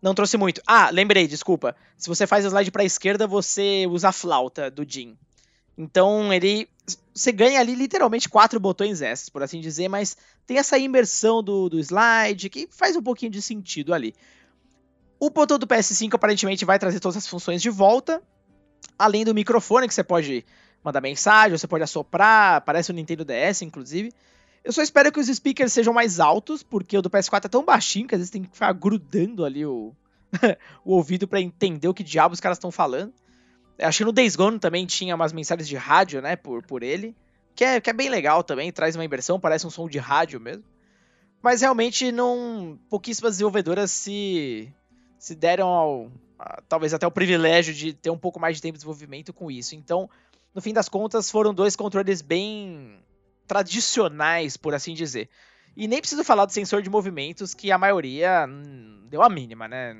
não 0.00 0.14
trouxe 0.14 0.36
muito. 0.36 0.60
Ah, 0.66 0.90
lembrei, 0.90 1.26
desculpa. 1.26 1.74
Se 1.96 2.08
você 2.08 2.26
faz 2.26 2.44
slide 2.44 2.70
para 2.70 2.82
a 2.82 2.86
esquerda, 2.86 3.26
você 3.26 3.86
usa 3.88 4.10
a 4.10 4.12
flauta 4.12 4.70
do 4.70 4.84
Jin. 4.88 5.16
Então, 5.76 6.32
ele 6.32 6.68
você 7.12 7.32
ganha 7.32 7.58
ali 7.58 7.74
literalmente 7.74 8.28
quatro 8.28 8.60
botões 8.60 9.00
extras, 9.00 9.28
por 9.30 9.42
assim 9.42 9.60
dizer, 9.60 9.88
mas 9.88 10.16
tem 10.46 10.58
essa 10.58 10.78
imersão 10.78 11.42
do, 11.42 11.68
do 11.68 11.78
slide 11.80 12.48
que 12.50 12.68
faz 12.70 12.94
um 12.94 13.02
pouquinho 13.02 13.32
de 13.32 13.42
sentido 13.42 13.92
ali. 13.92 14.14
O 15.18 15.30
botão 15.30 15.58
do 15.58 15.66
PS5 15.66 16.14
aparentemente 16.14 16.64
vai 16.64 16.78
trazer 16.78 17.00
todas 17.00 17.16
as 17.16 17.26
funções 17.26 17.62
de 17.62 17.70
volta, 17.70 18.22
além 18.98 19.24
do 19.24 19.34
microfone 19.34 19.88
que 19.88 19.94
você 19.94 20.04
pode 20.04 20.44
mandar 20.84 21.00
mensagem, 21.00 21.56
você 21.56 21.66
pode 21.66 21.82
assoprar, 21.82 22.60
parece 22.64 22.90
o 22.90 22.94
Nintendo 22.94 23.24
DS, 23.24 23.62
inclusive. 23.62 24.12
Eu 24.66 24.72
só 24.72 24.82
espero 24.82 25.12
que 25.12 25.20
os 25.20 25.28
speakers 25.28 25.72
sejam 25.72 25.94
mais 25.94 26.18
altos, 26.18 26.60
porque 26.60 26.98
o 26.98 27.00
do 27.00 27.08
PS4 27.08 27.44
é 27.44 27.48
tão 27.48 27.64
baixinho 27.64 28.08
que 28.08 28.16
às 28.16 28.18
vezes 28.18 28.32
tem 28.32 28.42
que 28.42 28.50
ficar 28.50 28.72
grudando 28.72 29.44
ali 29.44 29.64
o, 29.64 29.94
o 30.84 30.94
ouvido 30.94 31.28
para 31.28 31.40
entender 31.40 31.86
o 31.86 31.94
que 31.94 32.02
diabos 32.02 32.38
os 32.38 32.40
caras 32.40 32.58
estão 32.58 32.72
falando. 32.72 33.14
Acho 33.78 33.98
que 33.98 34.04
no 34.04 34.10
Days 34.10 34.34
Gone 34.34 34.58
também 34.58 34.84
tinha 34.84 35.14
umas 35.14 35.32
mensagens 35.32 35.68
de 35.68 35.76
rádio, 35.76 36.20
né, 36.20 36.34
por, 36.34 36.64
por 36.64 36.82
ele, 36.82 37.14
que 37.54 37.62
é, 37.62 37.80
que 37.80 37.88
é 37.88 37.92
bem 37.92 38.08
legal 38.08 38.42
também, 38.42 38.72
traz 38.72 38.96
uma 38.96 39.04
inversão, 39.04 39.38
parece 39.38 39.64
um 39.64 39.70
som 39.70 39.88
de 39.88 39.98
rádio 39.98 40.40
mesmo. 40.40 40.64
Mas 41.40 41.60
realmente 41.60 42.10
não 42.10 42.76
pouquíssimas 42.90 43.34
desenvolvedoras 43.34 43.92
se 43.92 44.68
se 45.16 45.36
deram 45.36 45.68
ao, 45.68 46.10
talvez 46.68 46.92
até 46.92 47.06
o 47.06 47.10
privilégio 47.10 47.72
de 47.72 47.92
ter 47.92 48.10
um 48.10 48.18
pouco 48.18 48.40
mais 48.40 48.56
de 48.56 48.62
tempo 48.62 48.72
de 48.72 48.78
desenvolvimento 48.78 49.32
com 49.32 49.48
isso. 49.48 49.76
Então, 49.76 50.10
no 50.52 50.60
fim 50.60 50.72
das 50.72 50.88
contas, 50.88 51.30
foram 51.30 51.54
dois 51.54 51.76
controles 51.76 52.20
bem 52.20 52.98
tradicionais, 53.46 54.56
por 54.56 54.74
assim 54.74 54.94
dizer. 54.94 55.28
E 55.76 55.86
nem 55.86 56.00
preciso 56.00 56.24
falar 56.24 56.46
do 56.46 56.52
sensor 56.52 56.82
de 56.82 56.88
movimentos, 56.88 57.52
que 57.52 57.70
a 57.70 57.78
maioria 57.78 58.46
hum, 58.48 59.02
deu 59.10 59.22
a 59.22 59.28
mínima, 59.28 59.68
né? 59.68 59.94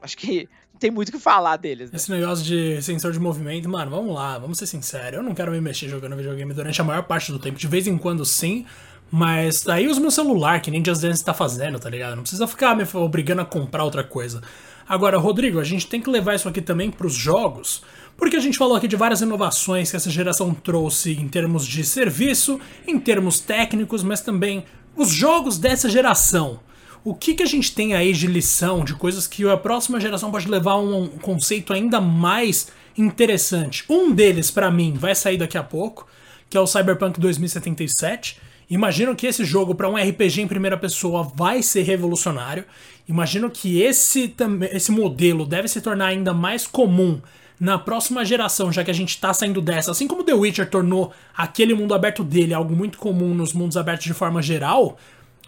Acho 0.00 0.16
que 0.16 0.48
não 0.72 0.78
tem 0.78 0.90
muito 0.90 1.08
o 1.08 1.12
que 1.12 1.18
falar 1.18 1.56
deles. 1.56 1.90
Né? 1.90 1.96
Esse 1.96 2.10
negócio 2.10 2.44
de 2.44 2.80
sensor 2.82 3.12
de 3.12 3.18
movimento, 3.18 3.68
mano, 3.68 3.90
vamos 3.90 4.14
lá, 4.14 4.38
vamos 4.38 4.58
ser 4.58 4.66
sinceros. 4.66 5.14
Eu 5.14 5.22
não 5.22 5.34
quero 5.34 5.50
me 5.50 5.60
mexer 5.60 5.88
jogando 5.88 6.16
videogame 6.16 6.54
durante 6.54 6.80
a 6.80 6.84
maior 6.84 7.02
parte 7.02 7.32
do 7.32 7.38
tempo. 7.38 7.58
De 7.58 7.66
vez 7.66 7.86
em 7.86 7.98
quando, 7.98 8.24
sim. 8.24 8.66
Mas 9.10 9.68
aí 9.68 9.86
usa 9.86 10.00
meu 10.00 10.10
celular, 10.10 10.60
que 10.60 10.70
nem 10.70 10.84
Just 10.84 11.02
Dance 11.02 11.24
tá 11.24 11.32
fazendo, 11.32 11.78
tá 11.78 11.88
ligado? 11.88 12.16
Não 12.16 12.22
precisa 12.22 12.46
ficar 12.46 12.74
me 12.74 12.84
obrigando 12.94 13.42
a 13.42 13.44
comprar 13.44 13.84
outra 13.84 14.02
coisa. 14.02 14.42
Agora, 14.88 15.18
Rodrigo, 15.18 15.58
a 15.58 15.64
gente 15.64 15.86
tem 15.86 16.00
que 16.00 16.10
levar 16.10 16.34
isso 16.34 16.48
aqui 16.48 16.60
também 16.60 16.90
para 16.90 17.06
os 17.06 17.14
jogos, 17.14 17.82
porque 18.16 18.36
a 18.36 18.40
gente 18.40 18.58
falou 18.58 18.76
aqui 18.76 18.88
de 18.88 18.96
várias 18.96 19.20
inovações 19.20 19.90
que 19.90 19.96
essa 19.96 20.10
geração 20.10 20.54
trouxe 20.54 21.12
em 21.12 21.28
termos 21.28 21.66
de 21.66 21.84
serviço, 21.84 22.60
em 22.86 22.98
termos 22.98 23.40
técnicos, 23.40 24.02
mas 24.02 24.20
também 24.20 24.64
os 24.96 25.10
jogos 25.10 25.58
dessa 25.58 25.88
geração. 25.88 26.60
O 27.04 27.14
que, 27.14 27.34
que 27.34 27.42
a 27.42 27.46
gente 27.46 27.72
tem 27.74 27.94
aí 27.94 28.12
de 28.12 28.26
lição, 28.26 28.84
de 28.84 28.94
coisas 28.94 29.26
que 29.26 29.48
a 29.48 29.56
próxima 29.56 30.00
geração 30.00 30.30
pode 30.30 30.48
levar 30.48 30.72
a 30.72 30.80
um 30.80 31.06
conceito 31.06 31.72
ainda 31.72 32.00
mais 32.00 32.68
interessante? 32.98 33.84
Um 33.88 34.12
deles, 34.12 34.50
para 34.50 34.70
mim, 34.70 34.94
vai 34.94 35.14
sair 35.14 35.36
daqui 35.36 35.56
a 35.56 35.62
pouco, 35.62 36.06
que 36.50 36.56
é 36.56 36.60
o 36.60 36.66
Cyberpunk 36.66 37.20
2077 37.20 38.40
Imagino 38.68 39.14
que 39.14 39.26
esse 39.26 39.44
jogo 39.44 39.74
para 39.74 39.88
um 39.88 39.94
RPG 39.94 40.42
em 40.42 40.48
primeira 40.48 40.76
pessoa 40.76 41.22
vai 41.22 41.62
ser 41.62 41.82
revolucionário. 41.82 42.64
Imagino 43.08 43.48
que 43.48 43.80
esse, 43.80 44.34
esse 44.72 44.90
modelo 44.90 45.46
deve 45.46 45.68
se 45.68 45.80
tornar 45.80 46.06
ainda 46.06 46.34
mais 46.34 46.66
comum 46.66 47.20
na 47.58 47.78
próxima 47.78 48.24
geração, 48.24 48.72
já 48.72 48.84
que 48.84 48.90
a 48.90 48.94
gente 48.94 49.10
está 49.10 49.32
saindo 49.32 49.60
dessa. 49.60 49.90
Assim 49.90 50.06
como 50.06 50.24
The 50.24 50.34
Witcher 50.34 50.68
tornou 50.68 51.12
aquele 51.36 51.74
mundo 51.74 51.94
aberto 51.94 52.22
dele 52.22 52.54
algo 52.54 52.74
muito 52.74 52.98
comum 52.98 53.34
nos 53.34 53.52
mundos 53.52 53.76
abertos 53.76 54.06
de 54.06 54.14
forma 54.14 54.42
geral, 54.42 54.98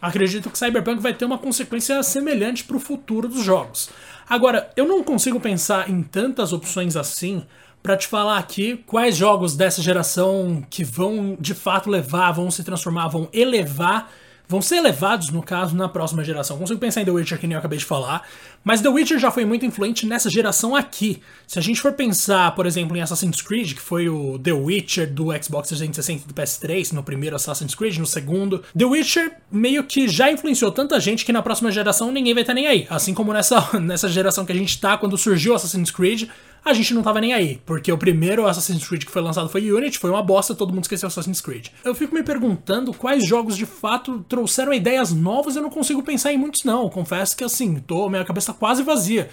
acredito 0.00 0.50
que 0.50 0.58
Cyberpunk 0.58 1.00
vai 1.00 1.12
ter 1.12 1.24
uma 1.24 1.38
consequência 1.38 2.02
semelhante 2.02 2.64
para 2.64 2.76
o 2.76 2.80
futuro 2.80 3.28
dos 3.28 3.42
jogos. 3.42 3.90
Agora, 4.28 4.70
eu 4.76 4.86
não 4.86 5.02
consigo 5.02 5.40
pensar 5.40 5.88
em 5.90 6.02
tantas 6.02 6.52
opções 6.52 6.96
assim 6.96 7.44
para 7.82 7.96
te 7.96 8.06
falar 8.06 8.38
aqui 8.38 8.82
quais 8.86 9.16
jogos 9.16 9.56
dessa 9.56 9.80
geração 9.80 10.64
que 10.68 10.84
vão 10.84 11.36
de 11.40 11.54
fato 11.54 11.88
levar, 11.88 12.32
vão 12.32 12.50
se 12.50 12.64
transformar, 12.64 13.08
vão 13.08 13.28
elevar 13.32 14.10
vão 14.48 14.62
ser 14.62 14.76
elevados, 14.76 15.28
no 15.28 15.42
caso, 15.42 15.76
na 15.76 15.88
próxima 15.88 16.24
geração. 16.24 16.56
Consigo 16.56 16.80
pensar 16.80 17.02
em 17.02 17.04
The 17.04 17.10
Witcher, 17.10 17.38
que 17.38 17.46
nem 17.46 17.54
eu 17.54 17.58
acabei 17.58 17.78
de 17.78 17.84
falar, 17.84 18.26
mas 18.64 18.80
The 18.80 18.88
Witcher 18.88 19.18
já 19.18 19.30
foi 19.30 19.44
muito 19.44 19.66
influente 19.66 20.06
nessa 20.06 20.30
geração 20.30 20.74
aqui. 20.74 21.22
Se 21.46 21.58
a 21.58 21.62
gente 21.62 21.80
for 21.80 21.92
pensar, 21.92 22.54
por 22.54 22.66
exemplo, 22.66 22.96
em 22.96 23.02
Assassin's 23.02 23.42
Creed, 23.42 23.74
que 23.74 23.80
foi 23.80 24.08
o 24.08 24.38
The 24.38 24.52
Witcher 24.52 25.12
do 25.12 25.26
Xbox 25.42 25.68
360 25.68 26.24
e 26.24 26.28
do 26.28 26.34
PS3, 26.34 26.92
no 26.92 27.02
primeiro 27.02 27.36
Assassin's 27.36 27.74
Creed, 27.74 27.98
no 27.98 28.06
segundo, 28.06 28.64
The 28.76 28.84
Witcher 28.86 29.36
meio 29.50 29.84
que 29.84 30.08
já 30.08 30.30
influenciou 30.30 30.72
tanta 30.72 30.98
gente 30.98 31.24
que 31.24 31.32
na 31.32 31.42
próxima 31.42 31.70
geração 31.70 32.10
ninguém 32.10 32.32
vai 32.32 32.42
estar 32.42 32.54
nem 32.54 32.66
aí. 32.66 32.86
Assim 32.88 33.12
como 33.12 33.32
nessa, 33.32 33.68
nessa 33.78 34.08
geração 34.08 34.46
que 34.46 34.52
a 34.52 34.56
gente 34.56 34.80
tá, 34.80 34.96
quando 34.96 35.18
surgiu 35.18 35.54
Assassin's 35.54 35.90
Creed, 35.90 36.28
a 36.64 36.72
gente 36.72 36.92
não 36.92 37.02
tava 37.02 37.20
nem 37.20 37.32
aí, 37.32 37.60
porque 37.64 37.90
o 37.90 37.98
primeiro 37.98 38.46
Assassin's 38.46 38.86
Creed 38.86 39.04
que 39.04 39.10
foi 39.10 39.22
lançado 39.22 39.48
foi 39.48 39.70
Unity, 39.70 39.98
foi 39.98 40.10
uma 40.10 40.22
bosta, 40.22 40.54
todo 40.54 40.72
mundo 40.72 40.84
esqueceu 40.84 41.06
Assassin's 41.06 41.40
Creed. 41.40 41.68
Eu 41.84 41.94
fico 41.94 42.14
me 42.14 42.22
perguntando 42.22 42.92
quais 42.92 43.24
jogos 43.24 43.56
de 43.56 43.66
fato 43.66 44.24
trouxeram 44.28 44.72
ideias 44.72 45.12
novas, 45.12 45.56
eu 45.56 45.62
não 45.62 45.70
consigo 45.70 46.02
pensar 46.02 46.32
em 46.32 46.38
muitos 46.38 46.64
não. 46.64 46.88
Confesso 46.88 47.36
que 47.36 47.44
assim, 47.44 47.76
tô, 47.76 48.08
minha 48.08 48.24
cabeça 48.24 48.52
tá 48.52 48.58
quase 48.58 48.82
vazia. 48.82 49.30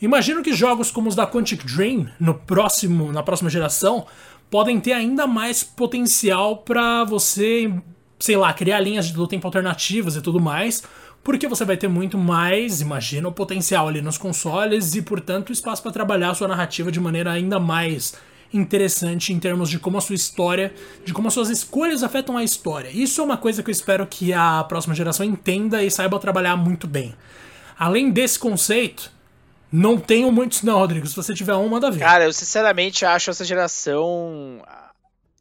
Imagino 0.00 0.42
que 0.42 0.52
jogos 0.52 0.90
como 0.90 1.08
os 1.08 1.14
da 1.14 1.26
Quantic 1.26 1.64
Dream, 1.64 2.08
no 2.20 2.34
próximo, 2.34 3.12
na 3.12 3.22
próxima 3.22 3.50
geração, 3.50 4.06
podem 4.48 4.80
ter 4.80 4.92
ainda 4.92 5.26
mais 5.26 5.64
potencial 5.64 6.58
para 6.58 7.04
você, 7.04 7.72
sei 8.18 8.36
lá, 8.36 8.52
criar 8.52 8.80
linhas 8.80 9.10
do 9.10 9.26
tempo 9.26 9.46
alternativas 9.46 10.16
e 10.16 10.22
tudo 10.22 10.40
mais 10.40 10.82
porque 11.28 11.46
você 11.46 11.62
vai 11.62 11.76
ter 11.76 11.88
muito 11.88 12.16
mais, 12.16 12.80
imagina, 12.80 13.28
o 13.28 13.32
potencial 13.32 13.86
ali 13.86 14.00
nos 14.00 14.16
consoles 14.16 14.94
e, 14.94 15.02
portanto, 15.02 15.52
espaço 15.52 15.82
para 15.82 15.92
trabalhar 15.92 16.30
a 16.30 16.34
sua 16.34 16.48
narrativa 16.48 16.90
de 16.90 16.98
maneira 16.98 17.30
ainda 17.30 17.60
mais 17.60 18.14
interessante 18.50 19.30
em 19.30 19.38
termos 19.38 19.68
de 19.68 19.78
como 19.78 19.98
a 19.98 20.00
sua 20.00 20.14
história, 20.14 20.72
de 21.04 21.12
como 21.12 21.28
as 21.28 21.34
suas 21.34 21.50
escolhas 21.50 22.02
afetam 22.02 22.38
a 22.38 22.42
história. 22.42 22.88
Isso 22.88 23.20
é 23.20 23.24
uma 23.24 23.36
coisa 23.36 23.62
que 23.62 23.68
eu 23.68 23.72
espero 23.72 24.06
que 24.06 24.32
a 24.32 24.64
próxima 24.64 24.94
geração 24.94 25.26
entenda 25.26 25.84
e 25.84 25.90
saiba 25.90 26.18
trabalhar 26.18 26.56
muito 26.56 26.86
bem. 26.86 27.14
Além 27.78 28.10
desse 28.10 28.38
conceito, 28.38 29.12
não 29.70 29.98
tenho 29.98 30.32
muitos 30.32 30.62
não, 30.62 30.78
Rodrigo. 30.78 31.06
Se 31.06 31.14
você 31.14 31.34
tiver 31.34 31.54
um, 31.54 31.68
manda 31.68 31.90
ver. 31.90 31.98
Cara, 31.98 32.24
eu 32.24 32.32
sinceramente 32.32 33.04
acho 33.04 33.28
essa 33.28 33.44
geração 33.44 34.62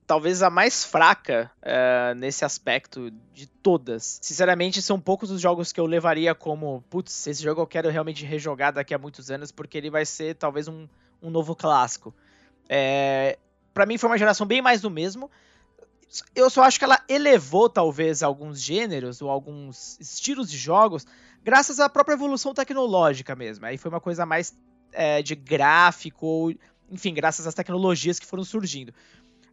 talvez 0.08 0.42
a 0.42 0.50
mais 0.50 0.86
fraca 0.86 1.52
uh, 1.62 2.16
nesse 2.16 2.46
aspecto 2.46 3.12
de 3.34 3.46
todas. 3.46 4.20
Sinceramente, 4.22 4.82
são 4.82 5.00
poucos 5.00 5.30
os 5.30 5.42
jogos 5.42 5.74
que 5.74 5.80
eu 5.80 5.86
levaria 5.86 6.34
como, 6.34 6.82
putz, 6.90 7.28
esse 7.28 7.44
jogo 7.44 7.62
eu 7.62 7.68
quero 7.68 7.90
realmente 7.90 8.26
rejogar 8.26 8.72
daqui 8.72 8.94
a 8.94 8.98
muitos 8.98 9.30
anos, 9.30 9.52
porque 9.52 9.78
ele 9.78 9.90
vai 9.90 10.06
ser 10.06 10.36
talvez 10.36 10.70
um, 10.70 10.88
um 11.22 11.30
novo 11.30 11.54
clássico. 11.54 12.16
É, 12.70 13.38
para 13.74 13.86
mim 13.86 13.98
foi 13.98 14.10
uma 14.10 14.18
geração 14.18 14.48
bem 14.48 14.62
mais 14.62 14.80
do 14.80 14.90
mesmo. 14.90 15.30
Eu 16.34 16.50
só 16.50 16.64
acho 16.64 16.80
que 16.80 16.86
ela 16.86 17.04
elevou 17.10 17.70
talvez 17.70 18.24
alguns 18.24 18.62
gêneros 18.62 19.22
ou 19.22 19.30
alguns 19.30 20.00
estilos 20.00 20.50
de 20.50 20.58
jogos 20.58 21.06
graças 21.44 21.82
à 21.82 21.90
própria 21.90 22.16
evolução 22.16 22.54
tecnológica 22.54 23.36
mesmo. 23.36 23.66
Aí 23.66 23.78
foi 23.78 23.90
uma 23.90 24.00
coisa 24.00 24.26
mais 24.26 24.58
é, 24.94 25.22
de 25.22 25.36
gráfico, 25.36 26.54
enfim, 26.90 27.14
graças 27.14 27.46
às 27.46 27.54
tecnologias 27.54 28.20
que 28.20 28.26
foram 28.26 28.46
surgindo. 28.46 28.94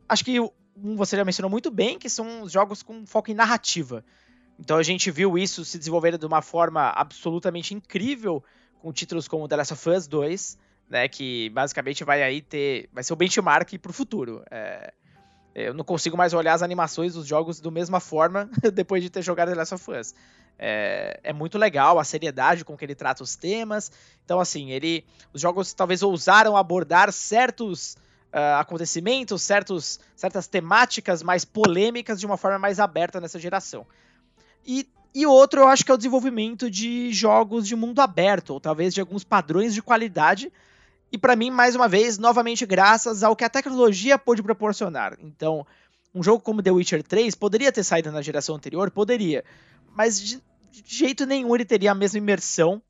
Acho 0.09 0.25
que 0.25 0.39
você 0.77 1.17
já 1.17 1.25
mencionou 1.25 1.51
muito 1.51 1.71
bem, 1.71 1.99
que 1.99 2.09
são 2.09 2.49
jogos 2.49 2.83
com 2.83 3.07
foco 3.07 3.31
em 3.31 3.35
narrativa. 3.35 4.05
Então 4.59 4.77
a 4.77 4.83
gente 4.83 5.11
viu 5.11 5.37
isso 5.39 5.65
se 5.65 5.79
desenvolver 5.79 6.17
de 6.19 6.27
uma 6.27 6.43
forma 6.43 6.91
absolutamente 6.91 7.75
incrível 7.75 8.43
com 8.81 8.93
títulos 8.93 9.27
como 9.27 9.49
The 9.49 9.57
Last 9.57 9.73
of 9.73 9.91
Us 9.91 10.07
2, 10.07 10.59
né, 10.91 11.09
que 11.09 11.49
basicamente 11.51 12.05
vai 12.05 12.23
aí 12.23 12.43
ter, 12.43 12.89
vai 12.93 13.03
ser 13.03 13.13
o 13.13 13.17
benchmark 13.17 13.79
para 13.79 13.91
o 13.91 13.95
futuro. 13.95 14.45
É, 14.51 14.93
eu 15.55 15.73
não 15.73 15.85
consigo 15.85 16.17
mais 16.17 16.35
olhar 16.35 16.55
as 16.55 16.63
animações 16.63 17.15
dos 17.15 17.27
jogos 17.27 17.61
da 17.61 17.71
mesma 17.71 18.01
forma 18.01 18.51
depois 18.75 19.03
de 19.03 19.09
ter 19.09 19.23
jogado 19.23 19.51
The 19.51 19.55
Last 19.55 19.75
of 19.75 19.91
Us. 19.91 20.15
É, 20.59 21.19
é, 21.23 21.33
muito 21.33 21.59
legal 21.59 21.99
a 21.99 22.05
seriedade 22.05 22.65
com 22.65 22.77
que 22.77 22.85
ele 22.85 22.95
trata 22.95 23.23
os 23.23 23.37
temas. 23.37 23.91
Então, 24.25 24.39
assim, 24.39 24.71
ele, 24.71 25.05
os 25.33 25.41
jogos 25.41 25.73
talvez 25.73 26.03
ousaram 26.03 26.57
abordar 26.57 27.13
certos 27.13 27.97
uh, 28.35 28.59
acontecimentos, 28.59 29.43
certos, 29.43 30.01
certas 30.17 30.49
temáticas 30.49 31.23
mais 31.23 31.45
polêmicas 31.45 32.19
de 32.19 32.27
uma 32.27 32.37
forma 32.37 32.59
mais 32.59 32.81
aberta 32.81 33.21
nessa 33.21 33.39
geração. 33.39 33.87
E, 34.67 34.89
e 35.15 35.25
outro, 35.25 35.61
eu 35.61 35.69
acho 35.69 35.85
que 35.85 35.91
é 35.93 35.95
o 35.95 35.97
desenvolvimento 35.97 36.69
de 36.69 37.13
jogos 37.13 37.67
de 37.67 37.77
mundo 37.77 38.01
aberto, 38.01 38.51
ou 38.51 38.61
talvez 38.61 38.93
de 38.93 39.01
alguns 39.01 39.23
padrões 39.23 39.73
de 39.73 39.81
qualidade. 39.81 40.53
E 41.13 41.17
para 41.17 41.37
mim, 41.37 41.51
mais 41.51 41.77
uma 41.77 41.87
vez, 41.87 42.19
novamente 42.19 42.67
graças 42.67 43.23
ao 43.23 43.37
que 43.37 43.45
a 43.45 43.49
tecnologia 43.49 44.19
pôde 44.19 44.43
proporcionar. 44.43 45.17
Então, 45.21 45.65
um 46.13 46.23
jogo 46.23 46.43
como 46.43 46.63
The 46.63 46.73
Witcher 46.73 47.03
3 47.05 47.37
poderia 47.37 47.71
ter 47.71 47.85
saído 47.85 48.11
na 48.11 48.21
geração 48.21 48.57
anterior? 48.57 48.91
Poderia. 48.91 49.45
Mas 49.95 50.21
de, 50.21 50.43
de 50.73 50.83
jeito 50.85 51.25
nenhum 51.25 51.55
ele 51.55 51.65
teria 51.65 51.93
a 51.93 51.95
mesma 51.95 52.19
imersão 52.19 52.83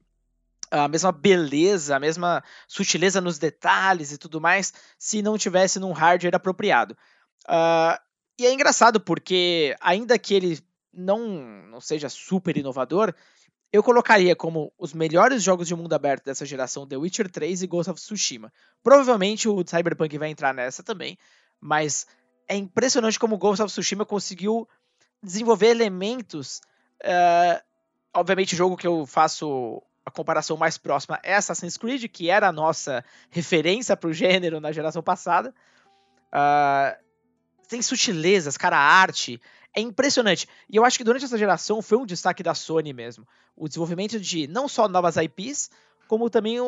a 0.70 0.88
mesma 0.88 1.12
beleza, 1.12 1.96
a 1.96 2.00
mesma 2.00 2.42
sutileza 2.66 3.20
nos 3.20 3.38
detalhes 3.38 4.12
e 4.12 4.18
tudo 4.18 4.40
mais, 4.40 4.72
se 4.98 5.22
não 5.22 5.38
tivesse 5.38 5.78
num 5.78 5.92
hardware 5.92 6.34
apropriado. 6.34 6.96
Uh, 7.46 7.98
e 8.38 8.46
é 8.46 8.52
engraçado 8.52 9.00
porque, 9.00 9.76
ainda 9.80 10.18
que 10.18 10.34
ele 10.34 10.58
não, 10.92 11.20
não 11.70 11.80
seja 11.80 12.08
super 12.08 12.56
inovador, 12.56 13.14
eu 13.72 13.82
colocaria 13.82 14.36
como 14.36 14.72
os 14.78 14.92
melhores 14.92 15.42
jogos 15.42 15.66
de 15.66 15.74
mundo 15.74 15.92
aberto 15.92 16.24
dessa 16.24 16.46
geração 16.46 16.86
The 16.86 16.96
Witcher 16.96 17.30
3 17.30 17.62
e 17.62 17.66
Ghost 17.66 17.90
of 17.90 18.00
Tsushima. 18.00 18.52
Provavelmente 18.82 19.48
o 19.48 19.64
Cyberpunk 19.66 20.16
vai 20.16 20.30
entrar 20.30 20.54
nessa 20.54 20.82
também, 20.82 21.18
mas 21.60 22.06
é 22.48 22.56
impressionante 22.56 23.18
como 23.18 23.38
Ghost 23.38 23.62
of 23.62 23.72
Tsushima 23.72 24.04
conseguiu 24.04 24.68
desenvolver 25.22 25.68
elementos. 25.68 26.60
Uh, 27.02 27.60
obviamente, 28.14 28.54
jogo 28.54 28.76
que 28.76 28.86
eu 28.86 29.06
faço 29.06 29.82
a 30.04 30.10
comparação 30.10 30.56
mais 30.56 30.76
próxima 30.76 31.18
é 31.22 31.34
Assassin's 31.34 31.76
Creed, 31.76 32.04
que 32.08 32.28
era 32.28 32.48
a 32.48 32.52
nossa 32.52 33.04
referência 33.30 33.96
para 33.96 34.10
o 34.10 34.12
gênero 34.12 34.60
na 34.60 34.70
geração 34.70 35.02
passada. 35.02 35.54
Uh, 36.28 37.04
tem 37.68 37.80
sutilezas, 37.80 38.56
cara, 38.56 38.76
a 38.76 38.82
arte. 38.82 39.40
É 39.74 39.80
impressionante. 39.80 40.46
E 40.68 40.76
eu 40.76 40.84
acho 40.84 40.98
que 40.98 41.04
durante 41.04 41.24
essa 41.24 41.38
geração 41.38 41.80
foi 41.80 41.98
um 41.98 42.06
destaque 42.06 42.42
da 42.42 42.54
Sony 42.54 42.92
mesmo. 42.92 43.26
O 43.56 43.66
desenvolvimento 43.66 44.20
de 44.20 44.46
não 44.46 44.68
só 44.68 44.86
novas 44.86 45.16
IPs, 45.16 45.70
como 46.06 46.28
também 46.28 46.58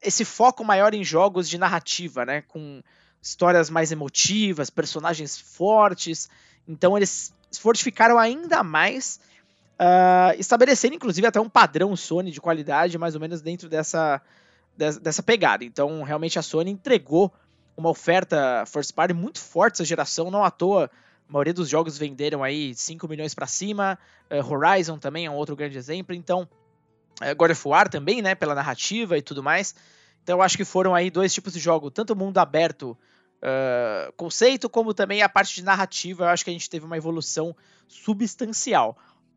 esse 0.00 0.24
foco 0.24 0.64
maior 0.64 0.94
em 0.94 1.02
jogos 1.02 1.48
de 1.48 1.58
narrativa, 1.58 2.24
né? 2.24 2.42
Com 2.42 2.82
histórias 3.20 3.68
mais 3.68 3.90
emotivas, 3.90 4.70
personagens 4.70 5.38
fortes. 5.38 6.30
Então 6.68 6.96
eles 6.96 7.32
fortificaram 7.58 8.18
ainda 8.18 8.62
mais 8.62 9.20
uh, 9.80 10.38
estabelecendo 10.38 10.94
inclusive 10.94 11.26
até 11.26 11.40
um 11.40 11.48
padrão 11.48 11.94
Sony 11.96 12.30
de 12.30 12.40
qualidade 12.40 12.98
mais 12.98 13.14
ou 13.14 13.20
menos 13.20 13.40
dentro 13.40 13.68
dessa, 13.68 14.20
dessa 14.76 15.22
pegada. 15.22 15.64
Então, 15.64 16.02
realmente 16.02 16.38
a 16.38 16.42
Sony 16.42 16.70
entregou 16.70 17.32
uma 17.76 17.90
oferta 17.90 18.64
first 18.66 18.92
party 18.94 19.12
muito 19.12 19.40
forte 19.40 19.74
essa 19.74 19.84
geração, 19.84 20.30
não 20.30 20.44
à 20.44 20.50
toa. 20.50 20.90
A 21.28 21.32
maioria 21.32 21.52
dos 21.52 21.68
jogos 21.68 21.98
venderam 21.98 22.42
aí 22.42 22.74
5 22.74 23.06
milhões 23.08 23.34
para 23.34 23.46
cima. 23.46 23.98
Uh, 24.30 24.52
Horizon 24.52 24.98
também 24.98 25.26
é 25.26 25.30
um 25.30 25.34
outro 25.34 25.56
grande 25.56 25.76
exemplo. 25.76 26.14
Então, 26.14 26.48
uh, 27.20 27.36
God 27.36 27.50
of 27.50 27.68
War 27.68 27.88
também, 27.88 28.22
né, 28.22 28.34
pela 28.34 28.54
narrativa 28.54 29.18
e 29.18 29.22
tudo 29.22 29.42
mais. 29.42 29.74
Então, 30.22 30.38
eu 30.38 30.42
acho 30.42 30.56
que 30.56 30.64
foram 30.64 30.94
aí 30.94 31.10
dois 31.10 31.34
tipos 31.34 31.52
de 31.52 31.58
jogo, 31.60 31.90
tanto 31.90 32.16
mundo 32.16 32.38
aberto 32.38 32.96
uh, 33.42 34.12
conceito, 34.16 34.68
como 34.68 34.94
também 34.94 35.22
a 35.22 35.28
parte 35.28 35.54
de 35.54 35.62
narrativa. 35.62 36.24
Eu 36.24 36.28
acho 36.28 36.44
que 36.44 36.50
a 36.50 36.52
gente 36.52 36.70
teve 36.70 36.86
uma 36.86 36.96
evolução 36.96 37.54
substancial. 37.88 38.96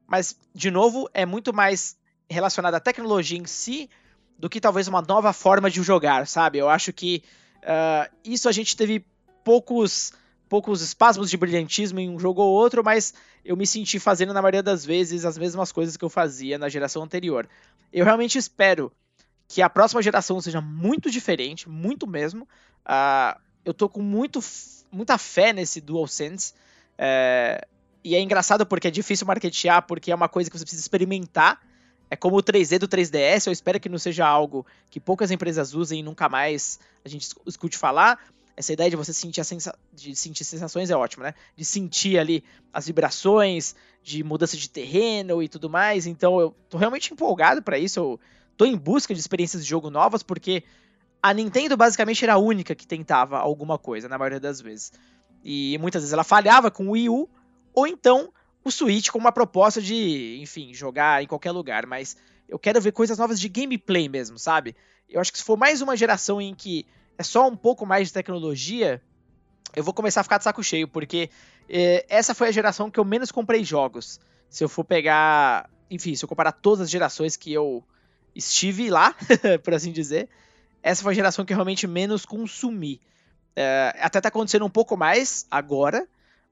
Mas, 0.10 0.36
de 0.55 0.72
novo, 0.72 1.07
é 1.14 1.26
muito 1.26 1.53
mais 1.53 1.95
relacionado 2.28 2.74
à 2.74 2.80
tecnologia 2.80 3.38
em 3.38 3.45
si 3.45 3.89
do 4.38 4.49
que 4.49 4.60
talvez 4.60 4.88
uma 4.88 5.01
nova 5.01 5.32
forma 5.34 5.70
de 5.70 5.84
jogar, 5.84 6.26
sabe? 6.26 6.57
Eu 6.57 6.68
acho 6.68 6.91
que 6.91 7.24
uh, 7.57 8.12
isso 8.24 8.49
a 8.49 8.51
gente 8.51 8.76
teve 8.76 9.05
poucos 9.43 10.12
poucos 10.47 10.82
espasmos 10.82 11.30
de 11.30 11.38
brilhantismo 11.38 11.99
em 11.99 12.10
um 12.10 12.18
jogo 12.18 12.41
ou 12.41 12.51
outro, 12.51 12.84
mas 12.84 13.14
eu 13.45 13.55
me 13.55 13.68
senti 13.68 13.99
fazendo 13.99 14.34
na 14.34 14.41
maioria 14.41 14.64
das 14.64 14.84
vezes 14.84 15.24
as 15.24 15.38
mesmas 15.38 15.72
coisas 15.72 15.95
que 15.95 16.03
eu 16.03 16.10
fazia 16.10 16.57
na 16.57 16.68
geração 16.68 17.03
anterior. 17.03 17.47
Eu 17.93 18.03
realmente 18.03 18.39
espero 18.39 18.91
que 19.47 19.62
a 19.62 19.70
próxima 19.70 20.01
geração 20.01 20.41
seja 20.41 20.60
muito 20.60 21.12
diferente, 21.12 21.70
muito 21.70 22.07
mesmo. 22.07 22.47
Uh, 22.84 23.39
eu 23.64 23.76
tô 23.76 23.88
com 23.88 24.01
muito, 24.01 24.39
muita 24.91 25.20
fé 25.20 25.53
nesse 25.53 25.80
DualSense. 25.80 26.53
Uh, 26.97 27.64
e 28.03 28.15
é 28.15 28.21
engraçado 28.21 28.65
porque 28.65 28.87
é 28.87 28.91
difícil 28.91 29.27
marketear, 29.27 29.85
porque 29.85 30.11
é 30.11 30.15
uma 30.15 30.29
coisa 30.29 30.49
que 30.49 30.57
você 30.57 30.63
precisa 30.63 30.81
experimentar. 30.81 31.61
É 32.09 32.15
como 32.15 32.37
o 32.37 32.43
3D 32.43 32.79
do 32.79 32.87
3DS, 32.87 33.47
eu 33.47 33.53
espero 33.53 33.79
que 33.79 33.89
não 33.89 33.99
seja 33.99 34.25
algo 34.25 34.65
que 34.89 34.99
poucas 34.99 35.29
empresas 35.29 35.73
usem 35.73 35.99
e 35.99 36.03
nunca 36.03 36.27
mais 36.27 36.79
a 37.05 37.09
gente 37.09 37.29
escute 37.45 37.77
falar. 37.77 38.19
Essa 38.57 38.73
ideia 38.73 38.89
de 38.89 38.95
você 38.95 39.13
sentir, 39.13 39.43
sensa 39.45 39.77
de 39.93 40.15
sentir 40.15 40.43
sensações 40.43 40.89
é 40.89 40.95
ótima, 40.95 41.25
né? 41.25 41.33
De 41.55 41.63
sentir 41.63 42.17
ali 42.17 42.43
as 42.73 42.87
vibrações, 42.87 43.75
de 44.03 44.23
mudança 44.23 44.57
de 44.57 44.69
terreno 44.69 45.41
e 45.43 45.47
tudo 45.47 45.69
mais. 45.69 46.07
Então 46.07 46.39
eu 46.39 46.55
tô 46.69 46.77
realmente 46.77 47.13
empolgado 47.13 47.61
para 47.61 47.77
isso. 47.77 47.99
Eu 47.99 48.19
tô 48.57 48.65
em 48.65 48.75
busca 48.75 49.13
de 49.13 49.19
experiências 49.19 49.63
de 49.63 49.69
jogo 49.69 49.89
novas, 49.89 50.23
porque 50.23 50.63
a 51.21 51.33
Nintendo 51.33 51.77
basicamente 51.77 52.23
era 52.23 52.33
a 52.33 52.37
única 52.37 52.73
que 52.73 52.87
tentava 52.87 53.37
alguma 53.37 53.77
coisa, 53.77 54.09
na 54.09 54.17
maioria 54.17 54.39
das 54.39 54.59
vezes. 54.59 54.91
E 55.43 55.77
muitas 55.77 56.01
vezes 56.01 56.13
ela 56.13 56.23
falhava 56.23 56.71
com 56.71 56.87
o 56.87 56.91
Wii 56.91 57.09
U, 57.09 57.29
ou 57.80 57.88
então 57.88 58.32
o 58.63 58.69
Switch 58.69 59.09
com 59.09 59.17
uma 59.17 59.32
proposta 59.32 59.82
de, 59.82 60.39
enfim, 60.41 60.73
jogar 60.73 61.23
em 61.23 61.27
qualquer 61.27 61.51
lugar, 61.51 61.86
mas 61.86 62.17
eu 62.47 62.59
quero 62.59 62.82
ver 62.82 62.91
coisas 62.91 63.17
novas 63.17 63.39
de 63.39 63.47
gameplay 63.47 64.09
mesmo, 64.09 64.38
sabe? 64.38 64.75
Eu 65.07 65.21
acho 65.21 65.32
que 65.32 65.38
se 65.38 65.43
for 65.43 65.57
mais 65.57 65.82
uma 65.82 65.95
geração 65.95 66.41
em 66.41 66.53
que 66.53 66.86
é 67.17 67.23
só 67.23 67.47
um 67.47 67.55
pouco 67.55 67.86
mais 67.86 68.09
de 68.09 68.13
tecnologia, 68.13 69.01
eu 69.75 69.84
vou 69.84 69.93
começar 69.93 70.21
a 70.21 70.23
ficar 70.23 70.38
de 70.38 70.43
saco 70.43 70.63
cheio, 70.63 70.88
porque 70.88 71.30
eh, 71.69 72.05
essa 72.09 72.36
foi 72.36 72.49
a 72.49 72.51
geração 72.51 72.91
que 72.91 72.99
eu 72.99 73.05
menos 73.05 73.32
comprei 73.32 73.63
jogos. 73.63 74.19
Se 74.49 74.63
eu 74.63 74.69
for 74.69 74.84
pegar, 74.84 75.69
enfim, 75.89 76.15
se 76.15 76.25
eu 76.25 76.30
comparar 76.30 76.51
todas 76.51 76.82
as 76.82 76.89
gerações 76.89 77.38
que 77.38 77.53
eu 77.53 77.84
estive 78.36 78.89
lá, 78.89 79.15
por 79.63 79.73
assim 79.73 79.91
dizer, 79.91 80.27
essa 80.84 81.03
foi 81.03 81.13
a 81.13 81.15
geração 81.15 81.45
que 81.45 81.53
eu 81.53 81.57
realmente 81.57 81.88
menos 81.88 82.25
consumi. 82.25 82.99
Eh, 83.55 83.95
até 84.01 84.19
tá 84.19 84.30
acontecendo 84.30 84.65
um 84.65 84.69
pouco 84.69 84.97
mais 84.97 85.45
agora, 85.49 86.07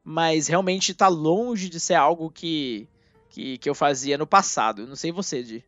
mas 0.09 0.47
realmente 0.47 0.93
está 0.93 1.09
longe 1.09 1.67
de 1.67 1.81
ser 1.81 1.95
algo 1.95 2.31
que, 2.31 2.87
que, 3.29 3.57
que 3.57 3.69
eu 3.69 3.75
fazia 3.75 4.17
no 4.17 4.25
passado. 4.25 4.87
Não 4.87 4.95
sei 4.95 5.11
você, 5.11 5.43
Di. 5.43 5.61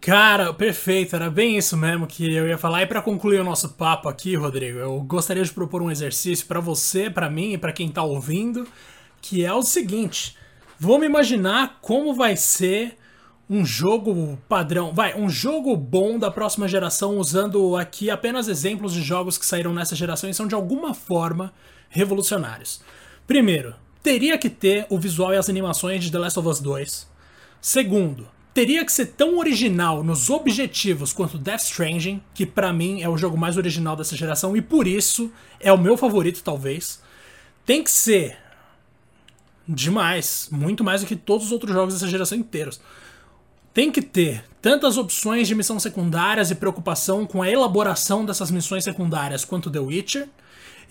Cara, 0.00 0.54
perfeito, 0.54 1.14
era 1.14 1.30
bem 1.30 1.58
isso 1.58 1.76
mesmo 1.76 2.06
que 2.06 2.34
eu 2.34 2.48
ia 2.48 2.56
falar. 2.56 2.80
E 2.80 2.86
para 2.86 3.02
concluir 3.02 3.42
o 3.42 3.44
nosso 3.44 3.68
papo 3.74 4.08
aqui, 4.08 4.34
Rodrigo, 4.36 4.78
eu 4.78 4.98
gostaria 5.02 5.44
de 5.44 5.52
propor 5.52 5.82
um 5.82 5.90
exercício 5.90 6.46
para 6.46 6.60
você, 6.60 7.10
para 7.10 7.28
mim 7.28 7.52
e 7.52 7.58
para 7.58 7.74
quem 7.74 7.90
tá 7.90 8.02
ouvindo, 8.02 8.66
que 9.20 9.44
é 9.44 9.52
o 9.52 9.62
seguinte: 9.62 10.34
vamos 10.78 11.04
imaginar 11.04 11.78
como 11.82 12.14
vai 12.14 12.38
ser 12.38 12.96
um 13.50 13.66
jogo 13.66 14.38
padrão, 14.48 14.94
vai, 14.94 15.14
um 15.14 15.28
jogo 15.28 15.76
bom 15.76 16.18
da 16.18 16.30
próxima 16.30 16.66
geração, 16.66 17.18
usando 17.18 17.76
aqui 17.76 18.08
apenas 18.08 18.48
exemplos 18.48 18.94
de 18.94 19.02
jogos 19.02 19.36
que 19.36 19.44
saíram 19.44 19.74
nessa 19.74 19.94
geração 19.94 20.30
e 20.30 20.32
são 20.32 20.48
de 20.48 20.54
alguma 20.54 20.94
forma 20.94 21.52
revolucionários. 21.90 22.80
Primeiro, 23.32 23.74
teria 24.02 24.36
que 24.36 24.50
ter 24.50 24.84
o 24.90 24.98
visual 24.98 25.32
e 25.32 25.38
as 25.38 25.48
animações 25.48 26.04
de 26.04 26.12
The 26.12 26.18
Last 26.18 26.38
of 26.38 26.46
Us 26.46 26.60
2. 26.60 27.08
Segundo, 27.62 28.28
teria 28.52 28.84
que 28.84 28.92
ser 28.92 29.06
tão 29.06 29.38
original 29.38 30.04
nos 30.04 30.28
objetivos 30.28 31.14
quanto 31.14 31.38
Death 31.38 31.62
Stranding, 31.62 32.22
que 32.34 32.44
para 32.44 32.74
mim 32.74 33.00
é 33.00 33.08
o 33.08 33.16
jogo 33.16 33.38
mais 33.38 33.56
original 33.56 33.96
dessa 33.96 34.14
geração 34.14 34.54
e 34.54 34.60
por 34.60 34.86
isso 34.86 35.32
é 35.58 35.72
o 35.72 35.78
meu 35.78 35.96
favorito 35.96 36.42
talvez. 36.44 37.00
tem 37.64 37.82
que 37.82 37.90
ser 37.90 38.36
demais, 39.66 40.50
muito 40.52 40.84
mais 40.84 41.00
do 41.00 41.06
que 41.06 41.16
todos 41.16 41.46
os 41.46 41.52
outros 41.52 41.72
jogos 41.72 41.94
dessa 41.94 42.08
geração 42.08 42.36
inteiros. 42.36 42.82
Tem 43.72 43.90
que 43.90 44.02
ter 44.02 44.44
tantas 44.60 44.98
opções 44.98 45.48
de 45.48 45.54
missões 45.54 45.82
secundárias 45.82 46.50
e 46.50 46.54
preocupação 46.54 47.24
com 47.24 47.40
a 47.40 47.50
elaboração 47.50 48.26
dessas 48.26 48.50
missões 48.50 48.84
secundárias 48.84 49.42
quanto 49.42 49.70
The 49.70 49.80
Witcher 49.80 50.28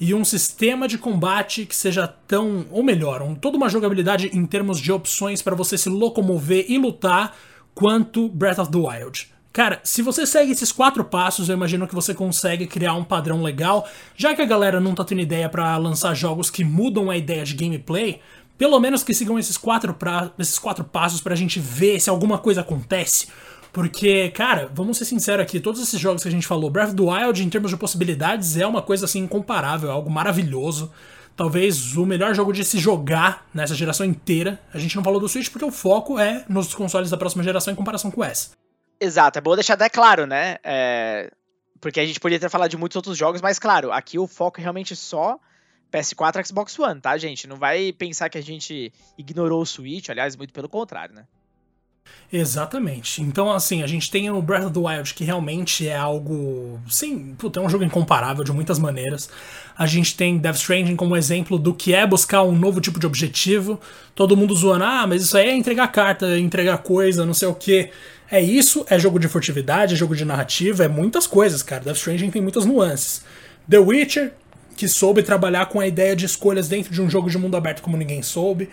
e 0.02 0.16
um 0.16 0.26
sistema 0.26 0.88
de 0.88 0.98
combate 0.98 1.64
que 1.64 1.76
seja 1.76 2.08
tão, 2.08 2.66
ou 2.72 2.82
melhor, 2.82 3.22
um, 3.22 3.36
toda 3.36 3.56
uma 3.56 3.70
jogabilidade 3.70 4.32
em 4.34 4.44
termos 4.48 4.80
de 4.80 4.92
opções 4.92 5.44
para 5.44 5.56
você 5.56 5.78
se 5.78 5.90
locomover 5.90 6.66
e 6.68 6.80
lutar 6.80 7.38
quanto 7.76 8.28
Breath 8.28 8.58
of 8.58 8.72
the 8.72 8.80
Wild. 8.80 9.30
Cara, 9.54 9.80
se 9.84 10.02
você 10.02 10.26
segue 10.26 10.54
esses 10.54 10.72
quatro 10.72 11.06
passos, 11.06 11.50
eu 11.50 11.56
imagino 11.56 11.88
que 11.88 11.94
você 11.94 12.16
consegue 12.16 12.66
criar 12.66 12.96
um 12.96 13.04
padrão 13.04 13.44
legal, 13.44 13.88
já 14.18 14.34
que 14.34 14.42
a 14.42 14.46
galera 14.46 14.80
não 14.80 14.96
tá 14.96 15.04
tendo 15.04 15.22
ideia 15.22 15.48
para 15.48 15.78
lançar 15.78 16.16
jogos 16.16 16.50
que 16.50 16.64
mudam 16.64 17.12
a 17.12 17.18
ideia 17.18 17.44
de 17.44 17.54
gameplay, 17.54 18.20
pelo 18.58 18.80
menos 18.80 19.04
que 19.04 19.14
sigam 19.14 19.38
esses 19.38 19.56
quatro, 19.56 19.94
pra, 19.94 20.32
esses 20.40 20.58
quatro 20.58 20.84
passos 20.84 21.22
pra 21.22 21.36
gente 21.36 21.60
ver 21.60 22.00
se 22.00 22.10
alguma 22.10 22.40
coisa 22.40 22.62
acontece. 22.62 23.28
Porque, 23.72 24.30
cara, 24.32 24.70
vamos 24.74 24.98
ser 24.98 25.06
sinceros 25.06 25.44
aqui, 25.44 25.60
todos 25.60 25.82
esses 25.82 26.00
jogos 26.00 26.24
que 26.24 26.28
a 26.28 26.32
gente 26.32 26.46
falou, 26.46 26.70
Breath 26.70 26.90
of 26.90 26.96
the 26.98 27.04
Wild, 27.04 27.44
em 27.44 27.50
termos 27.50 27.72
de 27.72 27.78
possibilidades, 27.78 28.58
é 28.58 28.68
uma 28.68 28.82
coisa 28.82 29.06
assim 29.06 29.20
incomparável, 29.20 29.90
é 29.90 29.94
algo 29.94 30.10
maravilhoso. 30.10 30.92
Talvez 31.36 31.96
o 31.96 32.06
melhor 32.06 32.36
jogo 32.36 32.52
de 32.52 32.66
se 32.66 32.78
jogar 32.78 33.48
nessa 33.54 33.74
geração 33.74 34.06
inteira. 34.06 34.60
A 34.74 34.78
gente 34.78 34.96
não 34.96 35.04
falou 35.04 35.20
do 35.20 35.30
Switch 35.30 35.50
porque 35.50 35.66
o 35.66 35.72
foco 35.72 36.20
é 36.20 36.44
nos 36.50 36.76
consoles 36.76 37.10
da 37.10 37.18
próxima 37.18 37.44
geração 37.44 37.72
em 37.72 37.76
comparação 37.76 38.12
com 38.12 38.24
essa. 38.24 38.52
Exato, 39.00 39.40
é 39.40 39.42
bom 39.42 39.56
deixar 39.56 39.76
até 39.76 39.90
claro, 39.90 40.28
né? 40.28 40.58
É... 40.64 41.32
Porque 41.80 42.00
a 42.00 42.06
gente 42.06 42.20
poderia 42.20 42.40
ter 42.40 42.50
falado 42.50 42.70
de 42.70 42.78
muitos 42.78 42.96
outros 42.98 43.18
jogos, 43.18 43.42
mas 43.42 43.58
claro, 43.58 43.92
aqui 43.92 44.20
o 44.20 44.28
foco 44.28 44.60
é 44.60 44.62
realmente 44.62 44.96
só 44.96 45.40
PS4 45.92 46.46
Xbox 46.46 46.78
One, 46.78 47.02
tá, 47.02 47.18
gente? 47.18 47.48
Não 47.48 47.56
vai 47.56 47.92
pensar 47.92 48.30
que 48.30 48.38
a 48.38 48.44
gente 48.44 48.94
ignorou 49.18 49.62
o 49.62 49.66
Switch, 49.66 50.10
aliás, 50.10 50.36
muito 50.36 50.54
pelo 50.54 50.70
contrário, 50.70 51.16
né? 51.16 51.26
Exatamente. 52.34 53.22
Então, 53.22 53.52
assim, 53.52 53.84
a 53.84 53.88
gente 53.88 54.10
tem 54.10 54.30
o 54.30 54.42
Breath 54.42 54.64
of 54.64 54.74
the 54.74 54.80
Wild, 54.80 55.14
que 55.14 55.26
realmente 55.26 55.86
é 55.86 55.98
algo. 55.98 56.80
Sim, 56.88 57.36
puta, 57.38 57.60
é 57.60 57.64
um 57.64 57.68
jogo 57.68 57.84
incomparável 57.84 58.44
de 58.44 58.54
muitas 58.54 58.80
maneiras. 58.80 59.30
A 59.78 59.86
gente 59.86 60.16
tem 60.16 60.38
Death 60.38 60.56
Stranding 60.56 60.96
como 60.96 61.18
exemplo 61.18 61.60
do 61.60 61.74
que 61.74 61.94
é 61.94 62.08
buscar 62.08 62.44
um 62.44 62.54
novo 62.54 62.80
tipo 62.80 63.00
de 63.00 63.06
objetivo. 63.06 63.80
Todo 64.16 64.38
mundo 64.38 64.56
zoando, 64.56 64.86
ah, 64.86 65.06
mas 65.06 65.24
isso 65.24 65.36
aí 65.38 65.50
é 65.50 65.56
entregar 65.56 65.90
carta, 65.90 66.40
entregar 66.40 66.78
coisa, 66.78 67.26
não 67.26 67.34
sei 67.34 67.50
o 67.50 67.54
que. 67.54 67.90
É 68.32 68.40
isso, 68.42 68.86
é 68.90 68.98
jogo 68.98 69.20
de 69.20 69.28
furtividade, 69.28 69.94
é 69.94 69.98
jogo 69.98 70.16
de 70.16 70.24
narrativa, 70.24 70.86
é 70.86 70.88
muitas 70.88 71.28
coisas, 71.28 71.62
cara. 71.62 71.84
Death 71.84 71.98
Stranding 71.98 72.32
tem 72.32 72.42
muitas 72.42 72.64
nuances. 72.64 73.26
The 73.70 73.78
Witcher, 73.78 74.32
que 74.78 74.88
soube 74.88 75.22
trabalhar 75.22 75.66
com 75.66 75.82
a 75.82 75.88
ideia 75.88 76.16
de 76.16 76.26
escolhas 76.26 76.70
dentro 76.70 76.94
de 76.94 77.02
um 77.02 77.10
jogo 77.10 77.30
de 77.30 77.38
mundo 77.38 77.58
aberto 77.58 77.82
como 77.82 77.98
ninguém 77.98 78.24
soube. 78.24 78.70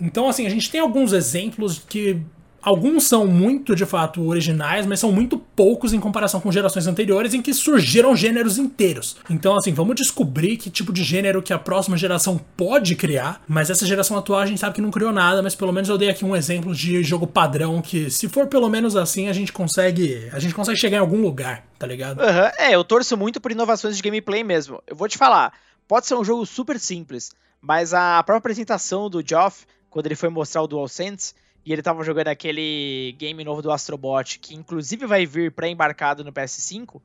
Então, 0.00 0.26
assim, 0.30 0.46
a 0.46 0.50
gente 0.50 0.70
tem 0.70 0.80
alguns 0.80 1.12
exemplos 1.12 1.78
que 1.78 2.22
Alguns 2.62 3.08
são 3.08 3.26
muito, 3.26 3.74
de 3.74 3.84
fato, 3.84 4.24
originais, 4.24 4.86
mas 4.86 5.00
são 5.00 5.10
muito 5.10 5.36
poucos 5.36 5.92
em 5.92 5.98
comparação 5.98 6.40
com 6.40 6.52
gerações 6.52 6.86
anteriores 6.86 7.34
em 7.34 7.42
que 7.42 7.52
surgiram 7.52 8.14
gêneros 8.14 8.56
inteiros. 8.56 9.16
Então, 9.28 9.56
assim, 9.56 9.72
vamos 9.72 9.96
descobrir 9.96 10.56
que 10.56 10.70
tipo 10.70 10.92
de 10.92 11.02
gênero 11.02 11.42
que 11.42 11.52
a 11.52 11.58
próxima 11.58 11.96
geração 11.96 12.40
pode 12.56 12.94
criar, 12.94 13.42
mas 13.48 13.68
essa 13.68 13.84
geração 13.84 14.16
atual 14.16 14.38
a 14.38 14.46
gente 14.46 14.60
sabe 14.60 14.76
que 14.76 14.80
não 14.80 14.92
criou 14.92 15.12
nada, 15.12 15.42
mas 15.42 15.56
pelo 15.56 15.72
menos 15.72 15.88
eu 15.88 15.98
dei 15.98 16.08
aqui 16.08 16.24
um 16.24 16.36
exemplo 16.36 16.72
de 16.72 17.02
jogo 17.02 17.26
padrão 17.26 17.82
que, 17.82 18.08
se 18.10 18.28
for 18.28 18.46
pelo 18.46 18.68
menos 18.68 18.94
assim, 18.94 19.28
a 19.28 19.32
gente 19.32 19.52
consegue. 19.52 20.28
A 20.32 20.38
gente 20.38 20.54
consegue 20.54 20.78
chegar 20.78 20.98
em 20.98 21.00
algum 21.00 21.20
lugar, 21.20 21.64
tá 21.78 21.86
ligado? 21.86 22.20
Uhum. 22.20 22.50
É, 22.58 22.74
eu 22.74 22.84
torço 22.84 23.16
muito 23.16 23.40
por 23.40 23.50
inovações 23.50 23.96
de 23.96 24.02
gameplay 24.02 24.44
mesmo. 24.44 24.80
Eu 24.86 24.94
vou 24.94 25.08
te 25.08 25.18
falar, 25.18 25.52
pode 25.88 26.06
ser 26.06 26.14
um 26.14 26.24
jogo 26.24 26.46
super 26.46 26.78
simples, 26.78 27.32
mas 27.60 27.92
a 27.92 28.22
própria 28.22 28.38
apresentação 28.38 29.10
do 29.10 29.26
Geoff, 29.26 29.66
quando 29.90 30.06
ele 30.06 30.14
foi 30.14 30.28
mostrar 30.28 30.62
o 30.62 30.68
DualSense, 30.68 31.34
e 31.64 31.72
ele 31.72 31.82
tava 31.82 32.02
jogando 32.02 32.28
aquele 32.28 33.14
game 33.18 33.44
novo 33.44 33.62
do 33.62 33.70
Astrobot, 33.70 34.38
que 34.38 34.54
inclusive 34.54 35.06
vai 35.06 35.24
vir 35.24 35.52
pré-embarcado 35.52 36.24
no 36.24 36.32
PS5, 36.32 37.00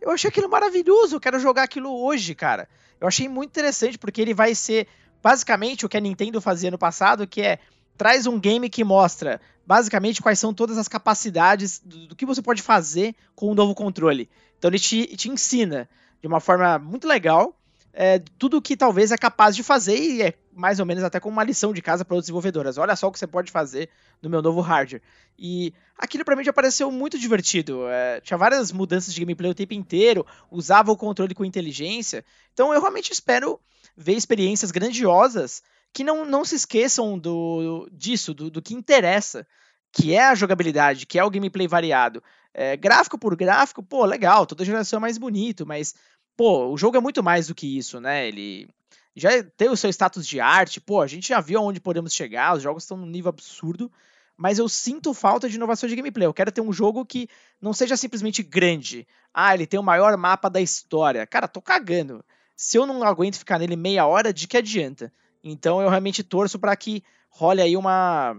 eu 0.00 0.10
achei 0.10 0.28
aquilo 0.28 0.48
maravilhoso, 0.48 1.16
eu 1.16 1.20
quero 1.20 1.38
jogar 1.38 1.62
aquilo 1.62 1.90
hoje, 1.90 2.34
cara. 2.34 2.68
Eu 3.00 3.08
achei 3.08 3.28
muito 3.28 3.50
interessante, 3.50 3.98
porque 3.98 4.20
ele 4.20 4.34
vai 4.34 4.54
ser 4.54 4.86
basicamente 5.22 5.86
o 5.86 5.88
que 5.88 5.96
a 5.96 6.00
Nintendo 6.00 6.40
fazia 6.40 6.70
no 6.70 6.76
passado, 6.76 7.26
que 7.26 7.40
é 7.40 7.58
traz 7.96 8.26
um 8.26 8.38
game 8.38 8.68
que 8.68 8.84
mostra 8.84 9.40
basicamente 9.66 10.20
quais 10.20 10.38
são 10.38 10.52
todas 10.52 10.76
as 10.76 10.88
capacidades 10.88 11.80
do, 11.82 12.08
do 12.08 12.16
que 12.16 12.26
você 12.26 12.42
pode 12.42 12.60
fazer 12.60 13.14
com 13.34 13.46
o 13.46 13.52
um 13.52 13.54
novo 13.54 13.74
controle. 13.74 14.28
Então 14.58 14.68
ele 14.68 14.78
te, 14.78 15.06
te 15.16 15.30
ensina 15.30 15.88
de 16.20 16.26
uma 16.26 16.40
forma 16.40 16.78
muito 16.78 17.08
legal 17.08 17.56
é, 17.94 18.18
tudo 18.38 18.60
que 18.60 18.76
talvez 18.76 19.12
é 19.12 19.16
capaz 19.16 19.54
de 19.54 19.62
fazer 19.62 19.96
e 19.96 20.22
é 20.22 20.34
mais 20.52 20.80
ou 20.80 20.86
menos 20.86 21.04
até 21.04 21.20
como 21.20 21.32
uma 21.32 21.44
lição 21.44 21.72
de 21.72 21.80
casa 21.80 22.04
para 22.04 22.14
outras 22.14 22.26
desenvolvedoras. 22.26 22.76
Olha 22.76 22.96
só 22.96 23.08
o 23.08 23.12
que 23.12 23.18
você 23.18 23.26
pode 23.26 23.52
fazer 23.52 23.88
no 24.20 24.28
meu 24.28 24.42
novo 24.42 24.60
hardware. 24.60 25.00
E 25.38 25.72
aquilo 25.96 26.24
para 26.24 26.34
mim 26.34 26.44
já 26.44 26.52
pareceu 26.52 26.90
muito 26.90 27.18
divertido. 27.18 27.86
É, 27.88 28.20
tinha 28.20 28.36
várias 28.36 28.72
mudanças 28.72 29.14
de 29.14 29.20
gameplay 29.20 29.50
o 29.50 29.54
tempo 29.54 29.74
inteiro, 29.74 30.26
usava 30.50 30.90
o 30.90 30.96
controle 30.96 31.34
com 31.34 31.44
inteligência. 31.44 32.24
Então 32.52 32.74
eu 32.74 32.80
realmente 32.80 33.12
espero 33.12 33.60
ver 33.96 34.14
experiências 34.14 34.72
grandiosas 34.72 35.62
que 35.92 36.02
não, 36.02 36.24
não 36.24 36.44
se 36.44 36.56
esqueçam 36.56 37.16
do 37.16 37.88
disso, 37.92 38.34
do, 38.34 38.50
do 38.50 38.60
que 38.60 38.74
interessa, 38.74 39.46
que 39.92 40.12
é 40.12 40.24
a 40.24 40.34
jogabilidade, 40.34 41.06
que 41.06 41.18
é 41.18 41.24
o 41.24 41.30
gameplay 41.30 41.68
variado. 41.68 42.20
É, 42.52 42.76
gráfico 42.76 43.18
por 43.18 43.34
gráfico, 43.36 43.82
pô, 43.82 44.04
legal, 44.04 44.46
toda 44.46 44.64
geração 44.64 44.98
é 44.98 45.00
mais 45.00 45.18
bonito, 45.18 45.64
mas 45.64 45.94
pô, 46.36 46.68
o 46.68 46.76
jogo 46.76 46.96
é 46.96 47.00
muito 47.00 47.22
mais 47.22 47.46
do 47.48 47.54
que 47.54 47.78
isso, 47.78 48.00
né? 48.00 48.26
Ele 48.26 48.68
já 49.16 49.30
tem 49.56 49.68
o 49.68 49.76
seu 49.76 49.90
status 49.90 50.26
de 50.26 50.40
arte, 50.40 50.80
pô, 50.80 51.00
a 51.00 51.06
gente 51.06 51.28
já 51.28 51.40
viu 51.40 51.60
aonde 51.60 51.80
podemos 51.80 52.12
chegar, 52.12 52.56
os 52.56 52.62
jogos 52.62 52.82
estão 52.82 52.96
num 52.96 53.06
nível 53.06 53.28
absurdo, 53.28 53.90
mas 54.36 54.58
eu 54.58 54.68
sinto 54.68 55.14
falta 55.14 55.48
de 55.48 55.54
inovação 55.56 55.88
de 55.88 55.94
gameplay. 55.94 56.26
Eu 56.26 56.34
quero 56.34 56.50
ter 56.50 56.60
um 56.60 56.72
jogo 56.72 57.04
que 57.06 57.28
não 57.60 57.72
seja 57.72 57.96
simplesmente 57.96 58.42
grande. 58.42 59.06
Ah, 59.32 59.54
ele 59.54 59.66
tem 59.66 59.78
o 59.78 59.82
maior 59.82 60.16
mapa 60.16 60.50
da 60.50 60.60
história. 60.60 61.26
Cara, 61.26 61.46
tô 61.46 61.62
cagando. 61.62 62.24
Se 62.56 62.76
eu 62.76 62.84
não 62.86 63.04
aguento 63.04 63.38
ficar 63.38 63.58
nele 63.58 63.76
meia 63.76 64.06
hora, 64.06 64.32
de 64.32 64.48
que 64.48 64.56
adianta? 64.56 65.12
Então 65.42 65.80
eu 65.80 65.88
realmente 65.88 66.24
torço 66.24 66.58
para 66.58 66.74
que 66.74 67.04
role 67.28 67.60
aí 67.60 67.76
uma 67.76 68.36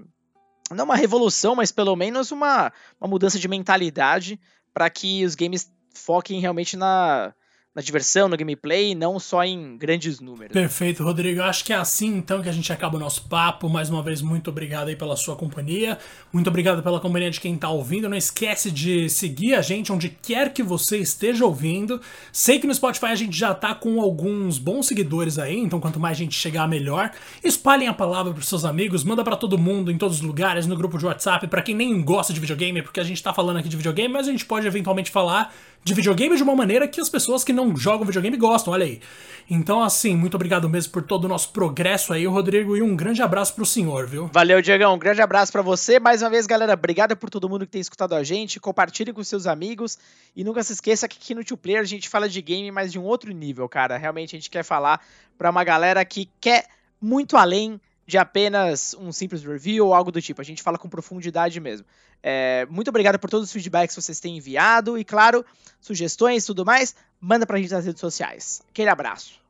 não 0.72 0.86
uma 0.86 0.96
revolução, 0.96 1.56
mas 1.56 1.72
pelo 1.72 1.96
menos 1.96 2.32
uma, 2.32 2.74
uma 3.00 3.08
mudança 3.08 3.38
de 3.38 3.48
mentalidade 3.48 4.39
para 4.74 4.89
que 4.89 5.24
os 5.24 5.36
games 5.36 5.72
foquem 5.93 6.39
realmente 6.39 6.76
na 6.76 7.34
na 7.76 7.82
diversão, 7.82 8.30
no 8.30 8.38
gameplay, 8.38 8.95
não 8.95 9.19
só 9.19 9.43
em 9.43 9.76
grandes 9.76 10.21
números. 10.21 10.53
Perfeito, 10.53 11.03
Rodrigo. 11.03 11.41
Acho 11.41 11.65
que 11.65 11.73
é 11.73 11.76
assim 11.76 12.07
então 12.15 12.41
que 12.41 12.47
a 12.47 12.51
gente 12.53 12.71
acaba 12.71 12.95
o 12.95 12.99
nosso 12.99 13.28
papo. 13.28 13.67
Mais 13.67 13.89
uma 13.89 14.01
vez, 14.01 14.21
muito 14.21 14.49
obrigado 14.49 14.88
aí 14.88 14.95
pela 14.95 15.17
sua 15.17 15.36
companhia. 15.36 15.97
Muito 16.32 16.47
obrigado 16.47 16.82
pela 16.82 17.01
companhia 17.01 17.30
de 17.30 17.41
quem 17.41 17.55
está 17.55 17.69
ouvindo. 17.69 18.07
Não 18.07 18.15
esquece 18.15 18.71
de 18.71 19.09
seguir 19.09 19.55
a 19.55 19.61
gente 19.61 19.91
onde 19.91 20.07
quer 20.07 20.53
que 20.53 20.63
você 20.63 20.99
esteja 20.99 21.45
ouvindo. 21.45 21.99
Sei 22.32 22.59
que 22.59 22.65
no 22.65 22.73
Spotify 22.73 23.07
a 23.07 23.15
gente 23.15 23.38
já 23.38 23.53
tá 23.53 23.76
com 23.76 23.99
alguns 23.99 24.57
bons 24.57 24.88
seguidores 24.88 25.38
aí, 25.38 25.59
então 25.59 25.82
quanto 25.82 25.99
mais 25.99 26.17
gente 26.17 26.34
chegar, 26.34 26.69
melhor. 26.69 27.11
Espalhem 27.43 27.89
a 27.89 27.93
palavra 27.93 28.34
para 28.34 28.41
seus 28.41 28.63
amigos, 28.63 29.03
manda 29.03 29.21
para 29.21 29.36
todo 29.36 29.57
mundo 29.57 29.91
em 29.91 29.97
todos 29.97 30.17
os 30.17 30.23
lugares, 30.23 30.65
no 30.65 30.78
grupo 30.78 30.97
de 30.97 31.05
WhatsApp, 31.05 31.45
para 31.47 31.61
quem 31.61 31.76
nem 31.76 32.01
gosta 32.01 32.32
de 32.32 32.39
videogame, 32.39 32.82
porque 32.82 33.01
a 33.01 33.03
gente 33.03 33.21
tá 33.21 33.34
falando 33.34 33.57
aqui 33.57 33.67
de 33.67 33.76
videogame, 33.76 34.13
mas 34.13 34.30
a 34.30 34.32
gente 34.32 34.45
pode 34.45 34.65
eventualmente 34.65 35.11
falar 35.11 35.53
de 35.86 35.93
videogame 35.93 36.36
de 36.36 36.41
uma 36.41 36.55
maneira 36.55 36.88
que 36.88 36.99
as 36.99 37.07
pessoas 37.07 37.43
que 37.43 37.53
não 37.53 37.77
jogam 37.77 38.07
videogame 38.07 38.36
gostam, 38.38 38.73
olha 38.73 38.88
aí. 38.88 38.99
Então, 39.47 39.83
assim, 39.83 40.15
muito 40.15 40.33
obrigado 40.33 40.67
mesmo 40.67 40.91
por 40.91 41.03
todo 41.03 41.25
o 41.25 41.27
nosso 41.27 41.49
progresso 41.49 42.11
aí, 42.11 42.25
Rodrigo, 42.25 42.75
e 42.75 42.81
um 42.81 42.95
grande 42.95 43.21
abraço 43.21 43.53
pro 43.53 43.67
senhor, 43.67 44.07
viu? 44.07 44.27
Valeu, 44.33 44.63
Diegão, 44.63 44.95
um 44.95 44.97
grande 44.97 45.21
abraço 45.21 45.51
para 45.51 45.61
você. 45.61 45.99
Mais 45.99 46.23
uma 46.23 46.31
vez, 46.31 46.47
galera, 46.47 46.73
obrigado 46.73 47.15
por 47.15 47.29
todo 47.29 47.47
mundo 47.47 47.67
que 47.67 47.71
tem 47.71 47.81
escutado 47.81 48.15
a 48.15 48.23
gente. 48.23 48.59
Compartilhe 48.59 49.13
com 49.13 49.23
seus 49.23 49.45
amigos 49.45 49.99
e 50.36 50.43
nunca 50.43 50.63
se 50.63 50.73
esqueça 50.73 51.07
que 51.07 51.19
aqui 51.21 51.36
no 51.36 51.45
Two 51.45 51.55
Player 51.55 51.81
a 51.81 51.86
gente 51.86 52.09
fala 52.09 52.27
de 52.27 52.41
game, 52.41 52.71
mas 52.71 52.91
de 52.91 52.97
um 52.97 53.03
outro 53.03 53.31
nível, 53.31 53.69
cara. 53.69 53.95
Realmente 53.95 54.36
a 54.36 54.39
gente 54.39 54.49
quer 54.49 54.63
falar 54.63 54.99
para 55.38 55.51
uma 55.51 55.63
galera 55.63 56.03
que 56.03 56.27
quer 56.41 56.65
muito 56.99 57.38
além 57.38 57.79
de 58.07 58.17
apenas 58.17 58.95
um 58.99 59.11
simples 59.11 59.43
review 59.43 59.86
ou 59.86 59.93
algo 59.93 60.11
do 60.11 60.19
tipo. 60.19 60.41
A 60.41 60.43
gente 60.43 60.63
fala 60.63 60.79
com 60.79 60.89
profundidade 60.89 61.59
mesmo. 61.59 61.86
É, 62.28 62.65
muito 62.71 62.88
obrigado 62.88 63.19
por 63.19 63.30
todos 63.30 63.47
os 63.47 63.53
feedbacks 63.53 63.95
que 63.95 64.01
vocês 64.01 64.19
têm 64.19 64.38
enviado 64.38 64.97
e, 64.97 65.05
claro, 65.05 65.45
sugestões 65.80 66.43
e 66.43 66.47
tudo 66.47 66.65
mais, 66.65 66.95
manda 67.21 67.45
pra 67.45 67.59
gente 67.59 67.71
nas 67.71 67.86
redes 67.86 68.01
sociais. 68.01 68.63
Aquele 68.67 68.89
abraço. 68.89 69.45